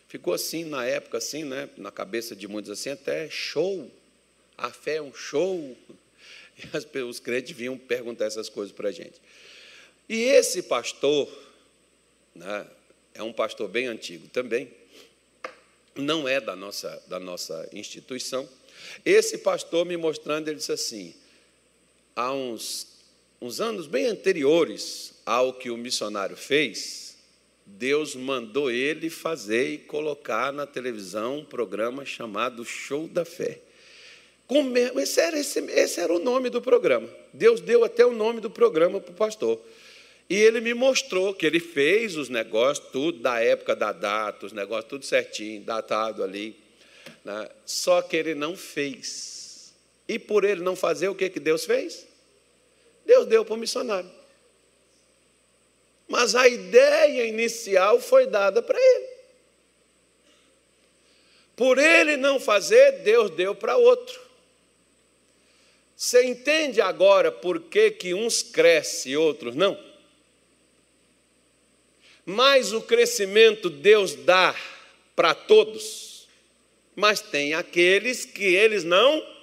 Ficou 0.09 0.33
assim 0.33 0.64
na 0.64 0.83
época, 0.87 1.19
assim, 1.19 1.45
né, 1.45 1.69
na 1.77 1.92
cabeça 1.92 2.35
de 2.35 2.49
muitos 2.49 2.71
assim, 2.71 2.88
até 2.88 3.29
show. 3.29 3.90
A 4.57 4.71
fé 4.71 4.97
é 4.97 5.03
um 5.03 5.12
show. 5.14 5.77
E 6.59 6.99
os 7.03 7.21
crentes 7.21 7.55
vinham 7.55 7.77
perguntar 7.77 8.25
essas 8.25 8.49
coisas 8.49 8.75
para 8.75 8.88
a 8.88 8.92
gente. 8.92 9.21
E 10.09 10.23
esse 10.23 10.62
pastor, 10.62 11.31
né, 12.35 12.66
é 13.12 13.23
um 13.23 13.31
pastor 13.31 13.69
bem 13.69 13.88
antigo 13.88 14.27
também, 14.29 14.73
não 15.95 16.27
é 16.27 16.40
da 16.40 16.57
nossa, 16.57 17.03
da 17.09 17.21
nossa 17.21 17.69
instituição. 17.75 18.49
Esse 19.05 19.37
pastor 19.37 19.85
me 19.85 19.99
mostrando, 19.99 20.49
ele 20.49 20.57
disse 20.57 20.73
assim: 20.73 21.14
há 22.17 22.33
uns, 22.33 22.87
uns 23.41 23.61
anos 23.61 23.87
bem 23.87 24.07
anteriores 24.07 25.13
ao 25.27 25.53
que 25.53 25.71
o 25.71 25.77
missionário 25.77 26.37
fez, 26.37 27.19
Deus 27.67 28.17
mandou 28.17 28.71
ele 28.71 29.11
fazer 29.11 29.69
e 29.69 29.79
colocar 29.79 30.53
na 30.53 30.67
televisão 30.67 31.39
um 31.39 31.45
programa 31.45 32.07
chamado 32.07 32.65
Show 32.65 33.07
da 33.07 33.25
Fé. 33.25 33.61
Esse 34.97 35.21
era, 35.21 35.39
esse, 35.39 35.59
esse 35.59 36.01
era 36.01 36.13
o 36.13 36.21
nome 36.21 36.49
do 36.49 36.63
programa. 36.63 37.09
Deus 37.33 37.61
deu 37.61 37.85
até 37.85 38.07
o 38.07 38.13
nome 38.13 38.41
do 38.41 38.49
programa 38.49 39.01
para 39.01 39.11
o 39.11 39.17
pastor. 39.17 39.61
E 40.31 40.37
ele 40.37 40.61
me 40.61 40.73
mostrou 40.73 41.35
que 41.35 41.45
ele 41.45 41.61
fez 41.61 42.17
os 42.17 42.29
negócios, 42.29 42.89
tudo 42.93 43.19
da 43.19 43.41
época 43.41 43.75
da 43.75 43.93
data, 43.93 44.47
os 44.47 44.53
negócios 44.53 44.89
tudo 44.89 45.05
certinho, 45.05 45.63
datado 45.63 46.23
ali. 46.23 46.57
Né? 47.25 47.49
Só 47.65 48.01
que 48.01 48.17
ele 48.17 48.35
não 48.37 48.57
fez. 48.57 49.36
E 50.09 50.19
por 50.19 50.45
ele 50.45 50.62
não 50.62 50.77
fazer, 50.77 51.09
o 51.09 51.14
que, 51.14 51.29
que 51.29 51.40
Deus 51.40 51.64
fez? 51.64 52.07
Deus 53.05 53.27
deu 53.27 53.45
para 53.45 53.55
o 53.55 53.59
missionário. 53.59 54.11
Mas 56.09 56.35
a 56.35 56.47
ideia 56.47 57.25
inicial 57.27 58.01
foi 58.01 58.27
dada 58.27 58.62
para 58.62 58.79
ele. 58.79 59.16
Por 61.57 61.79
ele 61.79 62.16
não 62.16 62.38
fazer, 62.38 63.03
Deus 63.03 63.31
deu 63.31 63.55
para 63.55 63.77
outro. 63.77 64.21
Você 65.97 66.23
entende 66.25 66.81
agora 66.81 67.33
por 67.33 67.61
que, 67.61 67.90
que 67.90 68.12
uns 68.12 68.42
crescem 68.42 69.12
e 69.12 69.16
outros 69.16 69.55
não? 69.55 69.83
Mas 72.25 72.73
o 72.73 72.83
crescimento 72.83 73.71
Deus 73.71 74.14
dá 74.14 74.55
para 75.14 75.35
todos, 75.35 76.29
mas 76.95 77.23
tem 77.23 77.55
aqueles 77.55 78.27
que 78.27 78.45
eles 78.45 78.85
não 78.85 79.36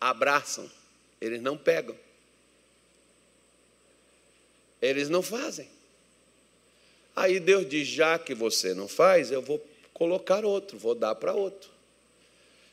abraçam, 0.00 0.70
eles 1.20 1.40
não 1.40 1.56
pegam, 1.56 1.96
eles 4.80 5.08
não 5.08 5.22
fazem. 5.22 5.68
Aí 7.14 7.40
Deus 7.40 7.68
diz: 7.68 7.88
já 7.88 8.18
que 8.18 8.34
você 8.34 8.74
não 8.74 8.86
faz, 8.86 9.30
eu 9.30 9.40
vou 9.40 9.64
colocar 9.94 10.44
outro, 10.44 10.78
vou 10.78 10.94
dar 10.94 11.14
para 11.14 11.32
outro. 11.32 11.70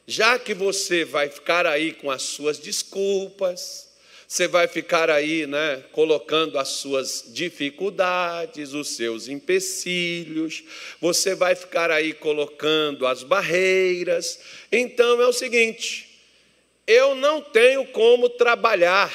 Já 0.06 0.38
que 0.38 0.54
você 0.54 1.06
vai 1.06 1.30
ficar 1.30 1.66
aí 1.66 1.94
com 1.94 2.12
as 2.12 2.24
suas 2.24 2.60
desculpas, 2.60 3.94
você 4.28 4.48
vai 4.48 4.68
ficar 4.68 5.10
aí, 5.10 5.48
né, 5.48 5.84
colocando 5.92 6.58
as 6.58 6.70
suas 6.70 7.24
dificuldades, 7.28 8.74
os 8.74 8.90
seus 8.90 9.28
empecilhos, 9.28 10.64
você 11.00 11.36
vai 11.36 11.56
ficar 11.56 11.92
aí 11.92 12.14
colocando 12.14 13.08
as 13.08 13.24
barreiras. 13.24 14.40
Então 14.72 15.22
é 15.22 15.28
o 15.28 15.32
seguinte: 15.34 16.13
eu 16.86 17.16
não 17.16 17.42
tenho 17.42 17.86
como 17.88 18.30
trabalhar 18.30 19.14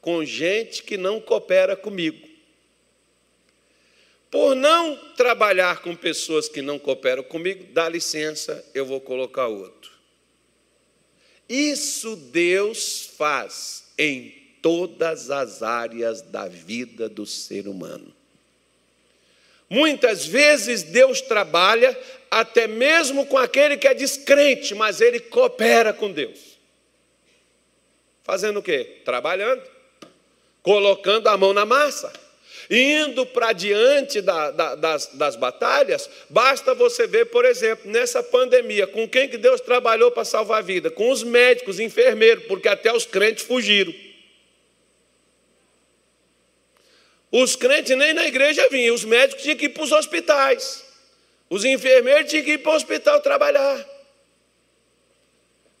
com 0.00 0.24
gente 0.24 0.82
que 0.82 0.96
não 0.96 1.20
coopera 1.20 1.76
comigo. 1.76 2.28
Por 4.30 4.54
não 4.54 4.96
trabalhar 5.16 5.82
com 5.82 5.94
pessoas 5.96 6.48
que 6.48 6.62
não 6.62 6.78
cooperam 6.78 7.22
comigo, 7.22 7.64
dá 7.72 7.88
licença, 7.88 8.64
eu 8.72 8.86
vou 8.86 9.00
colocar 9.00 9.48
outro. 9.48 9.90
Isso 11.48 12.14
Deus 12.14 13.10
faz 13.18 13.90
em 13.98 14.32
todas 14.62 15.30
as 15.30 15.64
áreas 15.64 16.22
da 16.22 16.46
vida 16.46 17.08
do 17.08 17.26
ser 17.26 17.66
humano. 17.66 18.14
Muitas 19.68 20.24
vezes 20.26 20.84
Deus 20.84 21.20
trabalha 21.20 21.98
até 22.30 22.68
mesmo 22.68 23.26
com 23.26 23.36
aquele 23.36 23.76
que 23.76 23.88
é 23.88 23.94
descrente, 23.94 24.74
mas 24.74 25.00
ele 25.00 25.18
coopera 25.18 25.92
com 25.92 26.10
Deus. 26.10 26.49
Fazendo 28.30 28.60
o 28.60 28.62
quê? 28.62 29.00
Trabalhando, 29.04 29.60
colocando 30.62 31.26
a 31.26 31.36
mão 31.36 31.52
na 31.52 31.66
massa 31.66 32.12
indo 32.70 33.26
para 33.26 33.52
diante 33.52 34.20
da, 34.20 34.52
da, 34.52 34.74
das, 34.76 35.06
das 35.14 35.34
batalhas, 35.34 36.08
basta 36.28 36.72
você 36.72 37.08
ver, 37.08 37.24
por 37.24 37.44
exemplo, 37.44 37.90
nessa 37.90 38.22
pandemia, 38.22 38.86
com 38.86 39.08
quem 39.08 39.28
que 39.28 39.36
Deus 39.36 39.60
trabalhou 39.60 40.12
para 40.12 40.24
salvar 40.24 40.58
a 40.58 40.62
vida? 40.62 40.92
Com 40.92 41.10
os 41.10 41.24
médicos, 41.24 41.80
enfermeiros, 41.80 42.44
porque 42.44 42.68
até 42.68 42.92
os 42.92 43.04
crentes 43.04 43.42
fugiram. 43.42 43.92
Os 47.32 47.56
crentes 47.56 47.98
nem 47.98 48.14
na 48.14 48.28
igreja 48.28 48.68
vinham, 48.68 48.94
os 48.94 49.04
médicos 49.04 49.42
tinham 49.42 49.58
que 49.58 49.66
ir 49.66 49.70
para 49.70 49.82
os 49.82 49.90
hospitais, 49.90 50.84
os 51.48 51.64
enfermeiros 51.64 52.30
tinham 52.30 52.44
que 52.44 52.52
ir 52.52 52.58
para 52.58 52.70
o 52.70 52.76
hospital 52.76 53.20
trabalhar, 53.20 53.84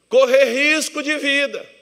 correr 0.08 0.46
risco 0.46 1.00
de 1.00 1.16
vida. 1.16 1.79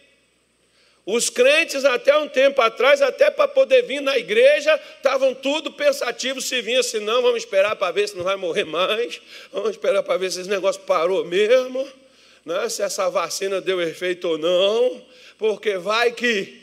Os 1.10 1.30
crentes, 1.30 1.86
até 1.86 2.14
um 2.18 2.28
tempo 2.28 2.60
atrás, 2.60 3.00
até 3.00 3.30
para 3.30 3.48
poder 3.48 3.80
vir 3.80 4.02
na 4.02 4.18
igreja, 4.18 4.78
estavam 4.98 5.34
tudo 5.34 5.72
pensativos 5.72 6.46
se 6.46 6.60
vinha, 6.60 6.82
se 6.82 7.00
não, 7.00 7.22
vamos 7.22 7.38
esperar 7.38 7.74
para 7.76 7.90
ver 7.90 8.10
se 8.10 8.14
não 8.14 8.24
vai 8.24 8.36
morrer 8.36 8.64
mais, 8.64 9.18
vamos 9.50 9.70
esperar 9.70 10.02
para 10.02 10.18
ver 10.18 10.30
se 10.30 10.42
esse 10.42 10.50
negócio 10.50 10.82
parou 10.82 11.24
mesmo, 11.24 11.90
né? 12.44 12.68
se 12.68 12.82
essa 12.82 13.08
vacina 13.08 13.58
deu 13.58 13.80
efeito 13.80 14.28
ou 14.28 14.36
não, 14.36 15.02
porque 15.38 15.78
vai 15.78 16.12
que. 16.12 16.60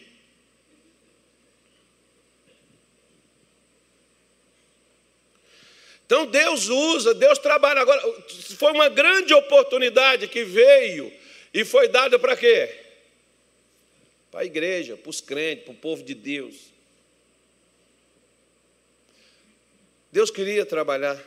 Então 6.05 6.27
Deus 6.27 6.67
usa, 6.67 7.15
Deus 7.15 7.39
trabalha. 7.39 7.81
Agora, 7.81 7.99
foi 8.59 8.71
uma 8.73 8.89
grande 8.89 9.33
oportunidade 9.33 10.27
que 10.27 10.43
veio 10.43 11.11
e 11.51 11.65
foi 11.65 11.87
dada 11.87 12.19
para 12.19 12.35
quê? 12.35 12.84
Para 14.35 14.41
a 14.41 14.45
igreja, 14.45 14.97
para 14.97 15.09
os 15.09 15.21
crentes, 15.21 15.63
para 15.63 15.73
o 15.73 15.77
povo 15.77 16.03
de 16.03 16.13
Deus. 16.13 16.73
Deus 20.11 20.29
queria 20.29 20.65
trabalhar. 20.65 21.25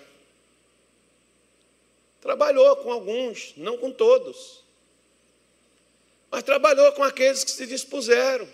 Trabalhou 2.20 2.76
com 2.76 2.92
alguns, 2.92 3.54
não 3.56 3.78
com 3.78 3.90
todos. 3.90 4.62
Mas 6.30 6.42
trabalhou 6.42 6.92
com 6.92 7.02
aqueles 7.02 7.42
que 7.44 7.50
se 7.50 7.66
dispuseram. 7.66 8.46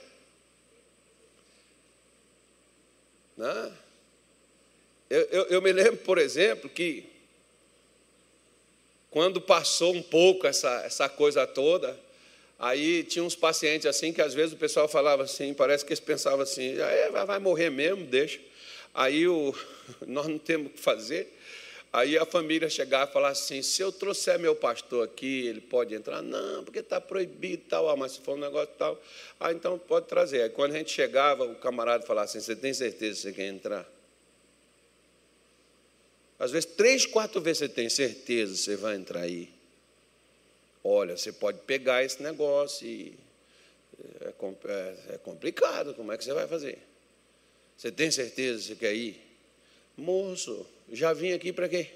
Né? 3.36 3.76
Eu, 5.10 5.22
eu, 5.22 5.44
eu 5.46 5.62
me 5.62 5.72
lembro, 5.72 5.96
por 5.96 6.16
exemplo, 6.16 6.70
que 6.70 7.10
quando 9.10 9.40
passou 9.40 9.92
um 9.92 10.02
pouco 10.02 10.46
essa, 10.46 10.84
essa 10.84 11.08
coisa 11.08 11.44
toda, 11.44 12.03
Aí 12.58 13.02
tinha 13.04 13.24
uns 13.24 13.34
pacientes 13.34 13.86
assim 13.86 14.12
que 14.12 14.22
às 14.22 14.32
vezes 14.32 14.54
o 14.54 14.56
pessoal 14.56 14.88
falava 14.88 15.24
assim, 15.24 15.52
parece 15.52 15.84
que 15.84 15.92
eles 15.92 16.00
pensavam 16.00 16.40
assim, 16.40 16.78
é, 16.78 17.10
vai 17.10 17.38
morrer 17.38 17.70
mesmo, 17.70 18.04
deixa. 18.04 18.40
Aí 18.94 19.26
o, 19.26 19.54
nós 20.06 20.28
não 20.28 20.38
temos 20.38 20.68
o 20.68 20.70
que 20.70 20.80
fazer. 20.80 21.32
Aí 21.94 22.18
a 22.18 22.26
família 22.26 22.68
chegava 22.68 23.08
e 23.08 23.12
falava 23.12 23.30
assim: 23.30 23.62
se 23.62 23.80
eu 23.80 23.92
trouxer 23.92 24.36
meu 24.36 24.56
pastor 24.56 25.04
aqui, 25.04 25.46
ele 25.46 25.60
pode 25.60 25.94
entrar? 25.94 26.20
Não, 26.22 26.64
porque 26.64 26.80
está 26.80 27.00
proibido 27.00 27.62
tal. 27.68 27.88
Ah, 27.88 27.94
mas 27.94 28.12
se 28.12 28.20
for 28.20 28.36
um 28.36 28.40
negócio 28.40 28.74
tal, 28.76 29.00
ah, 29.38 29.52
então 29.52 29.78
pode 29.78 30.08
trazer. 30.08 30.42
Aí 30.42 30.50
quando 30.50 30.74
a 30.74 30.78
gente 30.78 30.90
chegava, 30.90 31.44
o 31.44 31.54
camarada 31.54 32.04
falava 32.04 32.24
assim: 32.24 32.40
você 32.40 32.56
tem 32.56 32.74
certeza 32.74 33.14
que 33.14 33.22
você 33.22 33.32
quer 33.32 33.46
entrar? 33.46 33.88
Às 36.36 36.50
vezes, 36.50 36.68
três, 36.74 37.06
quatro 37.06 37.40
vezes 37.40 37.58
você 37.58 37.68
tem 37.68 37.88
certeza 37.88 38.54
que 38.54 38.58
você 38.58 38.74
vai 38.76 38.96
entrar 38.96 39.20
aí. 39.20 39.53
Olha, 40.86 41.16
você 41.16 41.32
pode 41.32 41.60
pegar 41.60 42.04
esse 42.04 42.22
negócio 42.22 42.86
e 42.86 43.18
é, 44.20 44.28
é, 44.28 45.14
é 45.14 45.18
complicado, 45.18 45.94
como 45.94 46.12
é 46.12 46.18
que 46.18 46.24
você 46.24 46.34
vai 46.34 46.46
fazer? 46.46 46.78
Você 47.76 47.90
tem 47.90 48.10
certeza 48.10 48.60
que 48.60 48.66
você 48.66 48.74
quer 48.76 48.94
ir? 48.94 49.18
Moço, 49.96 50.66
já 50.92 51.14
vim 51.14 51.32
aqui 51.32 51.54
para 51.54 51.68
quê? 51.70 51.88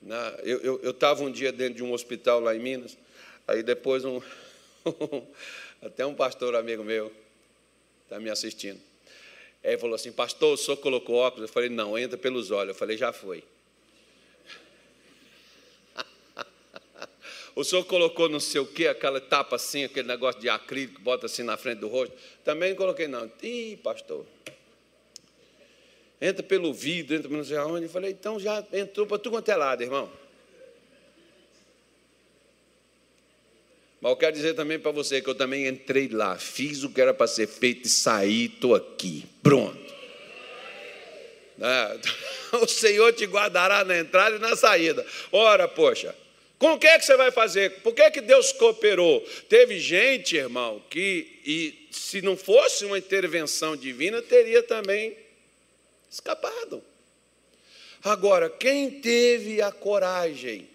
Na, 0.00 0.36
eu 0.44 0.90
estava 0.90 1.22
um 1.22 1.30
dia 1.30 1.52
dentro 1.52 1.74
de 1.74 1.82
um 1.82 1.92
hospital 1.92 2.40
lá 2.40 2.54
em 2.54 2.60
Minas, 2.60 2.96
aí 3.46 3.62
depois 3.62 4.04
um, 4.04 4.20
até 5.82 6.06
um 6.06 6.14
pastor 6.14 6.54
amigo 6.54 6.84
meu 6.84 7.12
está 8.04 8.20
me 8.20 8.30
assistindo. 8.30 8.80
Ele 9.62 9.78
falou 9.78 9.94
assim, 9.94 10.12
pastor, 10.12 10.54
o 10.54 10.56
senhor 10.56 10.76
colocou 10.76 11.16
óculos? 11.16 11.48
Eu 11.48 11.52
falei, 11.52 11.68
não, 11.68 11.96
entra 11.96 12.18
pelos 12.18 12.50
olhos. 12.50 12.70
Eu 12.70 12.74
falei, 12.74 12.96
já 12.96 13.12
foi. 13.12 13.44
O 17.54 17.62
senhor 17.62 17.84
colocou 17.84 18.28
não 18.28 18.40
sei 18.40 18.60
o 18.60 18.66
que, 18.66 18.86
aquela 18.86 19.20
tapa 19.20 19.56
assim, 19.56 19.84
aquele 19.84 20.08
negócio 20.08 20.40
de 20.40 20.48
acrílico, 20.48 21.00
bota 21.02 21.26
assim 21.26 21.42
na 21.42 21.56
frente 21.56 21.80
do 21.80 21.88
rosto. 21.88 22.14
Também 22.44 22.74
coloquei, 22.74 23.06
não. 23.06 23.30
Ih, 23.42 23.78
pastor. 23.82 24.24
Entra 26.20 26.42
pelo 26.42 26.72
vidro, 26.72 27.16
entra 27.16 27.28
não 27.28 27.44
sei 27.44 27.56
aonde. 27.56 27.86
Eu 27.86 27.90
falei, 27.90 28.12
então 28.12 28.40
já 28.40 28.64
entrou 28.72 29.06
para 29.06 29.18
tudo 29.18 29.32
quanto 29.32 29.50
é 29.50 29.56
lado, 29.56 29.82
irmão. 29.82 30.10
Mas 34.00 34.10
eu 34.10 34.16
quero 34.16 34.32
dizer 34.32 34.54
também 34.54 34.78
para 34.78 34.90
você 34.90 35.20
que 35.20 35.28
eu 35.28 35.34
também 35.34 35.66
entrei 35.66 36.08
lá, 36.08 36.36
fiz 36.36 36.82
o 36.82 36.90
que 36.90 37.00
era 37.00 37.12
para 37.14 37.26
ser 37.26 37.46
feito 37.46 37.86
e 37.86 37.90
saí, 37.90 38.46
estou 38.46 38.74
aqui. 38.74 39.26
Pronto. 39.42 39.92
É, 41.60 41.98
o 42.56 42.66
Senhor 42.66 43.12
te 43.12 43.26
guardará 43.26 43.84
na 43.84 43.98
entrada 43.98 44.36
e 44.36 44.38
na 44.38 44.56
saída. 44.56 45.06
Ora, 45.30 45.68
poxa, 45.68 46.14
com 46.62 46.74
o 46.74 46.78
que, 46.78 46.86
é 46.86 46.96
que 46.96 47.04
você 47.04 47.16
vai 47.16 47.32
fazer? 47.32 47.80
Por 47.80 47.92
que, 47.92 48.02
é 48.02 48.08
que 48.08 48.20
Deus 48.20 48.52
cooperou? 48.52 49.20
Teve 49.48 49.80
gente, 49.80 50.36
irmão, 50.36 50.80
que 50.88 51.40
e 51.44 51.88
se 51.90 52.22
não 52.22 52.36
fosse 52.36 52.84
uma 52.84 52.96
intervenção 52.96 53.76
divina, 53.76 54.22
teria 54.22 54.62
também 54.62 55.16
escapado. 56.08 56.80
Agora, 58.04 58.48
quem 58.48 58.88
teve 59.00 59.60
a 59.60 59.72
coragem 59.72 60.68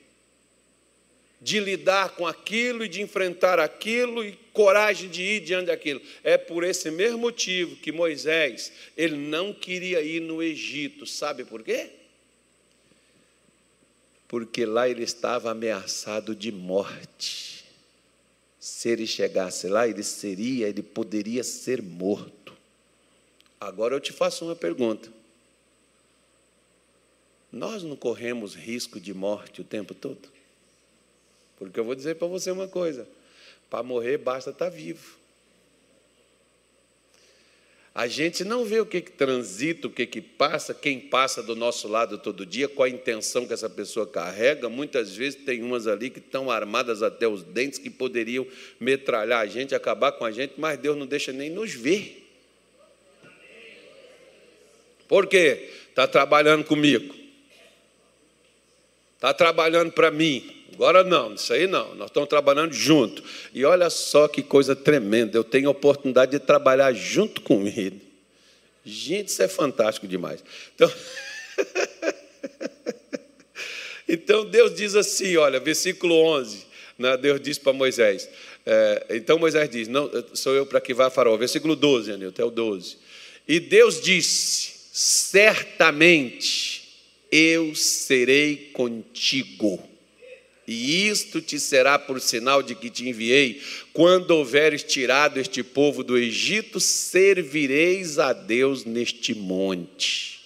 de 1.40 1.58
lidar 1.62 2.18
com 2.18 2.28
aquilo 2.28 2.84
e 2.84 2.90
de 2.90 3.02
enfrentar 3.02 3.58
aquilo 3.58 4.26
e 4.26 4.38
coragem 4.52 5.10
de 5.10 5.22
ir 5.22 5.40
diante 5.40 5.68
daquilo. 5.68 6.02
É 6.22 6.38
por 6.38 6.66
esse 6.66 6.92
mesmo 6.92 7.20
motivo 7.20 7.78
que 7.78 7.94
Moisés, 7.94 8.74
ele 8.98 9.16
não 9.16 9.54
queria 9.54 10.02
ir 10.02 10.20
no 10.20 10.44
Egito. 10.44 11.06
Sabe 11.06 11.46
por 11.46 11.64
quê? 11.64 11.92
Porque 14.28 14.66
lá 14.66 14.90
ele 14.90 15.04
estava 15.04 15.52
ameaçado 15.52 16.36
de 16.36 16.52
morte. 16.52 17.66
Se 18.60 18.90
ele 18.90 19.08
chegasse 19.08 19.68
lá, 19.68 19.88
ele 19.88 20.04
seria, 20.04 20.68
ele 20.68 20.84
poderia 20.84 21.44
ser 21.44 21.82
morto. 21.82 22.54
Agora 23.60 23.96
eu 23.96 24.00
te 24.00 24.12
faço 24.12 24.46
uma 24.46 24.56
pergunta. 24.56 25.12
Nós 27.52 27.82
não 27.84 27.96
corremos 27.96 28.54
risco 28.54 29.00
de 29.00 29.14
morte 29.14 29.62
o 29.62 29.64
tempo 29.64 29.94
todo? 29.94 30.30
Porque 31.58 31.80
eu 31.80 31.86
vou 31.86 31.96
dizer 31.96 32.16
para 32.16 32.28
você 32.28 32.52
uma 32.52 32.68
coisa: 32.68 33.08
para 33.70 33.82
morrer 33.84 34.18
basta 34.18 34.50
estar 34.50 34.66
tá 34.66 34.72
vivo. 34.72 35.18
A 37.98 38.06
gente 38.06 38.44
não 38.44 38.64
vê 38.64 38.80
o 38.80 38.86
que, 38.86 39.02
que 39.02 39.12
transita, 39.12 39.88
o 39.88 39.90
que, 39.90 40.06
que 40.06 40.22
passa, 40.22 40.72
quem 40.72 41.00
passa 41.00 41.42
do 41.42 41.56
nosso 41.56 41.88
lado 41.88 42.20
todo 42.20 42.46
dia, 42.46 42.68
qual 42.68 42.86
a 42.86 42.90
intenção 42.90 43.48
que 43.48 43.54
essa 43.54 43.68
pessoa 43.68 44.06
carrega. 44.06 44.70
Muitas 44.70 45.16
vezes 45.16 45.44
tem 45.44 45.64
umas 45.64 45.88
ali 45.88 46.12
que 46.12 46.20
estão 46.20 46.52
armadas 46.52 47.02
até 47.02 47.28
os 47.28 47.42
dentes, 47.42 47.80
que 47.80 47.90
poderiam 47.90 48.46
metralhar 48.80 49.40
a 49.42 49.48
gente, 49.48 49.74
acabar 49.74 50.12
com 50.12 50.24
a 50.24 50.32
gente, 50.32 50.54
mas 50.58 50.78
Deus 50.78 50.96
não 50.96 51.08
deixa 51.08 51.32
nem 51.32 51.50
nos 51.50 51.74
ver. 51.74 52.24
Por 55.08 55.26
quê? 55.26 55.72
Está 55.90 56.06
trabalhando 56.06 56.66
comigo. 56.66 57.16
Está 59.18 59.34
trabalhando 59.34 59.92
para 59.92 60.10
mim. 60.12 60.48
Agora 60.74 61.04
não, 61.04 61.34
isso 61.34 61.52
aí 61.52 61.66
não, 61.66 61.96
nós 61.96 62.10
estamos 62.10 62.30
trabalhando 62.30 62.72
junto. 62.72 63.24
E 63.52 63.66
olha 63.66 63.90
só 63.90 64.28
que 64.28 64.44
coisa 64.44 64.76
tremenda, 64.76 65.36
eu 65.36 65.44
tenho 65.44 65.70
a 65.70 65.72
oportunidade 65.72 66.32
de 66.32 66.40
trabalhar 66.40 66.94
junto 66.94 67.42
com 67.42 67.66
ele. 67.66 68.00
Gente, 68.86 69.30
isso 69.30 69.42
é 69.42 69.48
fantástico 69.48 70.08
demais. 70.08 70.44
Então, 70.76 70.92
então 74.08 74.46
Deus 74.46 74.76
diz 74.76 74.96
assim, 74.96 75.36
olha, 75.36 75.60
versículo 75.60 76.14
11, 76.14 76.66
né, 77.00 77.18
Deus 77.18 77.42
diz 77.42 77.58
para 77.58 77.74
Moisés, 77.74 78.30
é, 78.64 79.06
então 79.12 79.40
Moisés 79.40 79.68
diz, 79.70 79.88
não, 79.88 80.12
sou 80.34 80.54
eu 80.54 80.66
para 80.66 80.80
que 80.80 80.94
vá 80.94 81.10
Faraó. 81.10 81.36
Versículo 81.38 81.76
12, 81.76 82.12
Anil, 82.12 82.30
até 82.30 82.44
o 82.44 82.52
12. 82.52 82.98
E 83.48 83.60
Deus 83.60 84.00
disse, 84.00 84.74
certamente 84.92 86.77
eu 87.32 87.76
serei 87.76 88.72
contigo 88.74 89.82
e 90.68 91.08
isto 91.08 91.40
te 91.40 91.58
será 91.58 91.98
por 91.98 92.20
sinal 92.20 92.62
de 92.62 92.76
que 92.76 92.90
te 92.90 93.08
enviei. 93.08 93.62
Quando 93.94 94.32
houveres 94.32 94.84
tirado 94.84 95.40
este 95.40 95.64
povo 95.64 96.04
do 96.04 96.18
Egito, 96.18 96.80
servireis 96.82 98.20
a 98.20 98.34
Deus 98.34 98.84
neste 98.84 99.34
monte. 99.34 100.42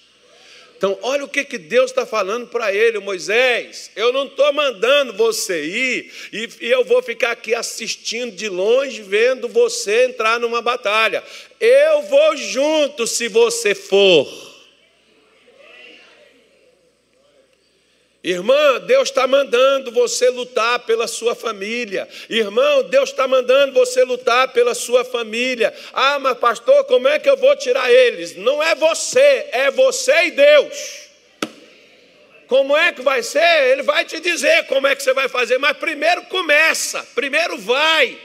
Então, 0.76 0.96
olha 1.02 1.24
o 1.24 1.28
que, 1.28 1.44
que 1.44 1.58
Deus 1.58 1.90
está 1.90 2.06
falando 2.06 2.46
para 2.48 2.72
ele, 2.72 3.00
Moisés. 3.00 3.90
Eu 3.96 4.12
não 4.12 4.26
estou 4.26 4.52
mandando 4.52 5.12
você 5.12 5.64
ir 5.64 6.12
e, 6.32 6.48
e 6.60 6.70
eu 6.70 6.84
vou 6.84 7.02
ficar 7.02 7.32
aqui 7.32 7.54
assistindo 7.54 8.34
de 8.34 8.48
longe, 8.48 9.02
vendo 9.02 9.48
você 9.48 10.06
entrar 10.06 10.38
numa 10.38 10.62
batalha. 10.62 11.22
Eu 11.58 12.02
vou 12.02 12.36
junto 12.36 13.08
se 13.08 13.26
você 13.28 13.74
for. 13.74 14.51
Irmã, 18.24 18.78
Deus 18.86 19.08
está 19.08 19.26
mandando 19.26 19.90
você 19.90 20.30
lutar 20.30 20.78
pela 20.86 21.08
sua 21.08 21.34
família. 21.34 22.08
Irmão, 22.30 22.84
Deus 22.84 23.10
está 23.10 23.26
mandando 23.26 23.72
você 23.72 24.04
lutar 24.04 24.52
pela 24.52 24.74
sua 24.74 25.04
família. 25.04 25.74
Ah, 25.92 26.20
mas 26.20 26.38
pastor, 26.38 26.84
como 26.84 27.08
é 27.08 27.18
que 27.18 27.28
eu 27.28 27.36
vou 27.36 27.56
tirar 27.56 27.90
eles? 27.92 28.36
Não 28.36 28.62
é 28.62 28.76
você, 28.76 29.48
é 29.50 29.72
você 29.72 30.26
e 30.26 30.30
Deus. 30.30 31.08
Como 32.46 32.76
é 32.76 32.92
que 32.92 33.02
vai 33.02 33.24
ser? 33.24 33.72
Ele 33.72 33.82
vai 33.82 34.04
te 34.04 34.20
dizer 34.20 34.66
como 34.66 34.86
é 34.86 34.94
que 34.94 35.02
você 35.02 35.12
vai 35.12 35.28
fazer, 35.28 35.58
mas 35.58 35.76
primeiro 35.76 36.22
começa, 36.26 37.02
primeiro 37.14 37.58
vai. 37.58 38.16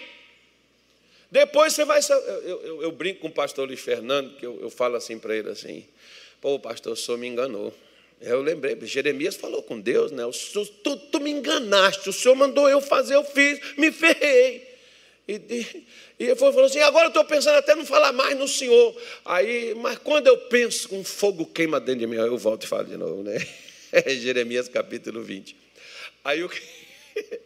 Depois 1.32 1.74
você 1.74 1.86
vai. 1.86 2.02
Eu, 2.44 2.62
eu, 2.64 2.84
eu 2.84 2.92
brinco 2.92 3.22
com 3.22 3.30
o 3.30 3.32
pastor 3.32 3.68
Luiz 3.68 3.80
Fernando, 3.80 4.36
que 4.38 4.46
eu, 4.46 4.60
eu 4.62 4.70
falo 4.70 4.96
assim 4.96 5.18
para 5.18 5.36
ele 5.36 5.50
assim: 5.50 5.88
pô, 6.40 6.60
pastor, 6.60 6.94
o 6.94 6.96
senhor 6.96 7.18
me 7.18 7.28
enganou. 7.28 7.74
Eu 8.20 8.42
lembrei, 8.42 8.78
Jeremias 8.82 9.36
falou 9.36 9.62
com 9.62 9.80
Deus, 9.80 10.12
né? 10.12 10.24
Tu, 10.84 10.98
tu 11.12 11.20
me 11.20 11.30
enganaste, 11.30 12.10
o 12.10 12.14
Senhor 12.14 12.36
mandou 12.36 12.68
eu 12.68 12.82
fazer, 12.82 13.16
eu 13.16 13.24
fiz, 13.24 13.60
me 13.78 13.92
ferrei. 13.92 14.68
E, 15.28 15.34
e, 15.34 15.88
e 16.20 16.24
ele 16.26 16.36
falou 16.36 16.64
assim: 16.64 16.80
agora 16.80 17.06
eu 17.06 17.10
estou 17.10 17.26
pensando 17.26 17.58
até 17.58 17.76
não 17.76 17.86
falar 17.86 18.12
mais 18.14 18.38
no 18.38 18.48
Senhor. 18.48 18.96
Aí, 19.26 19.76
mas 19.76 20.00
quando 20.00 20.28
eu 20.28 20.38
penso 20.38 20.96
um 20.96 21.04
fogo 21.04 21.46
queima 21.46 21.80
dentro 21.80 22.00
de 22.00 22.08
mim, 22.08 22.16
eu 22.16 22.38
volto 22.38 22.64
e 22.64 22.68
falo 22.68 22.86
de 22.86 22.98
novo, 22.98 23.22
né? 23.24 23.36
É 23.92 24.10
Jeremias 24.16 24.68
capítulo 24.68 25.22
20. 25.22 25.56
Aí 26.24 26.44
o 26.44 26.50
que, 26.50 26.62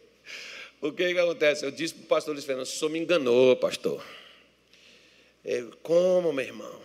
o 0.82 0.92
que, 0.92 1.14
que 1.14 1.20
acontece? 1.20 1.66
Eu 1.66 1.72
disse 1.72 1.96
para 1.96 2.04
o 2.04 2.08
pastor 2.08 2.34
Luiz 2.34 2.46
Fernando: 2.46 2.66
o 2.66 2.70
senhor 2.70 2.92
me 2.92 3.00
enganou, 3.00 3.56
pastor. 3.58 4.04
Eu, 5.44 5.76
Como, 5.82 6.32
meu 6.32 6.46
irmão? 6.46 6.82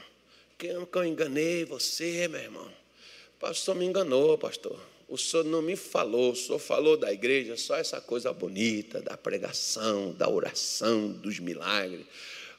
Que 0.59 0.69
eu 0.69 1.05
enganei 1.05 1.67
você, 1.67 2.27
meu 2.27 2.41
irmão? 2.41 2.86
Pastor 3.39 3.75
me 3.75 3.85
enganou, 3.85 4.39
pastor. 4.39 4.79
O 5.09 5.17
senhor 5.17 5.45
não 5.45 5.63
me 5.63 5.77
falou, 5.77 6.33
o 6.33 6.37
senhor 6.37 6.59
falou 6.59 6.97
da 6.97 7.13
igreja 7.13 7.57
só 7.57 7.77
essa 7.77 8.01
coisa 8.01 8.33
bonita, 8.33 9.01
da 9.01 9.17
pregação, 9.17 10.13
da 10.13 10.29
oração, 10.29 11.13
dos 11.13 11.39
milagres. 11.39 12.07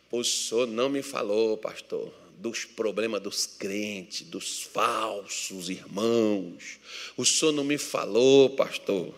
O 0.09 0.23
senhor 0.23 0.65
não 0.65 0.87
me 0.87 1.01
falou, 1.01 1.57
pastor, 1.57 2.13
dos 2.37 2.63
problemas 2.63 3.21
dos 3.21 3.45
crentes, 3.45 4.21
dos 4.21 4.61
falsos 4.61 5.69
irmãos. 5.69 6.79
O 7.17 7.25
senhor 7.25 7.51
não 7.51 7.63
me 7.63 7.77
falou, 7.77 8.51
pastor, 8.51 9.13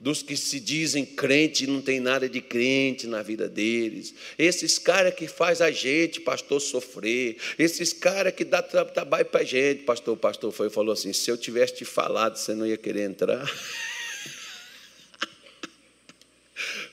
dos 0.00 0.22
que 0.22 0.36
se 0.36 0.60
dizem 0.60 1.04
crente 1.04 1.64
e 1.64 1.66
não 1.66 1.80
tem 1.80 1.98
nada 1.98 2.28
de 2.28 2.40
crente 2.40 3.06
na 3.06 3.20
vida 3.20 3.48
deles. 3.48 4.14
Esses 4.38 4.78
caras 4.78 5.14
que 5.14 5.26
faz 5.26 5.60
a 5.60 5.70
gente, 5.70 6.20
pastor, 6.20 6.60
sofrer. 6.60 7.36
Esses 7.58 7.92
caras 7.92 8.32
que 8.32 8.44
dá 8.44 8.62
trabalho 8.62 9.26
para 9.26 9.40
a 9.40 9.44
gente. 9.44 9.82
Pastor, 9.82 10.14
o 10.14 10.16
pastor 10.16 10.52
foi 10.52 10.70
falou 10.70 10.92
assim: 10.92 11.12
se 11.12 11.30
eu 11.30 11.36
tivesse 11.36 11.76
te 11.76 11.84
falado, 11.84 12.36
você 12.36 12.54
não 12.54 12.66
ia 12.66 12.76
querer 12.76 13.02
entrar. 13.02 13.44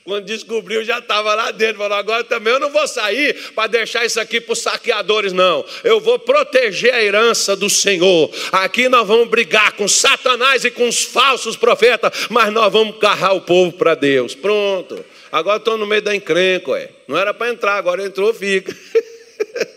Quando 0.06 0.26
descobriu, 0.26 0.84
já 0.84 1.00
estava 1.00 1.34
lá 1.34 1.50
dentro. 1.50 1.80
Falou: 1.80 1.98
agora 1.98 2.24
também 2.24 2.54
eu 2.54 2.60
não 2.60 2.70
vou 2.70 2.88
sair 2.88 3.34
para 3.56 3.66
deixar 3.66 4.06
isso 4.06 4.20
aqui 4.20 4.40
para 4.40 4.54
os 4.54 4.60
saqueadores, 4.60 5.34
não. 5.34 5.66
Eu 5.84 6.00
vou 6.00 6.20
proteger 6.20 6.94
a 6.94 7.04
herança 7.04 7.56
do 7.56 7.68
Senhor. 7.72 8.30
Aqui 8.52 8.88
nós 8.88 9.08
vamos 9.08 9.28
brigar 9.28 9.72
com 9.72 9.88
Satanás 9.88 10.64
e 10.64 10.70
com 10.70 10.88
os 10.88 11.02
falsos 11.02 11.58
profetas, 11.58 12.28
mas 12.30 12.54
nós 12.54 12.72
vamos 12.72 13.00
carrar 13.00 13.34
o 13.34 13.42
povo 13.42 13.72
para 13.72 13.96
Deus. 13.96 14.36
Pronto. 14.36 15.04
Agora 15.32 15.58
estou 15.58 15.76
no 15.76 15.88
meio 15.88 16.04
da 16.04 16.16
encrenca, 16.16 16.70
ué. 16.70 16.92
Não 17.08 17.18
era 17.18 17.34
para 17.34 17.52
entrar, 17.52 17.76
agora 17.76 18.06
entrou, 18.06 18.32
fica. 18.32 18.76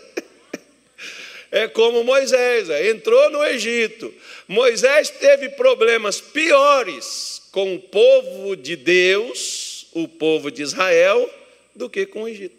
É 1.51 1.67
como 1.67 2.03
Moisés, 2.03 2.69
ué. 2.69 2.91
entrou 2.91 3.31
no 3.31 3.43
Egito. 3.43 4.13
Moisés 4.47 5.09
teve 5.09 5.49
problemas 5.49 6.21
piores 6.21 7.41
com 7.51 7.73
o 7.73 7.79
povo 7.79 8.55
de 8.55 8.75
Deus 8.75 9.68
o 10.03 10.07
povo 10.07 10.51
de 10.51 10.61
Israel 10.61 11.29
do 11.75 11.89
que 11.89 12.05
com 12.05 12.23
o 12.23 12.27
Egito. 12.27 12.57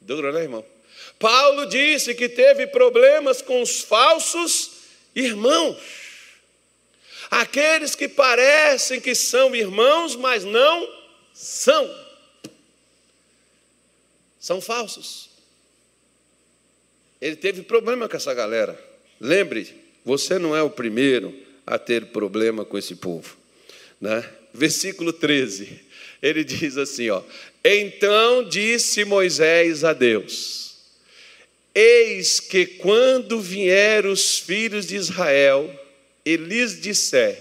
Duro, 0.00 0.32
né, 0.32 0.42
irmão? 0.42 0.64
Paulo 1.18 1.66
disse 1.66 2.14
que 2.14 2.28
teve 2.28 2.66
problemas 2.66 3.42
com 3.42 3.62
os 3.62 3.80
falsos 3.80 4.70
irmãos. 5.14 5.76
Aqueles 7.30 7.94
que 7.94 8.08
parecem 8.08 9.00
que 9.00 9.14
são 9.14 9.54
irmãos, 9.54 10.14
mas 10.14 10.44
não 10.44 10.88
são. 11.34 12.06
São 14.38 14.60
falsos. 14.60 15.30
Ele 17.20 17.34
teve 17.34 17.62
problema 17.62 18.08
com 18.08 18.16
essa 18.16 18.32
galera. 18.32 18.78
Lembre, 19.20 19.74
você 20.04 20.38
não 20.38 20.54
é 20.54 20.62
o 20.62 20.70
primeiro 20.70 21.34
a 21.66 21.78
ter 21.78 22.06
problema 22.06 22.64
com 22.64 22.78
esse 22.78 22.94
povo. 22.94 23.36
Né? 24.00 24.24
versículo 24.56 25.12
13. 25.12 25.80
Ele 26.22 26.42
diz 26.42 26.76
assim, 26.76 27.10
ó: 27.10 27.22
Então 27.64 28.48
disse 28.48 29.04
Moisés 29.04 29.84
a 29.84 29.92
Deus: 29.92 30.76
Eis 31.74 32.40
que 32.40 32.66
quando 32.66 33.40
vier 33.40 34.06
os 34.06 34.38
filhos 34.38 34.86
de 34.86 34.96
Israel, 34.96 35.70
e 36.24 36.36
lhes 36.36 36.80
disser: 36.80 37.38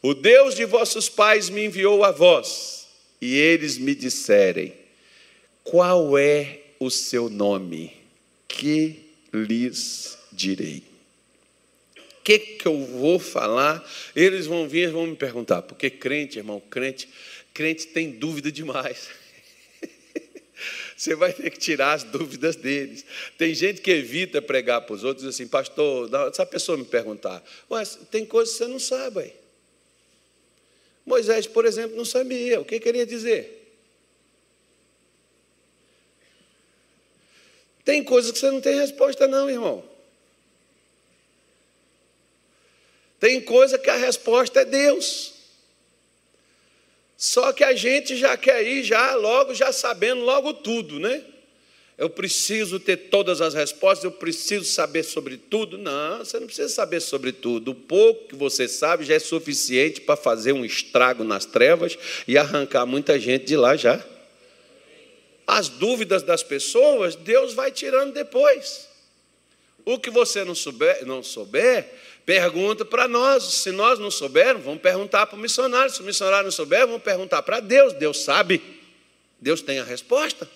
O 0.00 0.14
Deus 0.14 0.54
de 0.54 0.64
vossos 0.64 1.08
pais 1.08 1.50
me 1.50 1.64
enviou 1.64 2.04
a 2.04 2.12
vós, 2.12 2.86
e 3.20 3.36
eles 3.36 3.76
me 3.76 3.94
disserem: 3.94 4.72
Qual 5.62 6.16
é 6.16 6.60
o 6.78 6.90
seu 6.90 7.28
nome? 7.28 7.92
Que 8.46 9.00
lhes 9.32 10.16
direi 10.32 10.93
que, 12.24 12.38
que 12.38 12.66
eu 12.66 12.78
vou 12.86 13.18
falar? 13.18 13.86
Eles 14.16 14.46
vão 14.46 14.66
vir 14.66 14.88
e 14.88 14.92
vão 14.92 15.06
me 15.06 15.14
perguntar, 15.14 15.60
porque 15.60 15.90
crente, 15.90 16.38
irmão, 16.38 16.58
crente, 16.58 17.06
crente 17.52 17.86
tem 17.88 18.10
dúvida 18.10 18.50
demais. 18.50 19.10
Você 20.96 21.14
vai 21.14 21.34
ter 21.34 21.50
que 21.50 21.58
tirar 21.58 21.92
as 21.92 22.02
dúvidas 22.02 22.56
deles. 22.56 23.04
Tem 23.36 23.54
gente 23.54 23.82
que 23.82 23.90
evita 23.90 24.40
pregar 24.40 24.80
para 24.80 24.94
os 24.94 25.04
outros, 25.04 25.26
assim, 25.26 25.46
pastor, 25.46 26.08
se 26.32 26.40
a 26.40 26.46
pessoa 26.46 26.78
me 26.78 26.84
perguntar, 26.86 27.44
mas 27.68 27.98
tem 28.10 28.24
coisas 28.24 28.54
que 28.54 28.64
você 28.64 28.70
não 28.70 28.78
sabe. 28.78 29.20
Aí. 29.20 29.32
Moisés, 31.04 31.46
por 31.46 31.66
exemplo, 31.66 31.94
não 31.94 32.06
sabia. 32.06 32.58
O 32.58 32.64
que 32.64 32.80
queria 32.80 33.04
dizer? 33.04 33.60
Tem 37.84 38.02
coisas 38.02 38.32
que 38.32 38.38
você 38.38 38.50
não 38.50 38.62
tem 38.62 38.76
resposta, 38.76 39.28
não, 39.28 39.50
irmão. 39.50 39.93
Tem 43.24 43.40
coisa 43.40 43.78
que 43.78 43.88
a 43.88 43.96
resposta 43.96 44.60
é 44.60 44.64
Deus. 44.66 45.32
Só 47.16 47.54
que 47.54 47.64
a 47.64 47.74
gente 47.74 48.18
já 48.18 48.36
quer 48.36 48.62
ir 48.62 48.84
já 48.84 49.14
logo, 49.14 49.54
já 49.54 49.72
sabendo 49.72 50.20
logo 50.20 50.52
tudo, 50.52 51.00
né? 51.00 51.24
Eu 51.96 52.10
preciso 52.10 52.78
ter 52.78 53.08
todas 53.08 53.40
as 53.40 53.54
respostas, 53.54 54.04
eu 54.04 54.12
preciso 54.12 54.66
saber 54.66 55.04
sobre 55.04 55.38
tudo. 55.38 55.78
Não, 55.78 56.18
você 56.18 56.38
não 56.38 56.46
precisa 56.46 56.68
saber 56.68 57.00
sobre 57.00 57.32
tudo. 57.32 57.70
O 57.70 57.74
pouco 57.74 58.28
que 58.28 58.36
você 58.36 58.68
sabe 58.68 59.06
já 59.06 59.14
é 59.14 59.18
suficiente 59.18 60.02
para 60.02 60.16
fazer 60.16 60.52
um 60.52 60.62
estrago 60.62 61.24
nas 61.24 61.46
trevas 61.46 61.96
e 62.28 62.36
arrancar 62.36 62.84
muita 62.84 63.18
gente 63.18 63.46
de 63.46 63.56
lá 63.56 63.74
já. 63.74 64.04
As 65.46 65.70
dúvidas 65.70 66.22
das 66.22 66.42
pessoas, 66.42 67.16
Deus 67.16 67.54
vai 67.54 67.72
tirando 67.72 68.12
depois. 68.12 68.86
O 69.82 69.98
que 69.98 70.10
você 70.10 70.44
não 70.44 70.54
souber, 70.54 71.06
não 71.06 71.22
souber 71.22 71.90
Pergunta 72.24 72.84
para 72.84 73.06
nós. 73.06 73.44
Se 73.44 73.70
nós 73.70 73.98
não 73.98 74.10
soubermos, 74.10 74.64
vamos 74.64 74.80
perguntar 74.80 75.26
para 75.26 75.36
o 75.36 75.40
missionário. 75.40 75.92
Se 75.92 76.00
o 76.00 76.04
missionário 76.04 76.44
não 76.44 76.52
souber, 76.52 76.86
vamos 76.86 77.02
perguntar 77.02 77.42
para 77.42 77.60
Deus. 77.60 77.92
Deus 77.92 78.24
sabe. 78.24 78.62
Deus 79.40 79.60
tem 79.60 79.78
a 79.78 79.84
resposta. 79.84 80.48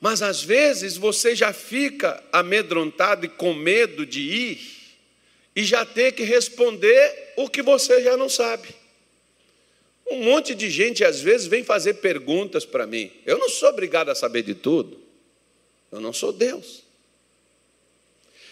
Mas 0.00 0.22
às 0.22 0.42
vezes 0.42 0.96
você 0.96 1.34
já 1.36 1.52
fica 1.52 2.22
amedrontado 2.32 3.26
e 3.26 3.28
com 3.28 3.52
medo 3.52 4.06
de 4.06 4.20
ir 4.20 4.80
e 5.54 5.64
já 5.64 5.84
ter 5.84 6.12
que 6.12 6.22
responder 6.22 7.34
o 7.36 7.48
que 7.48 7.60
você 7.60 8.02
já 8.02 8.16
não 8.16 8.28
sabe. 8.28 8.68
Um 10.10 10.24
monte 10.24 10.54
de 10.54 10.70
gente 10.70 11.04
às 11.04 11.20
vezes 11.20 11.46
vem 11.46 11.62
fazer 11.62 11.94
perguntas 11.94 12.64
para 12.64 12.86
mim. 12.86 13.12
Eu 13.26 13.38
não 13.38 13.48
sou 13.48 13.68
obrigado 13.68 14.08
a 14.08 14.14
saber 14.14 14.42
de 14.42 14.54
tudo. 14.54 14.98
Eu 15.92 16.00
não 16.00 16.12
sou 16.12 16.32
Deus. 16.32 16.82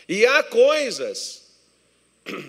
E 0.08 0.24
há 0.24 0.42
coisas 0.42 1.44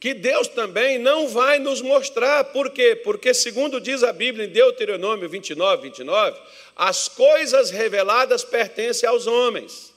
que 0.00 0.14
Deus 0.14 0.48
também 0.48 0.98
não 0.98 1.28
vai 1.28 1.58
nos 1.58 1.82
mostrar. 1.82 2.44
Por 2.44 2.70
quê? 2.70 2.96
Porque, 2.96 3.34
segundo 3.34 3.78
diz 3.78 4.02
a 4.02 4.12
Bíblia 4.12 4.46
em 4.46 4.50
Deuteronômio 4.50 5.28
29, 5.28 5.82
29, 5.82 6.40
as 6.74 7.08
coisas 7.08 7.70
reveladas 7.70 8.42
pertencem 8.42 9.06
aos 9.06 9.26
homens, 9.26 9.92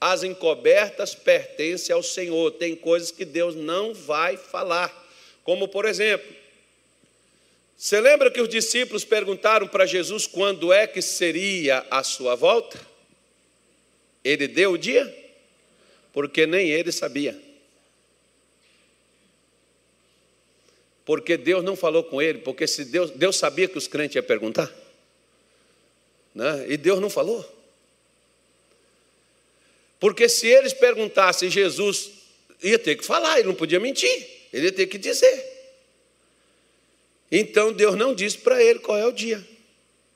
as 0.00 0.22
encobertas 0.22 1.16
pertencem 1.16 1.92
ao 1.92 2.02
Senhor. 2.02 2.52
Tem 2.52 2.76
coisas 2.76 3.10
que 3.10 3.24
Deus 3.24 3.56
não 3.56 3.92
vai 3.92 4.36
falar. 4.36 4.94
Como, 5.42 5.66
por 5.66 5.84
exemplo, 5.84 6.32
você 7.76 8.00
lembra 8.00 8.30
que 8.30 8.40
os 8.40 8.48
discípulos 8.48 9.04
perguntaram 9.04 9.66
para 9.66 9.86
Jesus 9.86 10.26
quando 10.26 10.72
é 10.72 10.86
que 10.86 11.02
seria 11.02 11.84
a 11.90 12.04
sua 12.04 12.36
volta? 12.36 12.87
Ele 14.28 14.46
deu 14.46 14.72
o 14.72 14.78
dia? 14.78 15.32
Porque 16.12 16.46
nem 16.46 16.68
ele 16.68 16.92
sabia. 16.92 17.40
Porque 21.02 21.38
Deus 21.38 21.64
não 21.64 21.74
falou 21.74 22.04
com 22.04 22.20
ele, 22.20 22.40
porque 22.40 22.66
se 22.66 22.84
Deus, 22.84 23.10
Deus 23.12 23.36
sabia 23.36 23.66
que 23.66 23.78
os 23.78 23.88
crentes 23.88 24.16
iam 24.16 24.22
perguntar. 24.22 24.70
Né? 26.34 26.66
E 26.68 26.76
Deus 26.76 27.00
não 27.00 27.08
falou. 27.08 27.42
Porque 29.98 30.28
se 30.28 30.46
eles 30.46 30.74
perguntassem, 30.74 31.48
Jesus 31.48 32.10
ia 32.62 32.78
ter 32.78 32.96
que 32.96 33.04
falar, 33.06 33.38
ele 33.38 33.48
não 33.48 33.54
podia 33.54 33.80
mentir, 33.80 34.28
ele 34.52 34.66
ia 34.66 34.72
ter 34.72 34.86
que 34.88 34.98
dizer. 34.98 35.42
Então 37.32 37.72
Deus 37.72 37.96
não 37.96 38.14
disse 38.14 38.36
para 38.36 38.62
ele 38.62 38.80
qual 38.80 38.98
é 38.98 39.06
o 39.06 39.12
dia, 39.12 39.42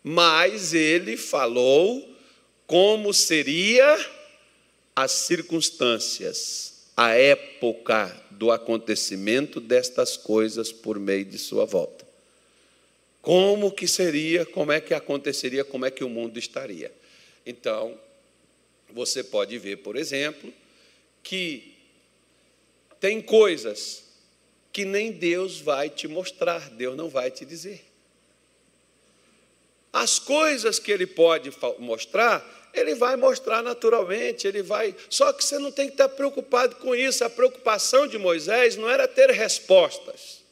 mas 0.04 0.74
ele 0.74 1.16
falou 1.16 2.11
como 2.72 3.12
seria 3.12 3.98
as 4.96 5.12
circunstâncias, 5.12 6.86
a 6.96 7.10
época 7.10 8.08
do 8.30 8.50
acontecimento 8.50 9.60
destas 9.60 10.16
coisas 10.16 10.72
por 10.72 10.98
meio 10.98 11.26
de 11.26 11.36
sua 11.36 11.66
volta. 11.66 12.08
Como 13.20 13.70
que 13.70 13.86
seria, 13.86 14.46
como 14.46 14.72
é 14.72 14.80
que 14.80 14.94
aconteceria, 14.94 15.66
como 15.66 15.84
é 15.84 15.90
que 15.90 16.02
o 16.02 16.08
mundo 16.08 16.38
estaria. 16.38 16.90
Então, 17.44 18.00
você 18.90 19.22
pode 19.22 19.58
ver, 19.58 19.76
por 19.82 19.94
exemplo, 19.94 20.50
que 21.22 21.74
tem 22.98 23.20
coisas 23.20 24.02
que 24.72 24.86
nem 24.86 25.12
Deus 25.12 25.60
vai 25.60 25.90
te 25.90 26.08
mostrar, 26.08 26.70
Deus 26.70 26.96
não 26.96 27.10
vai 27.10 27.30
te 27.30 27.44
dizer. 27.44 27.84
As 29.92 30.18
coisas 30.18 30.78
que 30.78 30.90
ele 30.90 31.06
pode 31.06 31.52
mostrar, 31.78 32.61
ele 32.72 32.94
vai 32.94 33.16
mostrar 33.16 33.62
naturalmente, 33.62 34.46
ele 34.46 34.62
vai. 34.62 34.94
Só 35.10 35.32
que 35.32 35.44
você 35.44 35.58
não 35.58 35.70
tem 35.70 35.86
que 35.86 35.94
estar 35.94 36.08
preocupado 36.08 36.76
com 36.76 36.94
isso. 36.94 37.24
A 37.24 37.30
preocupação 37.30 38.06
de 38.06 38.18
Moisés 38.18 38.76
não 38.76 38.88
era 38.88 39.06
ter 39.06 39.30
respostas. 39.30 40.42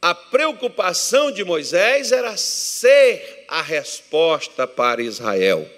A 0.00 0.14
preocupação 0.14 1.32
de 1.32 1.42
Moisés 1.42 2.12
era 2.12 2.36
ser 2.36 3.44
a 3.48 3.62
resposta 3.62 4.66
para 4.66 5.02
Israel. 5.02 5.68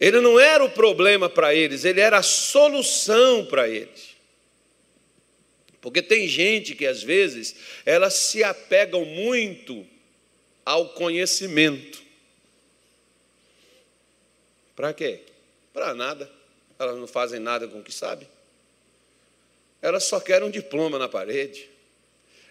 Ele 0.00 0.20
não 0.20 0.38
era 0.38 0.64
o 0.64 0.70
problema 0.70 1.28
para 1.28 1.54
eles, 1.54 1.84
ele 1.84 2.00
era 2.00 2.18
a 2.18 2.22
solução 2.22 3.44
para 3.44 3.68
eles. 3.68 4.16
Porque 5.80 6.00
tem 6.00 6.28
gente 6.28 6.74
que 6.74 6.86
às 6.86 7.02
vezes 7.02 7.56
elas 7.84 8.14
se 8.14 8.42
apegam 8.44 9.04
muito 9.04 9.86
ao 10.64 10.90
conhecimento. 10.90 12.07
Para 14.78 14.94
quê? 14.94 15.22
Para 15.72 15.92
nada. 15.92 16.30
Elas 16.78 16.96
não 16.96 17.08
fazem 17.08 17.40
nada 17.40 17.66
com 17.66 17.80
o 17.80 17.82
que 17.82 17.92
sabem. 17.92 18.28
Elas 19.82 20.04
só 20.04 20.20
querem 20.20 20.46
um 20.46 20.50
diploma 20.52 21.00
na 21.00 21.08
parede. 21.08 21.68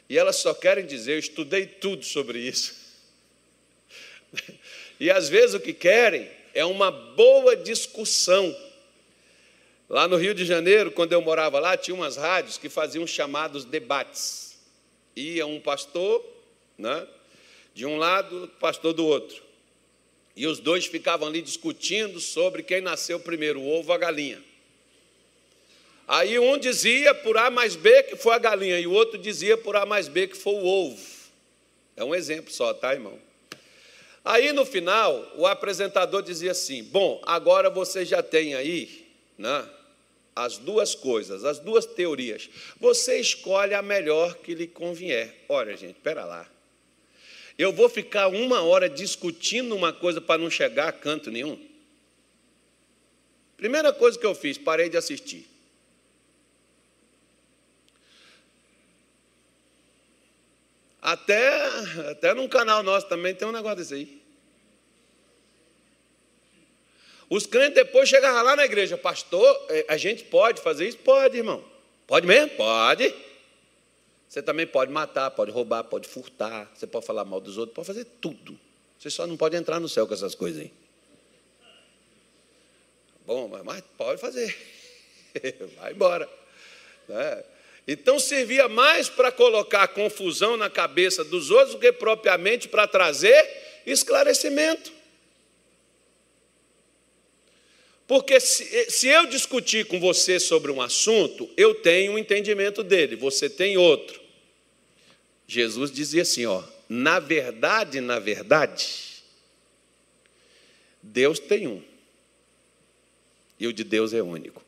E 0.09 0.17
elas 0.17 0.35
só 0.35 0.53
querem 0.53 0.85
dizer: 0.85 1.13
Eu 1.13 1.19
estudei 1.19 1.65
tudo 1.65 2.03
sobre 2.03 2.39
isso. 2.39 2.75
E 4.99 5.11
às 5.11 5.29
vezes 5.29 5.53
o 5.53 5.59
que 5.59 5.73
querem 5.73 6.27
é 6.55 6.65
uma 6.65 6.89
boa 6.89 7.55
discussão. 7.55 8.53
Lá 9.87 10.07
no 10.07 10.17
Rio 10.17 10.33
de 10.33 10.43
Janeiro, 10.43 10.91
quando 10.91 11.13
eu 11.13 11.21
morava 11.21 11.59
lá, 11.59 11.77
tinha 11.77 11.93
umas 11.93 12.17
rádios 12.17 12.57
que 12.57 12.67
faziam 12.67 13.05
chamados 13.05 13.63
debates. 13.63 14.57
Ia 15.15 15.45
um 15.45 15.59
pastor, 15.59 16.25
né, 16.79 17.07
de 17.75 17.85
um 17.85 17.97
lado, 17.97 18.51
pastor 18.59 18.91
do 18.91 19.05
outro. 19.05 19.46
E 20.37 20.45
os 20.45 20.59
dois 20.59 20.85
ficavam 20.85 21.27
ali 21.27 21.41
discutindo 21.41 22.19
sobre 22.19 22.61
quem 22.61 22.79
nasceu 22.79 23.19
primeiro, 23.19 23.59
o 23.59 23.67
ovo 23.67 23.89
ou 23.89 23.95
a 23.95 23.97
galinha. 23.97 24.39
Aí 26.07 26.37
um 26.37 26.59
dizia 26.59 27.15
por 27.15 27.35
A 27.37 27.49
mais 27.49 27.75
B 27.75 28.03
que 28.03 28.15
foi 28.15 28.35
a 28.35 28.37
galinha, 28.37 28.79
e 28.79 28.85
o 28.85 28.93
outro 28.93 29.17
dizia 29.17 29.57
por 29.57 29.75
A 29.75 29.83
mais 29.83 30.07
B 30.07 30.27
que 30.27 30.37
foi 30.37 30.53
o 30.53 30.63
ovo. 30.63 31.03
É 31.95 32.03
um 32.03 32.13
exemplo 32.13 32.53
só, 32.53 32.71
tá, 32.71 32.93
irmão? 32.93 33.19
Aí 34.23 34.53
no 34.53 34.63
final, 34.63 35.33
o 35.37 35.47
apresentador 35.47 36.21
dizia 36.21 36.51
assim: 36.51 36.83
Bom, 36.83 37.19
agora 37.25 37.71
você 37.71 38.05
já 38.05 38.21
tem 38.21 38.53
aí 38.53 39.07
né, 39.39 39.67
as 40.35 40.59
duas 40.59 40.93
coisas, 40.93 41.43
as 41.43 41.57
duas 41.57 41.87
teorias. 41.87 42.47
Você 42.79 43.19
escolhe 43.19 43.73
a 43.73 43.81
melhor 43.81 44.35
que 44.35 44.53
lhe 44.53 44.67
convier. 44.67 45.45
Olha, 45.49 45.75
gente, 45.75 45.95
espera 45.95 46.25
lá. 46.25 46.47
Eu 47.57 47.73
vou 47.73 47.89
ficar 47.89 48.27
uma 48.27 48.61
hora 48.61 48.87
discutindo 48.87 49.75
uma 49.75 49.91
coisa 49.91 50.21
para 50.21 50.39
não 50.39 50.49
chegar 50.49 50.89
a 50.89 50.91
canto 50.91 51.31
nenhum? 51.31 51.59
Primeira 53.57 53.91
coisa 53.91 54.19
que 54.19 54.25
eu 54.25 54.35
fiz, 54.35 54.57
parei 54.57 54.87
de 54.87 54.97
assistir. 54.97 55.47
Até, 61.01 61.65
até 62.11 62.33
num 62.33 62.47
canal 62.47 62.83
nosso 62.83 63.07
também 63.07 63.33
tem 63.33 63.47
um 63.47 63.51
negócio 63.51 63.77
desse 63.77 63.93
aí. 63.93 64.21
Os 67.29 67.45
crentes 67.45 67.75
depois 67.75 68.07
chegavam 68.07 68.43
lá 68.43 68.55
na 68.55 68.65
igreja, 68.65 68.97
pastor, 68.97 69.65
é, 69.69 69.85
a 69.89 69.97
gente 69.97 70.23
pode 70.25 70.61
fazer 70.61 70.87
isso? 70.87 70.97
Pode, 70.99 71.37
irmão. 71.37 71.63
Pode 72.05 72.27
mesmo? 72.27 72.55
Pode. 72.55 73.13
Você 74.27 74.41
também 74.41 74.67
pode 74.67 74.91
matar, 74.91 75.31
pode 75.31 75.51
roubar, 75.51 75.83
pode 75.85 76.07
furtar, 76.07 76.69
você 76.75 76.85
pode 76.85 77.05
falar 77.05 77.23
mal 77.23 77.39
dos 77.39 77.57
outros, 77.57 77.75
pode 77.75 77.87
fazer 77.87 78.05
tudo. 78.19 78.59
Você 78.99 79.09
só 79.09 79.25
não 79.25 79.37
pode 79.37 79.55
entrar 79.55 79.79
no 79.79 79.87
céu 79.87 80.05
com 80.05 80.13
essas 80.13 80.35
coisas 80.35 80.61
aí. 80.61 80.71
Bom, 83.25 83.49
mas 83.63 83.83
pode 83.97 84.19
fazer. 84.19 84.55
Vai 85.77 85.93
embora. 85.93 86.29
Né? 87.07 87.43
Então 87.87 88.19
servia 88.19 88.67
mais 88.67 89.07
para 89.07 89.31
colocar 89.31 89.87
confusão 89.89 90.57
na 90.57 90.69
cabeça 90.69 91.23
dos 91.23 91.49
outros 91.49 91.75
do 91.75 91.79
que 91.79 91.91
propriamente 91.91 92.67
para 92.67 92.87
trazer 92.87 93.81
esclarecimento. 93.85 94.91
Porque 98.07 98.39
se, 98.39 98.89
se, 98.89 99.07
eu 99.07 99.25
discutir 99.25 99.85
com 99.85 99.99
você 99.99 100.39
sobre 100.39 100.71
um 100.71 100.81
assunto, 100.81 101.49
eu 101.57 101.75
tenho 101.75 102.13
um 102.13 102.17
entendimento 102.17 102.81
dele, 102.81 103.17
você 103.17 103.49
tem 103.49 103.75
outro. 103.75 104.21
Jesus 105.45 105.91
dizia 105.91 106.21
assim, 106.21 106.45
ó, 106.45 106.63
na 106.87 107.19
verdade, 107.19 107.99
na 107.99 108.17
verdade, 108.17 109.23
Deus 111.03 111.37
tem 111.37 111.67
um. 111.67 111.83
E 113.59 113.67
o 113.67 113.73
de 113.73 113.83
Deus 113.83 114.13
é 114.13 114.21
único. 114.21 114.63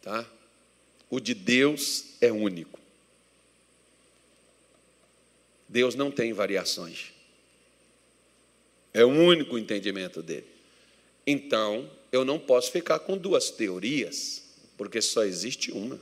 Tá? 0.00 0.24
O 1.10 1.20
de 1.20 1.34
Deus 1.34 2.14
é 2.22 2.32
único. 2.32 2.78
Deus 5.68 5.94
não 5.94 6.10
tem 6.10 6.32
variações. 6.32 7.17
É 8.98 9.04
o 9.04 9.10
único 9.10 9.56
entendimento 9.56 10.20
dele. 10.20 10.48
Então, 11.24 11.88
eu 12.10 12.24
não 12.24 12.36
posso 12.36 12.72
ficar 12.72 12.98
com 12.98 13.16
duas 13.16 13.48
teorias, 13.48 14.42
porque 14.76 15.00
só 15.00 15.24
existe 15.24 15.70
uma. 15.70 16.00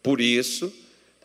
Por 0.00 0.20
isso 0.20 0.72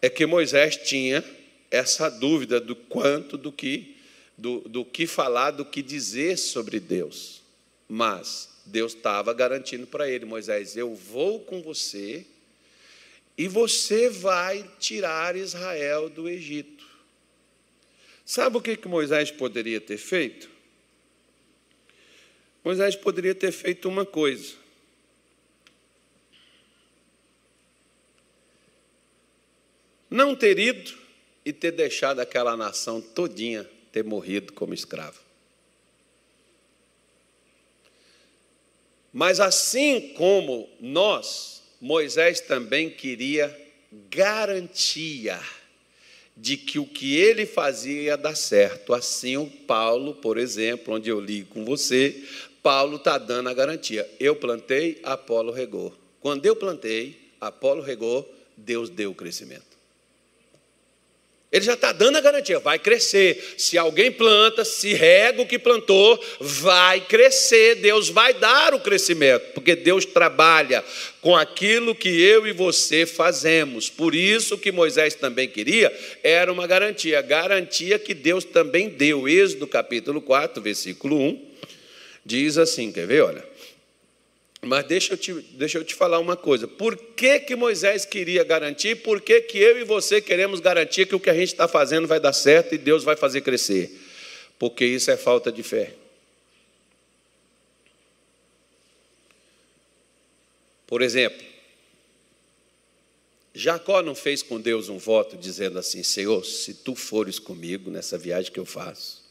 é 0.01 0.09
que 0.09 0.25
Moisés 0.25 0.75
tinha 0.77 1.23
essa 1.69 2.09
dúvida 2.09 2.59
do 2.59 2.75
quanto, 2.75 3.37
do 3.37 3.51
que, 3.51 3.95
do, 4.35 4.61
do 4.61 4.83
que 4.83 5.05
falar, 5.05 5.51
do 5.51 5.63
que 5.63 5.83
dizer 5.83 6.39
sobre 6.39 6.79
Deus. 6.79 7.43
Mas 7.87 8.49
Deus 8.65 8.95
estava 8.95 9.35
garantindo 9.35 9.85
para 9.85 10.09
ele, 10.09 10.25
Moisés, 10.25 10.75
eu 10.75 10.95
vou 10.95 11.41
com 11.41 11.61
você 11.61 12.25
e 13.37 13.47
você 13.47 14.09
vai 14.09 14.67
tirar 14.79 15.35
Israel 15.35 16.09
do 16.09 16.27
Egito. 16.27 16.74
Sabe 18.25 18.57
o 18.57 18.61
que, 18.61 18.75
que 18.75 18.87
Moisés 18.87 19.29
poderia 19.29 19.79
ter 19.79 19.97
feito? 19.97 20.49
Moisés 22.63 22.95
poderia 22.95 23.35
ter 23.35 23.51
feito 23.51 23.87
uma 23.87 24.03
coisa. 24.03 24.55
Não 30.09 30.35
ter 30.35 30.57
ido 30.57 30.97
e 31.45 31.53
ter 31.53 31.71
deixado 31.71 32.19
aquela 32.19 32.57
nação 32.57 32.99
todinha 32.99 33.69
ter 33.91 34.03
morrido 34.03 34.53
como 34.53 34.73
escravo. 34.73 35.19
Mas 39.13 39.39
assim 39.39 40.13
como 40.15 40.67
nós, 40.79 41.63
Moisés 41.79 42.41
também 42.41 42.89
queria 42.89 43.55
garantia 44.09 45.39
de 46.35 46.57
que 46.57 46.79
o 46.79 46.85
que 46.85 47.15
ele 47.15 47.45
fazia 47.45 48.01
ia 48.01 48.17
dar 48.17 48.35
certo. 48.35 48.93
Assim, 48.93 49.37
o 49.37 49.47
Paulo, 49.47 50.15
por 50.15 50.37
exemplo, 50.37 50.93
onde 50.93 51.09
eu 51.09 51.19
li 51.19 51.43
com 51.43 51.63
você, 51.63 52.23
Paulo 52.61 52.97
está 52.97 53.17
dando 53.17 53.47
a 53.47 53.53
garantia. 53.53 54.09
Eu 54.19 54.35
plantei, 54.35 54.99
Apolo 55.03 55.51
regou. 55.51 55.93
Quando 56.19 56.45
eu 56.45 56.55
plantei, 56.55 57.31
Apolo 57.39 57.81
regou, 57.81 58.27
Deus 58.57 58.89
deu 58.89 59.11
o 59.11 59.15
crescimento. 59.15 59.74
Ele 61.51 61.63
já 61.63 61.73
está 61.73 61.91
dando 61.91 62.17
a 62.17 62.21
garantia, 62.21 62.59
vai 62.59 62.77
crescer. 62.77 63.55
Se 63.57 63.77
alguém 63.77 64.11
planta, 64.11 64.65
se 64.65 64.93
rega 64.93 65.41
o 65.41 65.45
que 65.45 65.57
plantou, 65.57 66.21
vai 66.39 66.99
crescer. 66.99 67.75
Deus 67.75 68.09
vai 68.09 68.33
dar 68.33 68.73
o 68.73 68.79
crescimento, 68.79 69.53
porque 69.53 69.75
Deus 69.75 70.05
trabalha 70.05 70.83
com 71.21 71.35
aquilo 71.35 71.95
que 71.95 72.09
eu 72.09 72.45
e 72.45 72.51
você 72.51 73.05
fazemos. 73.05 73.89
Por 73.89 74.13
isso 74.13 74.57
que 74.57 74.71
Moisés 74.71 75.13
também 75.15 75.47
queria, 75.47 75.95
era 76.23 76.51
uma 76.51 76.67
garantia, 76.67 77.21
garantia 77.21 77.97
que 77.97 78.13
Deus 78.13 78.43
também 78.43 78.89
deu. 78.89 79.27
Êxodo 79.27 79.65
capítulo 79.65 80.21
4, 80.21 80.61
versículo 80.61 81.17
1, 81.17 81.45
diz 82.25 82.57
assim: 82.57 82.91
quer 82.91 83.07
ver? 83.07 83.21
Olha. 83.21 83.54
Mas 84.65 84.83
deixa 84.87 85.13
eu, 85.13 85.17
te, 85.17 85.31
deixa 85.31 85.77
eu 85.77 85.83
te 85.83 85.93
falar 85.93 86.17
uma 86.17 86.35
coisa. 86.35 86.67
Por 86.67 86.97
que, 86.97 87.39
que 87.39 87.55
Moisés 87.55 88.03
queria 88.03 88.43
garantir? 88.43 88.95
Por 88.95 89.21
que, 89.21 89.39
que 89.41 89.59
eu 89.59 89.79
e 89.79 89.83
você 89.83 90.19
queremos 90.19 90.59
garantir 90.59 91.05
que 91.05 91.13
o 91.13 91.19
que 91.19 91.29
a 91.29 91.35
gente 91.35 91.49
está 91.49 91.67
fazendo 91.67 92.07
vai 92.07 92.19
dar 92.19 92.33
certo 92.33 92.73
e 92.73 92.77
Deus 92.79 93.03
vai 93.03 93.15
fazer 93.15 93.41
crescer? 93.41 93.91
Porque 94.57 94.83
isso 94.83 95.11
é 95.11 95.17
falta 95.17 95.51
de 95.51 95.61
fé. 95.61 95.93
Por 100.87 101.03
exemplo, 101.03 101.45
Jacó 103.53 104.01
não 104.01 104.15
fez 104.15 104.41
com 104.41 104.59
Deus 104.59 104.89
um 104.89 104.97
voto 104.97 105.37
dizendo 105.37 105.77
assim: 105.77 106.01
Senhor, 106.01 106.43
se 106.43 106.73
tu 106.73 106.95
fores 106.95 107.37
comigo 107.37 107.91
nessa 107.91 108.17
viagem 108.17 108.51
que 108.51 108.59
eu 108.59 108.65
faço, 108.65 109.24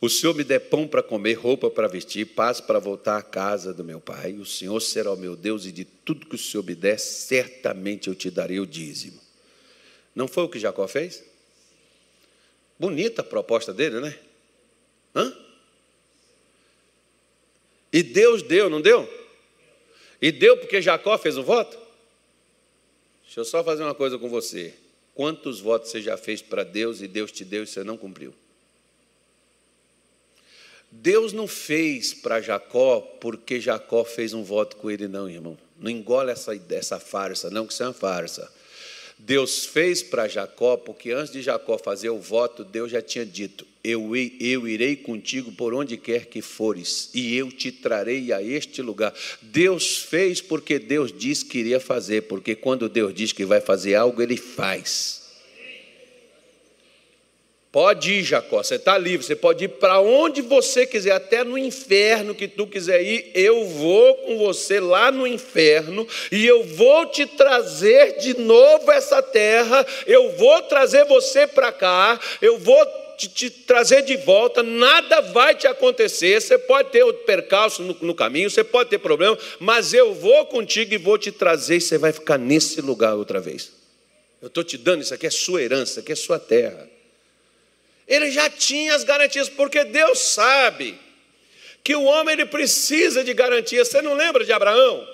o 0.00 0.08
Senhor 0.10 0.34
me 0.34 0.44
der 0.44 0.60
pão 0.60 0.86
para 0.86 1.02
comer, 1.02 1.34
roupa 1.34 1.70
para 1.70 1.88
vestir, 1.88 2.26
paz 2.26 2.60
para 2.60 2.78
voltar 2.78 3.16
à 3.16 3.22
casa 3.22 3.72
do 3.72 3.82
meu 3.82 4.00
pai. 4.00 4.34
O 4.34 4.44
Senhor 4.44 4.78
será 4.80 5.10
o 5.10 5.16
meu 5.16 5.34
Deus 5.34 5.64
e 5.64 5.72
de 5.72 5.84
tudo 5.84 6.26
que 6.26 6.34
o 6.34 6.38
Senhor 6.38 6.62
me 6.62 6.74
der, 6.74 6.98
certamente 6.98 8.08
eu 8.08 8.14
te 8.14 8.30
darei 8.30 8.60
o 8.60 8.66
dízimo. 8.66 9.18
Não 10.14 10.28
foi 10.28 10.44
o 10.44 10.48
que 10.48 10.58
Jacó 10.58 10.86
fez? 10.86 11.24
Bonita 12.78 13.22
a 13.22 13.24
proposta 13.24 13.72
dele, 13.72 14.00
né? 14.00 14.18
Hã? 15.14 15.34
E 17.90 18.02
Deus 18.02 18.42
deu, 18.42 18.68
não 18.68 18.82
deu? 18.82 19.08
E 20.20 20.30
deu 20.30 20.58
porque 20.58 20.82
Jacó 20.82 21.16
fez 21.16 21.38
o 21.38 21.42
voto? 21.42 21.78
Deixa 23.24 23.40
eu 23.40 23.44
só 23.46 23.64
fazer 23.64 23.82
uma 23.82 23.94
coisa 23.94 24.18
com 24.18 24.28
você. 24.28 24.74
Quantos 25.14 25.60
votos 25.60 25.90
você 25.90 26.02
já 26.02 26.18
fez 26.18 26.42
para 26.42 26.62
Deus 26.62 27.00
e 27.00 27.08
Deus 27.08 27.32
te 27.32 27.44
deu 27.44 27.62
e 27.62 27.66
você 27.66 27.82
não 27.82 27.96
cumpriu? 27.96 28.34
Deus 31.02 31.32
não 31.32 31.46
fez 31.46 32.14
para 32.14 32.40
Jacó 32.40 33.00
porque 33.20 33.60
Jacó 33.60 34.04
fez 34.04 34.32
um 34.32 34.42
voto 34.42 34.76
com 34.76 34.90
ele, 34.90 35.06
não, 35.06 35.28
irmão. 35.28 35.56
Não 35.78 35.90
engole 35.90 36.30
essa, 36.30 36.58
essa 36.70 36.98
farsa, 36.98 37.50
não, 37.50 37.66
que 37.66 37.72
isso 37.72 37.82
é 37.82 37.86
uma 37.86 37.92
farsa. 37.92 38.50
Deus 39.18 39.64
fez 39.64 40.02
para 40.02 40.28
Jacó, 40.28 40.76
porque 40.76 41.10
antes 41.10 41.32
de 41.32 41.42
Jacó 41.42 41.78
fazer 41.78 42.10
o 42.10 42.18
voto, 42.18 42.64
Deus 42.64 42.90
já 42.90 43.00
tinha 43.00 43.24
dito: 43.24 43.66
eu, 43.82 44.14
eu 44.14 44.68
irei 44.68 44.96
contigo 44.96 45.52
por 45.52 45.72
onde 45.72 45.96
quer 45.96 46.26
que 46.26 46.42
fores, 46.42 47.10
e 47.14 47.34
eu 47.34 47.50
te 47.50 47.72
trarei 47.72 48.32
a 48.32 48.42
este 48.42 48.82
lugar. 48.82 49.14
Deus 49.40 49.98
fez 49.98 50.40
porque 50.40 50.78
Deus 50.78 51.12
disse 51.16 51.44
que 51.44 51.58
iria 51.58 51.80
fazer, 51.80 52.22
porque 52.22 52.54
quando 52.54 52.88
Deus 52.88 53.14
diz 53.14 53.32
que 53.32 53.44
vai 53.44 53.60
fazer 53.60 53.94
algo, 53.94 54.20
Ele 54.20 54.36
faz. 54.36 55.25
Pode 57.72 58.10
ir, 58.10 58.22
Jacó, 58.22 58.62
você 58.62 58.76
está 58.76 58.96
livre, 58.96 59.26
você 59.26 59.36
pode 59.36 59.64
ir 59.64 59.68
para 59.68 60.00
onde 60.00 60.40
você 60.40 60.86
quiser, 60.86 61.12
até 61.12 61.44
no 61.44 61.58
inferno 61.58 62.34
que 62.34 62.48
tu 62.48 62.66
quiser 62.66 63.02
ir, 63.02 63.30
eu 63.34 63.66
vou 63.66 64.14
com 64.14 64.38
você 64.38 64.80
lá 64.80 65.12
no 65.12 65.26
inferno 65.26 66.08
e 66.32 66.46
eu 66.46 66.64
vou 66.64 67.04
te 67.06 67.26
trazer 67.26 68.18
de 68.18 68.38
novo 68.38 68.90
essa 68.90 69.20
terra, 69.20 69.84
eu 70.06 70.30
vou 70.36 70.62
trazer 70.62 71.04
você 71.04 71.46
para 71.46 71.70
cá, 71.70 72.18
eu 72.40 72.58
vou 72.58 72.82
te, 73.16 73.28
te, 73.28 73.50
trazer 73.50 74.02
de 74.02 74.16
volta, 74.16 74.62
nada 74.62 75.20
vai 75.20 75.54
te 75.54 75.66
acontecer. 75.66 76.40
Você 76.40 76.58
pode 76.58 76.90
ter 76.90 77.04
percalço 77.24 77.82
no, 77.82 77.96
no 78.00 78.14
caminho, 78.14 78.48
você 78.48 78.62
pode 78.62 78.90
ter 78.90 78.98
problema, 78.98 79.36
mas 79.58 79.92
eu 79.92 80.14
vou 80.14 80.46
contigo 80.46 80.94
e 80.94 80.98
vou 80.98 81.18
te 81.18 81.32
trazer 81.32 81.76
e 81.76 81.80
você 81.80 81.98
vai 81.98 82.12
ficar 82.12 82.38
nesse 82.38 82.80
lugar 82.80 83.14
outra 83.14 83.40
vez. 83.40 83.72
Eu 84.40 84.48
estou 84.48 84.62
te 84.62 84.78
dando, 84.78 85.02
isso 85.02 85.14
aqui 85.14 85.26
é 85.26 85.30
sua 85.30 85.62
herança, 85.62 85.92
isso 85.92 86.00
aqui 86.00 86.12
é 86.12 86.16
sua 86.16 86.38
terra. 86.38 86.95
Ele 88.06 88.30
já 88.30 88.48
tinha 88.48 88.94
as 88.94 89.02
garantias, 89.02 89.48
porque 89.48 89.84
Deus 89.84 90.18
sabe 90.18 90.98
que 91.82 91.94
o 91.94 92.04
homem 92.04 92.34
ele 92.34 92.46
precisa 92.46 93.24
de 93.24 93.32
garantias. 93.34 93.88
Você 93.88 94.02
não 94.02 94.14
lembra 94.14 94.44
de 94.44 94.52
Abraão? 94.52 95.06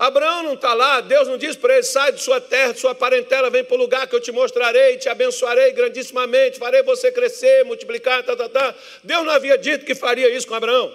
Abraão 0.00 0.42
não 0.42 0.54
está 0.54 0.72
lá, 0.72 1.02
Deus 1.02 1.28
não 1.28 1.36
diz 1.36 1.56
para 1.56 1.74
ele: 1.74 1.82
sai 1.82 2.10
de 2.12 2.22
sua 2.22 2.40
terra, 2.40 2.72
de 2.72 2.80
sua 2.80 2.94
parentela, 2.94 3.50
vem 3.50 3.62
para 3.62 3.74
o 3.74 3.78
lugar 3.78 4.06
que 4.06 4.16
eu 4.16 4.20
te 4.20 4.32
mostrarei, 4.32 4.96
te 4.96 5.10
abençoarei 5.10 5.72
grandissimamente, 5.72 6.58
farei 6.58 6.82
você 6.82 7.12
crescer, 7.12 7.66
multiplicar, 7.66 8.24
tá, 8.24 8.34
tá, 8.34 8.48
tá. 8.48 8.74
Deus 9.04 9.26
não 9.26 9.32
havia 9.32 9.58
dito 9.58 9.84
que 9.84 9.94
faria 9.94 10.34
isso 10.34 10.46
com 10.46 10.54
Abraão. 10.54 10.90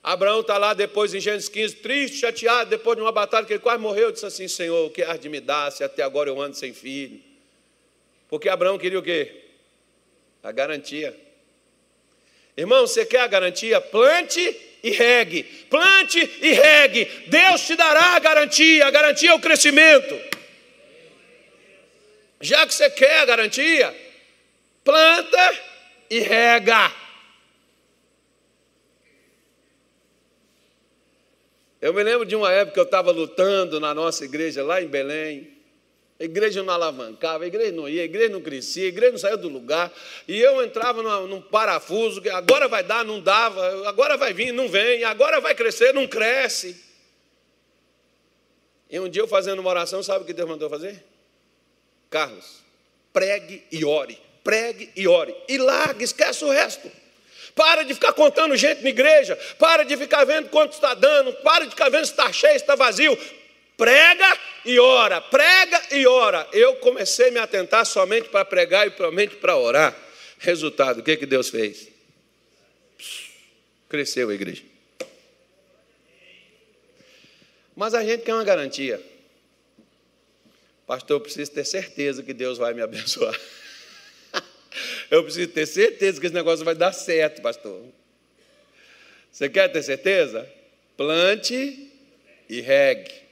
Abraão 0.00 0.40
está 0.40 0.56
lá 0.58 0.74
depois 0.74 1.12
em 1.12 1.18
Gênesis 1.18 1.48
15, 1.48 1.76
triste, 1.76 2.18
chateado, 2.18 2.70
depois 2.70 2.96
de 2.96 3.02
uma 3.02 3.10
batalha 3.10 3.44
que 3.44 3.52
ele 3.54 3.60
quase 3.60 3.82
morreu, 3.82 4.12
disse 4.12 4.24
assim: 4.24 4.46
Senhor, 4.46 4.86
o 4.86 4.90
que 4.90 5.02
há 5.02 5.16
de 5.16 5.28
me 5.28 5.40
dar 5.40 5.72
se 5.72 5.82
até 5.82 6.04
agora 6.04 6.30
eu 6.30 6.40
ando 6.40 6.56
sem 6.56 6.72
filho? 6.72 7.20
Porque 8.28 8.48
Abraão 8.48 8.78
queria 8.78 9.00
o 9.00 9.02
quê? 9.02 9.47
A 10.42 10.52
garantia. 10.52 11.14
Irmão, 12.56 12.86
você 12.86 13.06
quer 13.06 13.20
a 13.20 13.26
garantia? 13.26 13.80
Plante 13.80 14.40
e 14.82 14.90
regue. 14.90 15.42
Plante 15.70 16.18
e 16.18 16.52
regue. 16.52 17.04
Deus 17.26 17.66
te 17.66 17.76
dará 17.76 18.16
a 18.16 18.18
garantia. 18.18 18.86
A 18.86 18.90
garantia 18.90 19.30
é 19.30 19.34
o 19.34 19.40
crescimento. 19.40 20.18
Já 22.40 22.66
que 22.66 22.74
você 22.74 22.88
quer 22.90 23.20
a 23.20 23.24
garantia, 23.24 23.94
planta 24.84 25.58
e 26.08 26.20
rega. 26.20 26.92
Eu 31.80 31.94
me 31.94 32.02
lembro 32.02 32.26
de 32.26 32.34
uma 32.34 32.52
época 32.52 32.74
que 32.74 32.80
eu 32.80 32.84
estava 32.84 33.10
lutando 33.10 33.78
na 33.78 33.94
nossa 33.94 34.24
igreja 34.24 34.64
lá 34.64 34.82
em 34.82 34.88
Belém. 34.88 35.57
A 36.20 36.24
igreja 36.24 36.62
não 36.64 36.74
alavancava, 36.74 37.44
a 37.44 37.46
igreja 37.46 37.70
não 37.70 37.88
ia, 37.88 38.02
a 38.02 38.04
igreja 38.04 38.28
não 38.28 38.40
crescia, 38.40 38.86
a 38.86 38.88
igreja 38.88 39.12
não 39.12 39.18
saía 39.18 39.36
do 39.36 39.48
lugar. 39.48 39.92
E 40.26 40.36
eu 40.40 40.62
entrava 40.64 41.00
num, 41.00 41.28
num 41.28 41.40
parafuso, 41.40 42.20
que 42.20 42.28
agora 42.28 42.66
vai 42.66 42.82
dar, 42.82 43.04
não 43.04 43.20
dava, 43.20 43.88
agora 43.88 44.16
vai 44.16 44.32
vir, 44.32 44.52
não 44.52 44.68
vem, 44.68 45.04
agora 45.04 45.40
vai 45.40 45.54
crescer, 45.54 45.94
não 45.94 46.08
cresce. 46.08 46.82
E 48.90 48.98
um 48.98 49.08
dia 49.08 49.22
eu 49.22 49.28
fazendo 49.28 49.60
uma 49.60 49.70
oração, 49.70 50.02
sabe 50.02 50.24
o 50.24 50.26
que 50.26 50.32
Deus 50.32 50.48
mandou 50.48 50.68
fazer? 50.68 51.04
Carlos, 52.10 52.64
pregue 53.12 53.62
e 53.70 53.84
ore, 53.84 54.18
pregue 54.42 54.90
e 54.96 55.06
ore. 55.06 55.36
E 55.48 55.56
larga, 55.56 56.02
esquece 56.02 56.44
o 56.44 56.50
resto. 56.50 56.90
Para 57.54 57.82
de 57.82 57.94
ficar 57.94 58.12
contando 58.12 58.56
gente 58.56 58.82
na 58.82 58.88
igreja. 58.88 59.36
Para 59.58 59.84
de 59.84 59.96
ficar 59.96 60.24
vendo 60.24 60.48
quanto 60.48 60.72
está 60.72 60.94
dando. 60.94 61.32
Para 61.42 61.64
de 61.64 61.70
ficar 61.70 61.88
vendo 61.88 62.06
se 62.06 62.12
está 62.12 62.32
cheio, 62.32 62.52
se 62.52 62.60
está 62.60 62.76
vazio. 62.76 63.18
Prega 63.78 64.38
e 64.64 64.76
ora, 64.80 65.20
prega 65.20 65.80
e 65.92 66.04
ora. 66.04 66.48
Eu 66.52 66.76
comecei 66.76 67.28
a 67.28 67.30
me 67.30 67.38
atentar 67.38 67.86
somente 67.86 68.28
para 68.28 68.44
pregar 68.44 68.88
e 68.88 68.96
somente 68.96 69.36
para 69.36 69.56
orar. 69.56 69.96
Resultado, 70.40 70.98
o 70.98 71.02
que, 71.04 71.16
que 71.16 71.24
Deus 71.24 71.48
fez? 71.48 71.86
Cresceu 73.88 74.30
a 74.30 74.34
igreja. 74.34 74.64
Mas 77.76 77.94
a 77.94 78.02
gente 78.02 78.24
quer 78.24 78.34
uma 78.34 78.42
garantia. 78.42 79.00
Pastor, 80.84 81.18
eu 81.18 81.20
preciso 81.20 81.52
ter 81.52 81.64
certeza 81.64 82.24
que 82.24 82.34
Deus 82.34 82.58
vai 82.58 82.74
me 82.74 82.82
abençoar. 82.82 83.38
Eu 85.08 85.22
preciso 85.22 85.48
ter 85.50 85.66
certeza 85.66 86.20
que 86.20 86.26
esse 86.26 86.34
negócio 86.34 86.64
vai 86.64 86.74
dar 86.74 86.92
certo, 86.92 87.40
pastor. 87.40 87.84
Você 89.30 89.48
quer 89.48 89.68
ter 89.68 89.84
certeza? 89.84 90.50
Plante 90.96 91.92
e 92.48 92.60
regue. 92.60 93.27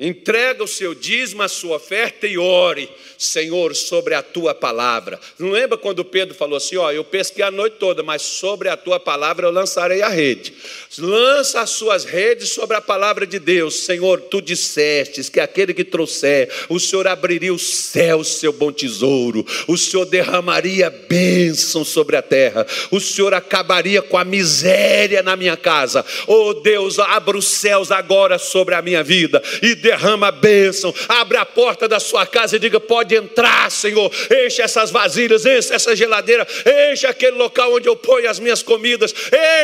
Entrega 0.00 0.62
o 0.62 0.68
seu 0.68 0.94
dízimo, 0.94 1.42
a 1.42 1.48
sua 1.48 1.74
oferta 1.74 2.24
e 2.24 2.38
ore, 2.38 2.88
Senhor, 3.18 3.74
sobre 3.74 4.14
a 4.14 4.22
tua 4.22 4.54
palavra. 4.54 5.18
Não 5.36 5.50
lembra 5.50 5.76
quando 5.76 6.04
Pedro 6.04 6.36
falou 6.36 6.56
assim: 6.56 6.76
Ó, 6.76 6.92
eu 6.92 7.02
pesquei 7.02 7.44
a 7.44 7.50
noite 7.50 7.78
toda, 7.80 8.00
mas 8.00 8.22
sobre 8.22 8.68
a 8.68 8.76
tua 8.76 9.00
palavra 9.00 9.48
eu 9.48 9.50
lançarei 9.50 10.00
a 10.00 10.08
rede. 10.08 10.54
Lança 10.96 11.62
as 11.62 11.70
suas 11.70 12.04
redes 12.04 12.50
sobre 12.50 12.76
a 12.76 12.80
palavra 12.80 13.26
de 13.26 13.40
Deus. 13.40 13.86
Senhor, 13.86 14.20
tu 14.20 14.40
dissestes 14.40 15.28
que 15.28 15.40
aquele 15.40 15.74
que 15.74 15.82
trouxer, 15.82 16.48
o 16.68 16.78
Senhor 16.78 17.08
abriria 17.08 17.52
o 17.52 17.58
céu, 17.58 18.22
seu 18.22 18.52
bom 18.52 18.70
tesouro, 18.70 19.44
o 19.66 19.76
Senhor 19.76 20.04
derramaria 20.04 20.90
bênção 20.90 21.84
sobre 21.84 22.14
a 22.14 22.22
terra, 22.22 22.64
o 22.92 23.00
Senhor 23.00 23.34
acabaria 23.34 24.00
com 24.00 24.16
a 24.16 24.24
miséria 24.24 25.24
na 25.24 25.34
minha 25.34 25.56
casa. 25.56 26.06
Oh 26.28 26.54
Deus, 26.54 27.00
abra 27.00 27.36
os 27.36 27.48
céus 27.48 27.90
agora 27.90 28.38
sobre 28.38 28.76
a 28.76 28.82
minha 28.82 29.02
vida 29.02 29.42
e 29.60 29.87
derrama 29.88 30.28
a 30.28 30.32
bênção, 30.32 30.94
abre 31.08 31.38
a 31.38 31.46
porta 31.46 31.88
da 31.88 31.98
sua 31.98 32.26
casa 32.26 32.56
e 32.56 32.58
diga: 32.58 32.78
pode 32.78 33.14
entrar, 33.14 33.70
Senhor, 33.70 34.10
enche 34.44 34.60
essas 34.60 34.90
vasilhas, 34.90 35.46
enche 35.46 35.72
essa 35.72 35.96
geladeira, 35.96 36.46
enche 36.90 37.06
aquele 37.06 37.36
local 37.36 37.74
onde 37.74 37.88
eu 37.88 37.96
ponho 37.96 38.28
as 38.28 38.38
minhas 38.38 38.62
comidas, 38.62 39.14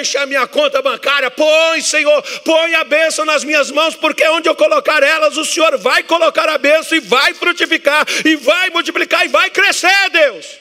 enche 0.00 0.16
a 0.16 0.24
minha 0.24 0.46
conta 0.46 0.80
bancária, 0.80 1.30
põe, 1.30 1.82
Senhor, 1.82 2.22
põe 2.42 2.74
a 2.74 2.84
bênção 2.84 3.24
nas 3.24 3.44
minhas 3.44 3.70
mãos, 3.70 3.94
porque 3.94 4.26
onde 4.28 4.48
eu 4.48 4.54
colocar 4.54 5.02
elas, 5.02 5.36
o 5.36 5.44
Senhor 5.44 5.76
vai 5.76 6.02
colocar 6.02 6.48
a 6.48 6.56
bênção 6.56 6.96
e 6.96 7.00
vai 7.00 7.34
frutificar, 7.34 8.06
e 8.24 8.36
vai 8.36 8.70
multiplicar, 8.70 9.26
e 9.26 9.28
vai 9.28 9.50
crescer, 9.50 10.10
Deus. 10.10 10.58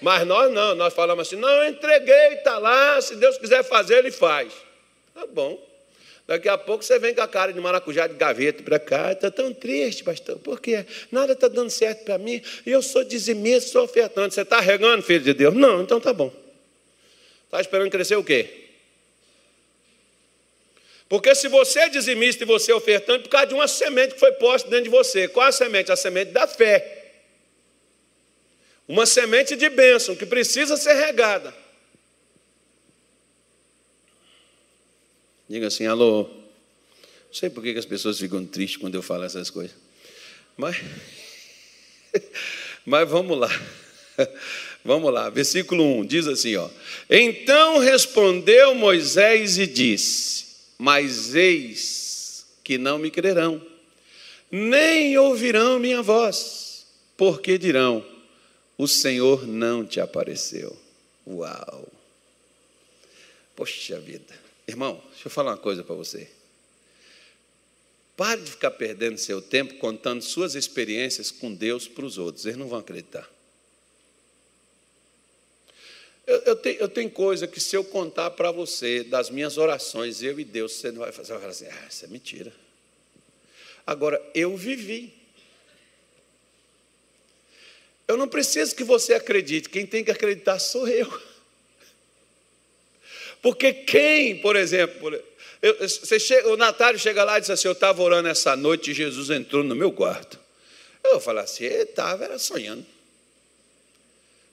Mas 0.00 0.26
nós 0.26 0.50
não, 0.52 0.74
nós 0.74 0.94
falamos 0.94 1.26
assim: 1.26 1.36
não, 1.36 1.48
eu 1.48 1.68
entreguei, 1.68 2.34
está 2.34 2.58
lá, 2.58 3.00
se 3.00 3.14
Deus 3.16 3.36
quiser 3.36 3.62
fazer, 3.62 3.98
Ele 3.98 4.10
faz. 4.10 4.52
Tá 5.14 5.26
bom. 5.26 5.73
Daqui 6.26 6.48
a 6.48 6.56
pouco 6.56 6.82
você 6.82 6.98
vem 6.98 7.14
com 7.14 7.20
a 7.20 7.28
cara 7.28 7.52
de 7.52 7.60
maracujá 7.60 8.06
de 8.06 8.14
gaveta 8.14 8.62
para 8.62 8.78
cá, 8.78 9.12
está 9.12 9.30
tão 9.30 9.52
triste, 9.52 10.02
pastor, 10.02 10.38
porque 10.38 10.86
nada 11.12 11.34
está 11.34 11.48
dando 11.48 11.68
certo 11.68 12.04
para 12.04 12.16
mim, 12.16 12.40
e 12.64 12.70
eu 12.70 12.80
sou 12.80 13.04
dizimista, 13.04 13.70
sou 13.70 13.84
ofertante. 13.84 14.34
Você 14.34 14.40
está 14.40 14.58
regando, 14.58 15.02
filho 15.02 15.22
de 15.22 15.34
Deus? 15.34 15.54
Não, 15.54 15.82
então 15.82 16.00
tá 16.00 16.12
bom. 16.14 16.32
Está 17.44 17.60
esperando 17.60 17.90
crescer 17.90 18.16
o 18.16 18.24
quê? 18.24 18.64
Porque 21.08 21.34
se 21.34 21.46
você 21.48 21.80
é 21.80 21.88
dizimista 21.90 22.42
e 22.42 22.46
você 22.46 22.72
é 22.72 22.74
ofertante, 22.74 23.24
por 23.24 23.28
causa 23.28 23.48
de 23.48 23.54
uma 23.54 23.68
semente 23.68 24.14
que 24.14 24.20
foi 24.20 24.32
posta 24.32 24.68
dentro 24.68 24.84
de 24.84 24.90
você. 24.90 25.28
Qual 25.28 25.46
a 25.46 25.52
semente? 25.52 25.92
A 25.92 25.96
semente 25.96 26.32
da 26.32 26.46
fé. 26.46 27.12
Uma 28.88 29.06
semente 29.06 29.54
de 29.54 29.68
bênção 29.68 30.16
que 30.16 30.26
precisa 30.26 30.76
ser 30.76 30.94
regada. 30.94 31.54
Diga 35.48 35.66
assim, 35.66 35.86
alô. 35.86 36.24
Não 36.24 37.34
sei 37.34 37.50
por 37.50 37.62
que 37.62 37.70
as 37.70 37.84
pessoas 37.84 38.18
ficam 38.18 38.44
tristes 38.46 38.76
quando 38.76 38.94
eu 38.94 39.02
falo 39.02 39.24
essas 39.24 39.50
coisas. 39.50 39.76
Mas, 40.56 40.76
mas 42.86 43.08
vamos 43.08 43.38
lá. 43.38 43.50
Vamos 44.84 45.10
lá, 45.14 45.30
versículo 45.30 45.82
1 46.00 46.04
diz 46.04 46.26
assim: 46.26 46.56
ó. 46.56 46.68
Então 47.08 47.78
respondeu 47.78 48.74
Moisés 48.74 49.56
e 49.56 49.66
disse: 49.66 50.44
Mas 50.78 51.34
eis 51.34 52.44
que 52.62 52.76
não 52.76 52.98
me 52.98 53.10
crerão, 53.10 53.64
nem 54.50 55.16
ouvirão 55.16 55.78
minha 55.78 56.02
voz, 56.02 56.84
porque 57.16 57.56
dirão: 57.56 58.04
O 58.76 58.86
Senhor 58.86 59.46
não 59.46 59.86
te 59.86 60.00
apareceu. 60.00 60.76
Uau! 61.26 61.88
Poxa 63.56 63.98
vida. 63.98 64.43
Irmão, 64.66 65.02
deixa 65.10 65.26
eu 65.26 65.30
falar 65.30 65.52
uma 65.52 65.58
coisa 65.58 65.84
para 65.84 65.94
você. 65.94 66.28
Pare 68.16 68.40
de 68.42 68.50
ficar 68.50 68.70
perdendo 68.70 69.18
seu 69.18 69.42
tempo 69.42 69.74
contando 69.74 70.22
suas 70.22 70.54
experiências 70.54 71.30
com 71.30 71.52
Deus 71.52 71.88
para 71.88 72.04
os 72.04 72.16
outros, 72.16 72.46
eles 72.46 72.56
não 72.56 72.68
vão 72.68 72.78
acreditar. 72.78 73.28
Eu, 76.26 76.38
eu, 76.38 76.56
tenho, 76.56 76.80
eu 76.80 76.88
tenho 76.88 77.10
coisa 77.10 77.46
que 77.46 77.60
se 77.60 77.76
eu 77.76 77.84
contar 77.84 78.30
para 78.30 78.50
você 78.50 79.04
das 79.04 79.28
minhas 79.28 79.58
orações, 79.58 80.22
eu 80.22 80.40
e 80.40 80.44
Deus, 80.44 80.72
você 80.72 80.90
não 80.90 81.00
vai 81.00 81.12
fazer, 81.12 81.32
vai 81.32 81.40
falar 81.40 81.50
assim, 81.50 81.66
ah, 81.66 81.86
isso 81.90 82.04
é 82.04 82.08
mentira. 82.08 82.52
Agora, 83.86 84.22
eu 84.34 84.56
vivi. 84.56 85.12
Eu 88.08 88.16
não 88.16 88.28
preciso 88.28 88.74
que 88.74 88.84
você 88.84 89.12
acredite, 89.14 89.68
quem 89.68 89.86
tem 89.86 90.04
que 90.04 90.10
acreditar 90.10 90.58
sou 90.58 90.88
eu. 90.88 91.33
Porque 93.44 93.74
quem, 93.74 94.38
por 94.38 94.56
exemplo, 94.56 95.22
eu, 95.60 95.86
você 95.86 96.18
chega, 96.18 96.48
o 96.48 96.56
Natália 96.56 96.98
chega 96.98 97.22
lá 97.24 97.36
e 97.36 97.42
diz 97.42 97.50
assim: 97.50 97.68
Eu 97.68 97.72
estava 97.72 98.02
orando 98.02 98.26
essa 98.26 98.56
noite 98.56 98.90
e 98.90 98.94
Jesus 98.94 99.28
entrou 99.28 99.62
no 99.62 99.76
meu 99.76 99.92
quarto. 99.92 100.40
Eu 101.04 101.20
vou 101.20 101.38
assim: 101.38 101.64
Ele 101.64 101.82
estava, 101.82 102.24
era 102.24 102.38
sonhando. 102.38 102.86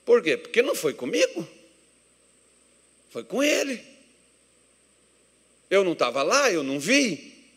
Por 0.04 0.22
quê? 0.22 0.36
Porque 0.36 0.62
não 0.62 0.76
foi 0.76 0.94
comigo, 0.94 1.48
foi 3.12 3.24
com 3.24 3.42
ele. 3.42 3.82
Eu 5.70 5.86
não 5.86 5.94
estava 5.94 6.22
lá, 6.22 6.52
eu 6.52 6.62
não 6.62 6.78
vi. 6.78 7.48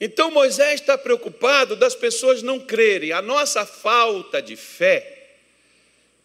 Então 0.00 0.30
Moisés 0.30 0.80
está 0.80 0.96
preocupado 0.96 1.74
das 1.74 1.96
pessoas 1.96 2.42
não 2.42 2.60
crerem. 2.60 3.10
A 3.10 3.20
nossa 3.20 3.66
falta 3.66 4.40
de 4.40 4.54
fé, 4.54 5.34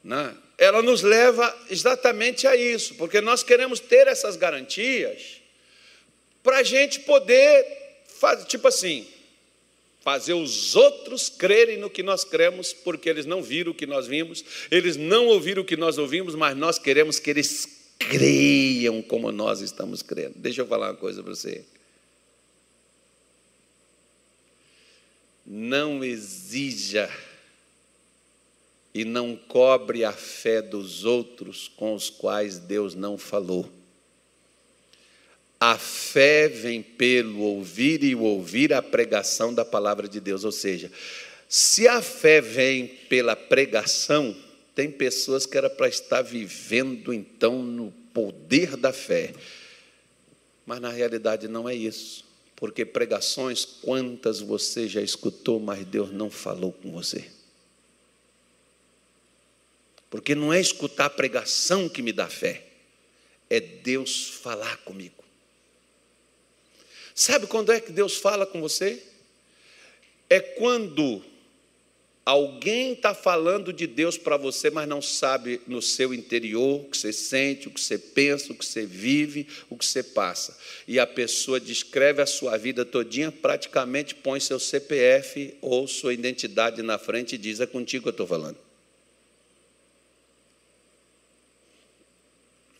né, 0.03 0.37
ela 0.57 0.81
nos 0.81 1.01
leva 1.01 1.53
exatamente 1.69 2.47
a 2.47 2.55
isso, 2.55 2.95
porque 2.95 3.19
nós 3.21 3.43
queremos 3.43 3.79
ter 3.79 4.07
essas 4.07 4.35
garantias 4.35 5.41
para 6.41 6.57
a 6.57 6.63
gente 6.63 7.01
poder, 7.01 7.65
fazer, 8.19 8.45
tipo 8.45 8.67
assim, 8.67 9.07
fazer 10.01 10.33
os 10.33 10.75
outros 10.75 11.29
crerem 11.29 11.77
no 11.77 11.89
que 11.89 12.03
nós 12.03 12.23
cremos, 12.23 12.71
porque 12.71 13.09
eles 13.09 13.25
não 13.25 13.41
viram 13.41 13.71
o 13.71 13.75
que 13.75 13.87
nós 13.87 14.07
vimos, 14.07 14.45
eles 14.69 14.95
não 14.95 15.27
ouviram 15.27 15.63
o 15.63 15.65
que 15.65 15.75
nós 15.75 15.97
ouvimos, 15.97 16.35
mas 16.35 16.55
nós 16.55 16.77
queremos 16.77 17.19
que 17.19 17.29
eles 17.31 17.67
creiam 17.97 19.01
como 19.01 19.31
nós 19.31 19.61
estamos 19.61 20.01
crendo. 20.01 20.33
Deixa 20.35 20.61
eu 20.61 20.67
falar 20.67 20.91
uma 20.91 20.97
coisa 20.97 21.23
para 21.23 21.33
você. 21.33 21.65
Não 25.45 26.03
exija 26.03 27.09
e 28.95 29.03
não 29.03 29.35
cobre 29.35 30.05
a 30.05 30.13
fé 30.13 30.61
dos 30.61 31.03
outros 31.03 31.69
com 31.75 31.93
os 31.93 32.09
quais 32.09 32.59
Deus 32.59 32.95
não 32.95 33.17
falou. 33.17 33.69
A 35.59 35.77
fé 35.77 36.47
vem 36.47 36.81
pelo 36.81 37.41
ouvir 37.41 38.05
e 38.05 38.15
ouvir 38.15 38.71
a 38.71 38.81
pregação 38.81 39.53
da 39.53 39.65
palavra 39.65 40.07
de 40.07 40.21
Deus. 40.21 40.45
Ou 40.45 40.51
seja, 40.51 40.89
se 41.49 41.89
a 41.89 42.01
fé 42.01 42.39
vem 42.39 42.87
pela 43.09 43.35
pregação, 43.35 44.33
tem 44.73 44.89
pessoas 44.89 45.45
que 45.45 45.57
era 45.57 45.69
para 45.69 45.89
estar 45.89 46.21
vivendo 46.21 47.13
então 47.13 47.61
no 47.61 47.91
poder 48.13 48.77
da 48.77 48.93
fé. 48.93 49.33
Mas 50.65 50.79
na 50.79 50.89
realidade 50.89 51.49
não 51.49 51.67
é 51.67 51.75
isso. 51.75 52.23
Porque 52.55 52.85
pregações, 52.85 53.65
quantas 53.65 54.39
você 54.39 54.87
já 54.87 55.01
escutou, 55.01 55.59
mas 55.59 55.85
Deus 55.85 56.13
não 56.13 56.29
falou 56.29 56.71
com 56.71 56.93
você. 56.93 57.34
Porque 60.15 60.33
não 60.33 60.53
é 60.53 60.61
escutar 60.61 61.07
a 61.07 61.09
pregação 61.09 61.89
que 61.89 62.01
me 62.01 62.13
dá 62.13 62.29
fé, 62.29 62.63
é 63.49 63.59
Deus 63.59 64.29
falar 64.41 64.77
comigo. 64.77 65.21
Sabe 67.13 67.47
quando 67.47 67.69
é 67.73 67.81
que 67.81 67.91
Deus 67.91 68.15
fala 68.15 68.45
com 68.45 68.61
você? 68.61 69.03
É 70.29 70.39
quando 70.39 71.21
alguém 72.25 72.93
está 72.93 73.13
falando 73.13 73.73
de 73.73 73.85
Deus 73.85 74.17
para 74.17 74.37
você, 74.37 74.69
mas 74.69 74.87
não 74.87 75.01
sabe 75.01 75.59
no 75.67 75.81
seu 75.81 76.13
interior 76.13 76.85
o 76.85 76.89
que 76.89 76.97
você 76.97 77.11
sente, 77.11 77.67
o 77.67 77.71
que 77.71 77.81
você 77.81 77.97
pensa, 77.97 78.53
o 78.53 78.55
que 78.55 78.65
você 78.65 78.85
vive, 78.85 79.45
o 79.69 79.77
que 79.77 79.85
você 79.85 80.01
passa. 80.01 80.57
E 80.87 80.97
a 80.97 81.05
pessoa 81.05 81.59
descreve 81.59 82.21
a 82.21 82.25
sua 82.25 82.55
vida 82.55 82.85
todinha, 82.85 83.33
praticamente 83.33 84.15
põe 84.15 84.39
seu 84.39 84.61
CPF 84.61 85.57
ou 85.61 85.89
sua 85.89 86.13
identidade 86.13 86.81
na 86.81 86.97
frente 86.97 87.35
e 87.35 87.37
diz: 87.37 87.59
É 87.59 87.65
contigo 87.65 88.03
que 88.03 88.07
eu 88.07 88.11
estou 88.11 88.27
falando. 88.27 88.64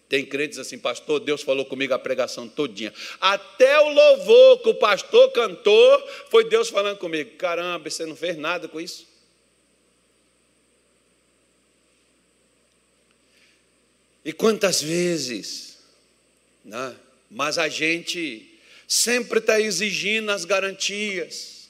Tem 0.08 0.24
crentes 0.24 0.60
assim, 0.60 0.78
pastor, 0.78 1.20
Deus 1.20 1.42
falou 1.42 1.66
comigo 1.66 1.94
a 1.94 2.00
pregação 2.00 2.48
todinha. 2.48 2.94
Até 3.20 3.80
o 3.80 3.90
louvor 3.90 4.62
que 4.62 4.70
o 4.70 4.76
pastor 4.76 5.32
cantou, 5.32 6.08
foi 6.30 6.48
Deus 6.48 6.70
falando 6.70 6.98
comigo. 6.98 7.32
Caramba, 7.38 7.90
você 7.90 8.06
não 8.06 8.16
fez 8.16 8.38
nada 8.38 8.68
com 8.68 8.80
isso? 8.80 9.08
E 14.24 14.32
quantas 14.32 14.82
vezes, 14.82 15.80
né? 16.64 16.96
mas 17.30 17.58
a 17.58 17.68
gente 17.68 18.60
sempre 18.88 19.40
está 19.40 19.60
exigindo 19.60 20.32
as 20.32 20.46
garantias, 20.46 21.70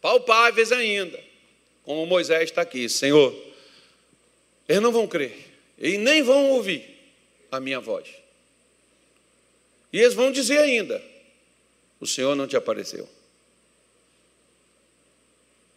palpáveis 0.00 0.72
ainda, 0.72 1.18
como 1.84 2.06
Moisés 2.06 2.44
está 2.44 2.62
aqui, 2.62 2.88
Senhor, 2.88 3.34
eles 4.68 4.82
não 4.82 4.92
vão 4.92 5.08
crer, 5.08 5.34
e 5.76 5.96
nem 5.96 6.22
vão 6.22 6.50
ouvir 6.50 6.97
a 7.50 7.60
minha 7.60 7.80
voz. 7.80 8.08
E 9.92 9.98
eles 9.98 10.14
vão 10.14 10.30
dizer 10.30 10.58
ainda: 10.58 11.02
o 12.00 12.06
Senhor 12.06 12.34
não 12.34 12.46
te 12.46 12.56
apareceu. 12.56 13.08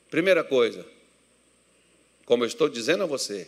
Primeira 0.09 0.43
coisa, 0.43 0.85
como 2.25 2.43
eu 2.43 2.47
estou 2.47 2.67
dizendo 2.67 3.03
a 3.03 3.07
você, 3.07 3.47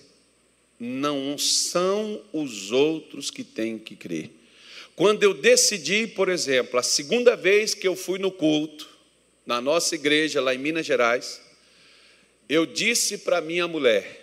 não 0.79 1.37
são 1.37 2.23
os 2.31 2.71
outros 2.71 3.29
que 3.29 3.43
têm 3.43 3.77
que 3.77 3.95
crer. 3.95 4.31
Quando 4.95 5.23
eu 5.23 5.33
decidi, 5.33 6.07
por 6.07 6.29
exemplo, 6.29 6.79
a 6.79 6.83
segunda 6.83 7.35
vez 7.35 7.73
que 7.73 7.87
eu 7.87 7.95
fui 7.95 8.19
no 8.19 8.31
culto, 8.31 8.89
na 9.45 9.59
nossa 9.59 9.95
igreja 9.95 10.39
lá 10.39 10.53
em 10.53 10.57
Minas 10.57 10.85
Gerais, 10.85 11.41
eu 12.47 12.65
disse 12.65 13.17
para 13.17 13.41
minha 13.41 13.67
mulher: 13.67 14.22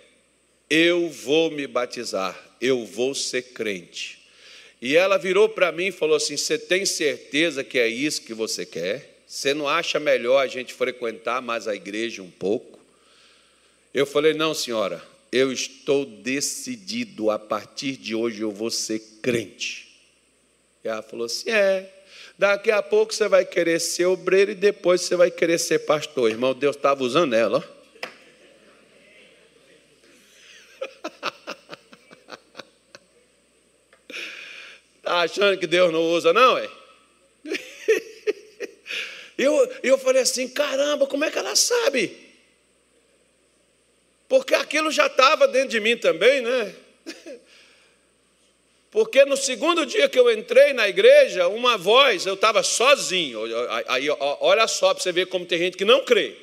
eu 0.71 1.09
vou 1.09 1.51
me 1.51 1.67
batizar 1.67 2.51
eu 2.61 2.85
vou 2.85 3.15
ser 3.15 3.41
crente. 3.41 4.19
E 4.79 4.95
ela 4.95 5.17
virou 5.17 5.49
para 5.49 5.71
mim 5.71 5.87
e 5.87 5.91
falou 5.91 6.15
assim: 6.15 6.37
Você 6.37 6.57
tem 6.57 6.85
certeza 6.85 7.63
que 7.63 7.79
é 7.79 7.87
isso 7.87 8.21
que 8.21 8.33
você 8.33 8.65
quer? 8.65 9.23
Você 9.25 9.53
não 9.53 9.67
acha 9.67 9.99
melhor 9.99 10.39
a 10.39 10.47
gente 10.47 10.73
frequentar 10.73 11.41
mais 11.41 11.67
a 11.67 11.75
igreja 11.75 12.21
um 12.21 12.29
pouco? 12.29 12.79
Eu 13.93 14.05
falei: 14.05 14.33
Não, 14.33 14.53
senhora, 14.53 15.03
eu 15.31 15.51
estou 15.51 16.05
decidido, 16.05 17.31
a 17.31 17.39
partir 17.39 17.97
de 17.97 18.13
hoje 18.13 18.41
eu 18.41 18.51
vou 18.51 18.69
ser 18.69 18.99
crente. 19.21 19.87
E 20.83 20.87
ela 20.87 21.01
falou 21.01 21.25
assim: 21.25 21.49
É, 21.49 21.89
daqui 22.37 22.71
a 22.71 22.81
pouco 22.81 23.13
você 23.13 23.27
vai 23.27 23.45
querer 23.45 23.79
ser 23.79 24.05
obreiro 24.05 24.51
e 24.51 24.55
depois 24.55 25.01
você 25.01 25.15
vai 25.15 25.31
querer 25.31 25.57
ser 25.57 25.79
pastor. 25.79 26.29
Irmão, 26.29 26.53
Deus 26.53 26.75
estava 26.75 27.03
usando 27.03 27.33
ela, 27.33 27.63
Está 35.11 35.23
achando 35.23 35.59
que 35.59 35.67
Deus 35.67 35.91
não 35.91 36.01
usa, 36.03 36.31
não, 36.31 36.57
é? 36.57 36.69
Eu, 39.37 39.73
eu 39.81 39.97
falei 39.97 40.21
assim: 40.21 40.47
caramba, 40.47 41.07
como 41.07 41.25
é 41.25 41.31
que 41.31 41.37
ela 41.37 41.55
sabe? 41.55 42.15
Porque 44.29 44.53
aquilo 44.53 44.91
já 44.91 45.07
estava 45.07 45.47
dentro 45.47 45.69
de 45.69 45.79
mim 45.79 45.97
também, 45.97 46.41
né? 46.41 46.75
Porque 48.91 49.25
no 49.25 49.35
segundo 49.35 49.85
dia 49.85 50.07
que 50.07 50.19
eu 50.19 50.31
entrei 50.31 50.73
na 50.73 50.87
igreja, 50.87 51.47
uma 51.47 51.77
voz, 51.77 52.25
eu 52.25 52.35
estava 52.35 52.61
sozinho. 52.61 53.41
Aí, 53.87 54.09
olha 54.09 54.67
só 54.67 54.93
para 54.93 55.01
você 55.01 55.11
ver 55.11 55.25
como 55.27 55.45
tem 55.45 55.57
gente 55.57 55.77
que 55.77 55.85
não 55.85 56.05
crê. 56.05 56.35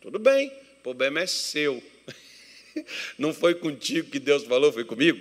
Tudo 0.00 0.18
bem, 0.18 0.48
o 0.78 0.82
problema 0.82 1.20
é 1.20 1.26
seu. 1.26 1.82
Não 3.18 3.32
foi 3.34 3.54
contigo 3.54 4.10
que 4.10 4.18
Deus 4.18 4.44
falou, 4.44 4.70
foi 4.70 4.84
comigo. 4.84 5.18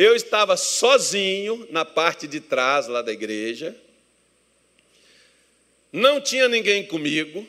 Eu 0.00 0.16
estava 0.16 0.56
sozinho 0.56 1.68
na 1.70 1.84
parte 1.84 2.26
de 2.26 2.40
trás 2.40 2.86
lá 2.88 3.02
da 3.02 3.12
igreja, 3.12 3.76
não 5.92 6.22
tinha 6.22 6.48
ninguém 6.48 6.86
comigo, 6.86 7.46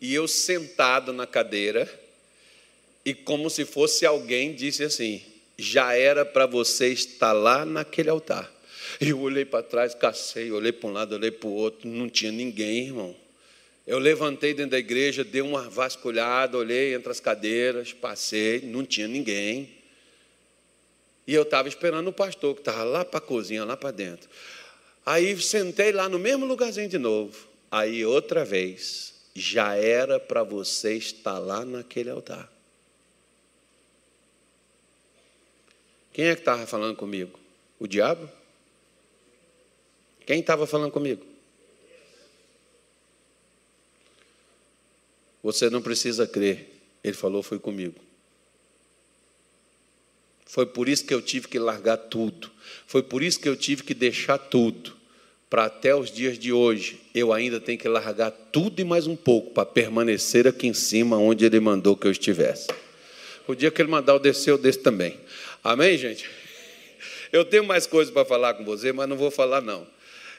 e 0.00 0.14
eu 0.14 0.26
sentado 0.26 1.12
na 1.12 1.26
cadeira, 1.26 1.86
e 3.04 3.12
como 3.12 3.50
se 3.50 3.66
fosse 3.66 4.06
alguém 4.06 4.54
disse 4.54 4.82
assim: 4.82 5.20
já 5.58 5.94
era 5.94 6.24
para 6.24 6.46
você 6.46 6.88
estar 6.88 7.34
lá 7.34 7.66
naquele 7.66 8.08
altar. 8.08 8.50
Eu 8.98 9.20
olhei 9.20 9.44
para 9.44 9.62
trás, 9.62 9.94
cacei, 9.94 10.50
olhei 10.50 10.72
para 10.72 10.88
um 10.88 10.92
lado, 10.94 11.14
olhei 11.14 11.30
para 11.30 11.50
o 11.50 11.52
outro, 11.52 11.86
não 11.86 12.08
tinha 12.08 12.32
ninguém, 12.32 12.86
irmão. 12.86 13.14
Eu 13.86 13.98
levantei 13.98 14.54
dentro 14.54 14.70
da 14.70 14.78
igreja, 14.78 15.22
dei 15.22 15.42
uma 15.42 15.68
vasculhada, 15.68 16.56
olhei 16.56 16.94
entre 16.94 17.10
as 17.10 17.20
cadeiras, 17.20 17.92
passei, 17.92 18.62
não 18.62 18.86
tinha 18.86 19.06
ninguém. 19.06 19.79
E 21.26 21.34
eu 21.34 21.42
estava 21.42 21.68
esperando 21.68 22.08
o 22.08 22.12
pastor, 22.12 22.54
que 22.54 22.60
estava 22.60 22.82
lá 22.82 23.04
para 23.04 23.18
a 23.18 23.22
cozinha, 23.22 23.64
lá 23.64 23.76
para 23.76 23.90
dentro. 23.90 24.28
Aí 25.04 25.40
sentei 25.40 25.92
lá 25.92 26.08
no 26.08 26.18
mesmo 26.18 26.46
lugarzinho 26.46 26.88
de 26.88 26.98
novo. 26.98 27.48
Aí 27.70 28.04
outra 28.04 28.44
vez, 28.44 29.14
já 29.34 29.76
era 29.76 30.18
para 30.18 30.42
você 30.42 30.94
estar 30.94 31.38
lá 31.38 31.64
naquele 31.64 32.10
altar. 32.10 32.50
Quem 36.12 36.26
é 36.26 36.34
que 36.34 36.40
estava 36.40 36.66
falando 36.66 36.96
comigo? 36.96 37.38
O 37.78 37.86
diabo? 37.86 38.28
Quem 40.26 40.40
estava 40.40 40.66
falando 40.66 40.90
comigo? 40.90 41.24
Você 45.42 45.70
não 45.70 45.80
precisa 45.80 46.26
crer. 46.26 46.68
Ele 47.02 47.14
falou, 47.14 47.42
foi 47.42 47.58
comigo. 47.58 48.09
Foi 50.50 50.66
por 50.66 50.88
isso 50.88 51.04
que 51.04 51.14
eu 51.14 51.22
tive 51.22 51.46
que 51.46 51.60
largar 51.60 51.96
tudo. 51.96 52.50
Foi 52.84 53.04
por 53.04 53.22
isso 53.22 53.38
que 53.38 53.48
eu 53.48 53.54
tive 53.54 53.84
que 53.84 53.94
deixar 53.94 54.36
tudo. 54.36 54.96
Para 55.48 55.66
até 55.66 55.94
os 55.94 56.10
dias 56.10 56.36
de 56.36 56.52
hoje, 56.52 57.00
eu 57.14 57.32
ainda 57.32 57.60
tenho 57.60 57.78
que 57.78 57.86
largar 57.86 58.32
tudo 58.32 58.80
e 58.80 58.84
mais 58.84 59.06
um 59.06 59.14
pouco 59.14 59.52
para 59.52 59.64
permanecer 59.64 60.48
aqui 60.48 60.66
em 60.66 60.74
cima, 60.74 61.16
onde 61.16 61.44
Ele 61.44 61.60
mandou 61.60 61.96
que 61.96 62.04
eu 62.04 62.10
estivesse. 62.10 62.66
O 63.46 63.54
dia 63.54 63.70
que 63.70 63.80
Ele 63.80 63.90
mandar 63.90 64.14
eu 64.14 64.18
descer, 64.18 64.50
eu 64.50 64.58
desço 64.58 64.80
também. 64.80 65.20
Amém, 65.62 65.96
gente? 65.96 66.28
Eu 67.30 67.44
tenho 67.44 67.62
mais 67.62 67.86
coisas 67.86 68.12
para 68.12 68.24
falar 68.24 68.54
com 68.54 68.64
você, 68.64 68.92
mas 68.92 69.08
não 69.08 69.16
vou 69.16 69.30
falar, 69.30 69.60
não. 69.60 69.86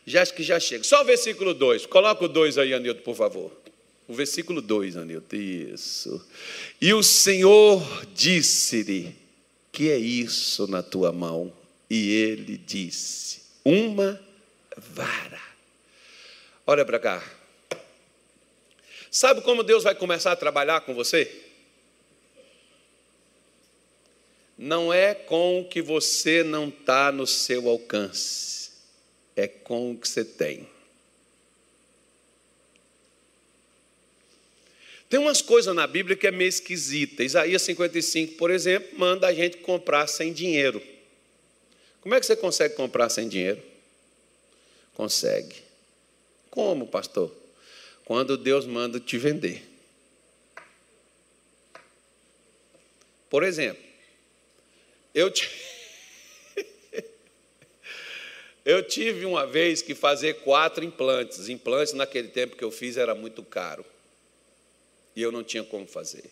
Já 0.05 0.23
acho 0.23 0.33
que 0.33 0.43
já 0.43 0.59
chega. 0.59 0.83
Só 0.83 1.03
o 1.03 1.05
versículo 1.05 1.53
2. 1.53 1.85
Coloca 1.85 2.25
o 2.25 2.27
2 2.27 2.57
aí, 2.57 2.73
Anilton, 2.73 3.01
por 3.01 3.15
favor. 3.15 3.49
O 4.09 4.13
versículo 4.13 4.61
2, 4.61 4.97
Anilton. 4.97 5.37
Isso. 5.37 6.27
E 6.81 6.93
o 6.93 7.01
Senhor 7.01 7.81
disse-lhe 8.13 9.20
que 9.71 9.89
é 9.89 9.97
isso 9.97 10.67
na 10.67 10.83
tua 10.83 11.11
mão? 11.11 11.51
E 11.89 12.11
ele 12.11 12.57
disse: 12.57 13.41
Uma 13.63 14.19
vara. 14.77 15.41
Olha 16.65 16.85
para 16.85 16.99
cá. 16.99 17.23
Sabe 19.09 19.41
como 19.41 19.63
Deus 19.63 19.83
vai 19.83 19.93
começar 19.93 20.31
a 20.31 20.37
trabalhar 20.37 20.81
com 20.81 20.93
você? 20.93 21.49
Não 24.57 24.93
é 24.93 25.13
com 25.13 25.59
o 25.61 25.67
que 25.67 25.81
você 25.81 26.43
não 26.43 26.69
está 26.69 27.11
no 27.11 27.25
seu 27.25 27.67
alcance, 27.67 28.71
é 29.35 29.47
com 29.47 29.91
o 29.91 29.97
que 29.97 30.07
você 30.07 30.23
tem. 30.23 30.69
Tem 35.11 35.19
umas 35.19 35.41
coisas 35.41 35.75
na 35.75 35.85
Bíblia 35.85 36.15
que 36.15 36.25
é 36.25 36.31
meio 36.31 36.47
esquisita. 36.47 37.21
Isaías 37.21 37.61
55, 37.63 38.35
por 38.35 38.49
exemplo, 38.49 38.97
manda 38.97 39.27
a 39.27 39.33
gente 39.33 39.57
comprar 39.57 40.07
sem 40.07 40.31
dinheiro. 40.31 40.81
Como 41.99 42.15
é 42.15 42.19
que 42.21 42.25
você 42.25 42.33
consegue 42.33 42.75
comprar 42.75 43.09
sem 43.09 43.27
dinheiro? 43.27 43.61
Consegue. 44.93 45.57
Como, 46.49 46.87
pastor? 46.87 47.29
Quando 48.05 48.37
Deus 48.37 48.65
manda 48.65 49.01
te 49.01 49.17
vender. 49.17 49.61
Por 53.29 53.43
exemplo, 53.43 53.83
eu, 55.13 55.29
eu 58.63 58.81
tive 58.87 59.25
uma 59.25 59.45
vez 59.45 59.81
que 59.81 59.93
fazer 59.93 60.35
quatro 60.35 60.85
implantes. 60.85 61.49
Implantes 61.49 61.91
naquele 61.91 62.29
tempo 62.29 62.55
que 62.55 62.63
eu 62.63 62.71
fiz 62.71 62.95
era 62.95 63.13
muito 63.13 63.43
caro. 63.43 63.83
E 65.15 65.21
eu 65.21 65.31
não 65.31 65.43
tinha 65.43 65.63
como 65.63 65.87
fazer. 65.87 66.29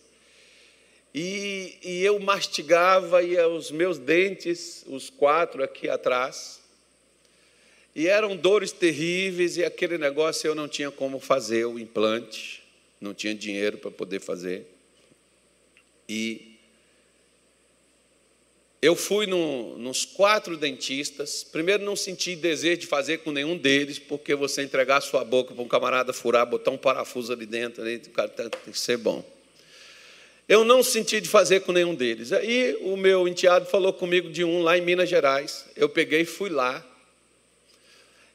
E, 1.14 1.76
e 1.82 2.04
eu 2.04 2.18
mastigava 2.20 3.22
e 3.22 3.36
os 3.38 3.70
meus 3.70 3.98
dentes, 3.98 4.84
os 4.86 5.10
quatro 5.10 5.62
aqui 5.62 5.88
atrás, 5.88 6.60
e 7.94 8.06
eram 8.06 8.36
dores 8.36 8.70
terríveis 8.70 9.56
e 9.56 9.64
aquele 9.64 9.98
negócio 9.98 10.46
eu 10.46 10.54
não 10.54 10.68
tinha 10.68 10.90
como 10.90 11.18
fazer 11.18 11.64
o 11.64 11.78
implante, 11.78 12.62
não 13.00 13.12
tinha 13.12 13.34
dinheiro 13.34 13.78
para 13.78 13.90
poder 13.90 14.20
fazer. 14.20 14.66
E 16.08 16.49
eu 18.82 18.96
fui 18.96 19.26
no, 19.26 19.76
nos 19.76 20.04
quatro 20.06 20.56
dentistas. 20.56 21.44
Primeiro, 21.44 21.84
não 21.84 21.94
senti 21.94 22.34
desejo 22.34 22.80
de 22.80 22.86
fazer 22.86 23.18
com 23.18 23.30
nenhum 23.30 23.56
deles, 23.56 23.98
porque 23.98 24.34
você 24.34 24.62
entregar 24.62 24.96
a 24.96 25.00
sua 25.02 25.22
boca 25.22 25.54
para 25.54 25.62
um 25.62 25.68
camarada 25.68 26.12
furar, 26.12 26.46
botar 26.46 26.70
um 26.70 26.78
parafuso 26.78 27.32
ali 27.32 27.44
dentro, 27.44 27.82
ali, 27.82 27.96
o 27.96 28.10
cara 28.10 28.28
tem 28.28 28.48
que 28.72 28.78
ser 28.78 28.96
bom. 28.96 29.22
Eu 30.48 30.64
não 30.64 30.82
senti 30.82 31.20
de 31.20 31.28
fazer 31.28 31.60
com 31.60 31.72
nenhum 31.72 31.94
deles. 31.94 32.32
Aí 32.32 32.76
o 32.80 32.96
meu 32.96 33.28
enteado 33.28 33.66
falou 33.66 33.92
comigo 33.92 34.30
de 34.30 34.42
um 34.42 34.62
lá 34.62 34.76
em 34.76 34.80
Minas 34.80 35.08
Gerais. 35.08 35.66
Eu 35.76 35.88
peguei 35.88 36.22
e 36.22 36.24
fui 36.24 36.48
lá. 36.48 36.84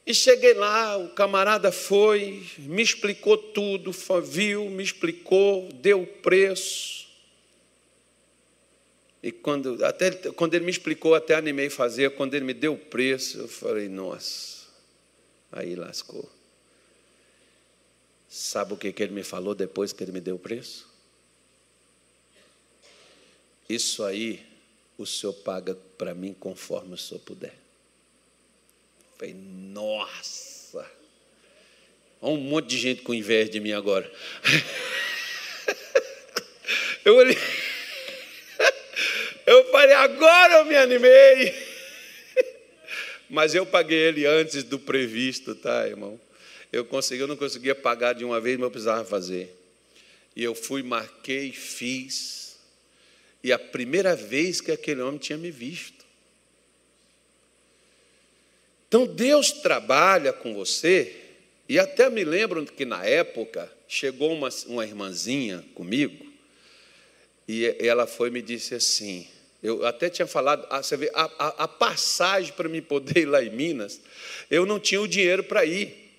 E 0.08 0.14
cheguei 0.14 0.54
lá, 0.54 0.96
o 0.98 1.10
camarada 1.10 1.72
foi, 1.72 2.44
me 2.60 2.84
explicou 2.84 3.36
tudo, 3.36 3.92
viu, 4.24 4.70
me 4.70 4.84
explicou, 4.84 5.68
deu 5.74 6.04
o 6.04 6.08
preço. 6.08 7.05
E 9.26 9.32
quando, 9.32 9.84
até, 9.84 10.12
quando 10.34 10.54
ele 10.54 10.66
me 10.66 10.72
explicou, 10.72 11.16
até 11.16 11.34
animei 11.34 11.68
fazer. 11.68 12.12
Quando 12.12 12.36
ele 12.36 12.46
me 12.46 12.54
deu 12.54 12.74
o 12.74 12.78
preço, 12.78 13.40
eu 13.40 13.48
falei, 13.48 13.90
nossa, 13.90 14.68
aí 15.52 15.76
lascou. 15.76 16.30
Sabe 18.30 18.74
o 18.74 18.78
que, 18.78 18.94
que 18.94 19.02
ele 19.02 19.14
me 19.14 19.24
falou 19.24 19.56
depois 19.56 19.92
que 19.92 20.04
ele 20.04 20.12
me 20.12 20.22
deu 20.22 20.36
o 20.36 20.40
preço? 20.40 20.88
Isso 23.68 24.04
aí 24.04 24.46
o 24.96 25.08
senhor 25.08 25.34
paga 25.34 25.74
para 25.98 26.14
mim 26.14 26.32
conforme 26.32 26.94
o 26.94 26.98
senhor 26.98 27.20
puder. 27.22 27.56
Falei, 29.18 29.34
nossa! 29.34 30.88
Olha 32.22 32.34
um 32.36 32.38
monte 32.38 32.68
de 32.68 32.78
gente 32.78 33.02
com 33.02 33.12
inveja 33.12 33.50
de 33.50 33.60
mim 33.60 33.72
agora. 33.72 34.08
Eu 37.04 37.16
olhei. 37.16 37.36
Eu 39.46 39.72
falei, 39.72 39.96
agora 39.96 40.56
eu 40.56 40.66
me 40.66 40.76
animei. 40.76 41.54
Mas 43.30 43.54
eu 43.54 43.66
paguei 43.66 43.98
ele 43.98 44.26
antes 44.26 44.64
do 44.64 44.80
previsto, 44.80 45.56
tá, 45.56 45.88
irmão? 45.88 46.20
Eu 46.72 46.84
consegui, 46.86 47.22
eu 47.22 47.28
não 47.28 47.38
conseguia 47.38 47.76
pagar 47.76 48.14
de 48.14 48.26
uma 48.26 48.42
vez, 48.42 48.58
mas 48.58 48.66
eu 48.66 48.72
precisava 48.72 49.06
fazer. 49.06 49.56
E 50.36 50.44
eu 50.44 50.54
fui, 50.54 50.84
marquei, 50.84 51.52
fiz. 51.52 52.58
E 53.42 53.54
a 53.54 53.58
primeira 53.58 54.16
vez 54.16 54.60
que 54.60 54.72
aquele 54.72 55.02
homem 55.02 55.18
tinha 55.18 55.38
me 55.38 55.52
visto. 55.52 56.04
Então 58.88 59.06
Deus 59.06 59.52
trabalha 59.52 60.34
com 60.34 60.54
você, 60.54 61.16
e 61.68 61.80
até 61.80 62.10
me 62.10 62.24
lembro 62.24 62.66
que 62.66 62.86
na 62.86 63.06
época 63.06 63.72
chegou 63.88 64.34
uma, 64.34 64.50
uma 64.68 64.86
irmãzinha 64.86 65.64
comigo, 65.74 66.26
e 67.48 67.76
ela 67.80 68.06
foi 68.06 68.30
me 68.30 68.42
disse 68.42 68.76
assim: 68.76 69.28
eu 69.66 69.86
até 69.86 70.10
tinha 70.10 70.28
falado, 70.28 70.66
ah, 70.70 70.82
você 70.82 70.96
vê, 70.96 71.12
a, 71.14 71.24
a, 71.40 71.48
a 71.64 71.68
passagem 71.68 72.54
para 72.54 72.70
me 72.70 72.82
poder 72.82 73.22
ir 73.22 73.26
lá 73.26 73.44
em 73.44 73.50
Minas, 73.50 74.00
eu 74.50 74.66
não 74.66 74.80
tinha 74.80 75.02
o 75.02 75.08
dinheiro 75.08 75.44
para 75.44 75.66
ir. 75.66 76.14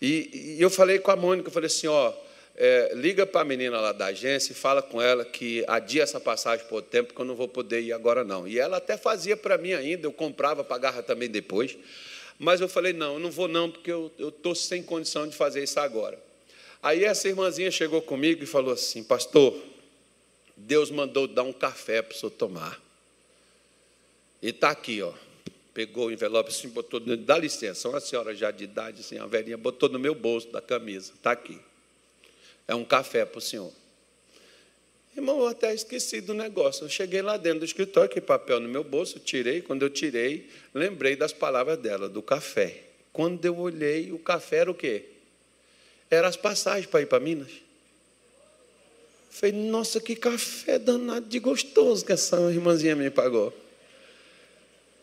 E, 0.00 0.56
e, 0.56 0.62
eu 0.62 0.68
falei 0.68 0.98
com 0.98 1.10
a 1.10 1.16
Mônica, 1.16 1.48
eu 1.48 1.52
falei 1.52 1.66
assim, 1.66 1.86
ó, 1.86 2.12
é, 2.56 2.92
liga 2.94 3.26
para 3.26 3.40
a 3.40 3.44
menina 3.44 3.80
lá 3.80 3.92
da 3.92 4.06
agência 4.06 4.52
e 4.52 4.54
fala 4.54 4.82
com 4.82 5.00
ela 5.00 5.24
que 5.24 5.64
adia 5.66 6.02
essa 6.02 6.20
passagem 6.20 6.66
por 6.66 6.82
tempo, 6.82 7.08
porque 7.08 7.22
eu 7.22 7.26
não 7.26 7.34
vou 7.34 7.48
poder 7.48 7.80
ir 7.80 7.92
agora 7.92 8.22
não. 8.22 8.46
E 8.46 8.58
ela 8.58 8.76
até 8.76 8.96
fazia 8.96 9.36
para 9.36 9.56
mim 9.56 9.72
ainda, 9.72 10.06
eu 10.06 10.12
comprava, 10.12 10.62
pagava 10.62 11.02
também 11.02 11.28
depois. 11.28 11.76
Mas 12.38 12.60
eu 12.60 12.68
falei, 12.68 12.92
não, 12.92 13.14
eu 13.14 13.20
não 13.20 13.30
vou 13.30 13.48
não, 13.48 13.70
porque 13.70 13.90
eu 13.90 14.12
estou 14.18 14.54
sem 14.54 14.82
condição 14.82 15.26
de 15.26 15.36
fazer 15.36 15.62
isso 15.62 15.80
agora. 15.80 16.18
Aí 16.82 17.04
essa 17.04 17.28
irmãzinha 17.28 17.70
chegou 17.70 18.02
comigo 18.02 18.42
e 18.42 18.46
falou 18.46 18.74
assim, 18.74 19.02
pastor, 19.02 19.54
Deus 20.56 20.90
mandou 20.90 21.26
dar 21.26 21.42
um 21.42 21.52
café 21.52 22.02
para 22.02 22.14
o 22.14 22.18
senhor 22.18 22.30
tomar. 22.30 22.80
E 24.40 24.48
está 24.48 24.70
aqui, 24.70 25.02
ó. 25.02 25.12
Pegou 25.72 26.06
o 26.06 26.12
envelope 26.12 26.50
assim, 26.50 26.68
botou. 26.68 27.00
Dá 27.00 27.36
licença, 27.36 27.88
uma 27.88 28.00
senhora 28.00 28.34
já 28.34 28.50
de 28.50 28.64
idade, 28.64 29.00
assim, 29.00 29.18
a 29.18 29.26
velhinha, 29.26 29.56
botou 29.56 29.88
no 29.88 29.98
meu 29.98 30.14
bolso 30.14 30.48
da 30.52 30.60
camisa. 30.60 31.12
Está 31.14 31.32
aqui. 31.32 31.58
É 32.68 32.74
um 32.74 32.84
café 32.84 33.24
para 33.24 33.38
o 33.38 33.40
senhor. 33.40 33.72
Irmão, 35.16 35.40
eu 35.40 35.46
até 35.46 35.72
esqueci 35.72 36.20
do 36.20 36.34
negócio. 36.34 36.84
Eu 36.84 36.88
cheguei 36.88 37.22
lá 37.22 37.36
dentro 37.36 37.60
do 37.60 37.64
escritório, 37.64 38.10
que 38.10 38.20
papel 38.20 38.60
no 38.60 38.68
meu 38.68 38.82
bolso, 38.82 39.20
tirei. 39.20 39.62
Quando 39.62 39.82
eu 39.82 39.90
tirei, 39.90 40.48
lembrei 40.72 41.16
das 41.16 41.32
palavras 41.32 41.78
dela, 41.78 42.08
do 42.08 42.20
café. 42.20 42.82
Quando 43.12 43.44
eu 43.44 43.56
olhei, 43.58 44.10
o 44.12 44.18
café 44.18 44.56
era 44.58 44.70
o 44.70 44.74
quê? 44.74 45.04
Era 46.10 46.28
as 46.28 46.36
passagens 46.36 46.86
para 46.86 47.00
ir 47.00 47.06
para 47.06 47.20
Minas. 47.20 47.63
Falei, 49.34 49.52
nossa, 49.52 50.00
que 50.00 50.14
café 50.14 50.78
danado 50.78 51.26
de 51.26 51.40
gostoso 51.40 52.04
que 52.04 52.12
essa 52.12 52.36
irmãzinha 52.52 52.94
me 52.94 53.10
pagou. 53.10 53.52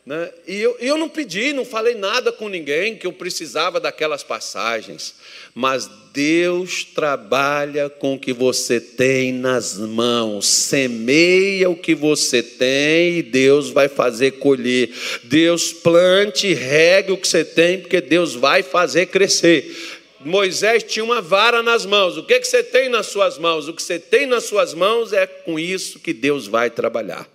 Né? 0.06 0.32
E 0.48 0.56
eu, 0.56 0.78
eu 0.80 0.98
não 0.98 1.10
pedi, 1.10 1.52
não 1.52 1.66
falei 1.66 1.96
nada 1.96 2.32
com 2.32 2.48
ninguém 2.48 2.96
que 2.96 3.06
eu 3.06 3.12
precisava 3.12 3.78
daquelas 3.78 4.24
passagens, 4.24 5.16
mas 5.54 5.90
Deus 6.14 6.84
trabalha 6.84 7.90
com 7.90 8.16
o 8.16 8.20
que 8.20 8.32
você 8.32 8.80
tem 8.80 9.34
nas 9.34 9.78
mãos, 9.78 10.48
semeia 10.48 11.70
o 11.70 11.76
que 11.76 11.94
você 11.94 12.42
tem 12.42 13.20
e 13.20 13.22
Deus 13.22 13.70
vai 13.70 13.90
fazer 13.90 14.32
colher. 14.32 14.90
Deus 15.24 15.74
plante, 15.74 16.54
regue 16.54 17.12
o 17.12 17.18
que 17.18 17.28
você 17.28 17.44
tem, 17.44 17.80
porque 17.80 18.00
Deus 18.00 18.34
vai 18.34 18.64
fazer 18.64 19.08
crescer. 19.08 19.91
Moisés 20.24 20.84
tinha 20.84 21.03
uma 21.03 21.22
vara 21.22 21.63
nas 21.63 21.86
mãos. 21.86 22.17
O 22.17 22.24
que, 22.24 22.39
que 22.39 22.47
você 22.47 22.63
tem 22.63 22.89
nas 22.89 23.07
suas 23.07 23.38
mãos? 23.38 23.67
O 23.67 23.74
que 23.74 23.82
você 23.82 23.99
tem 23.99 24.26
nas 24.26 24.45
suas 24.45 24.74
mãos 24.74 25.13
é 25.13 25.26
com 25.26 25.59
isso 25.59 25.99
que 25.99 26.13
Deus 26.13 26.47
vai 26.47 26.69
trabalhar. 26.69 27.28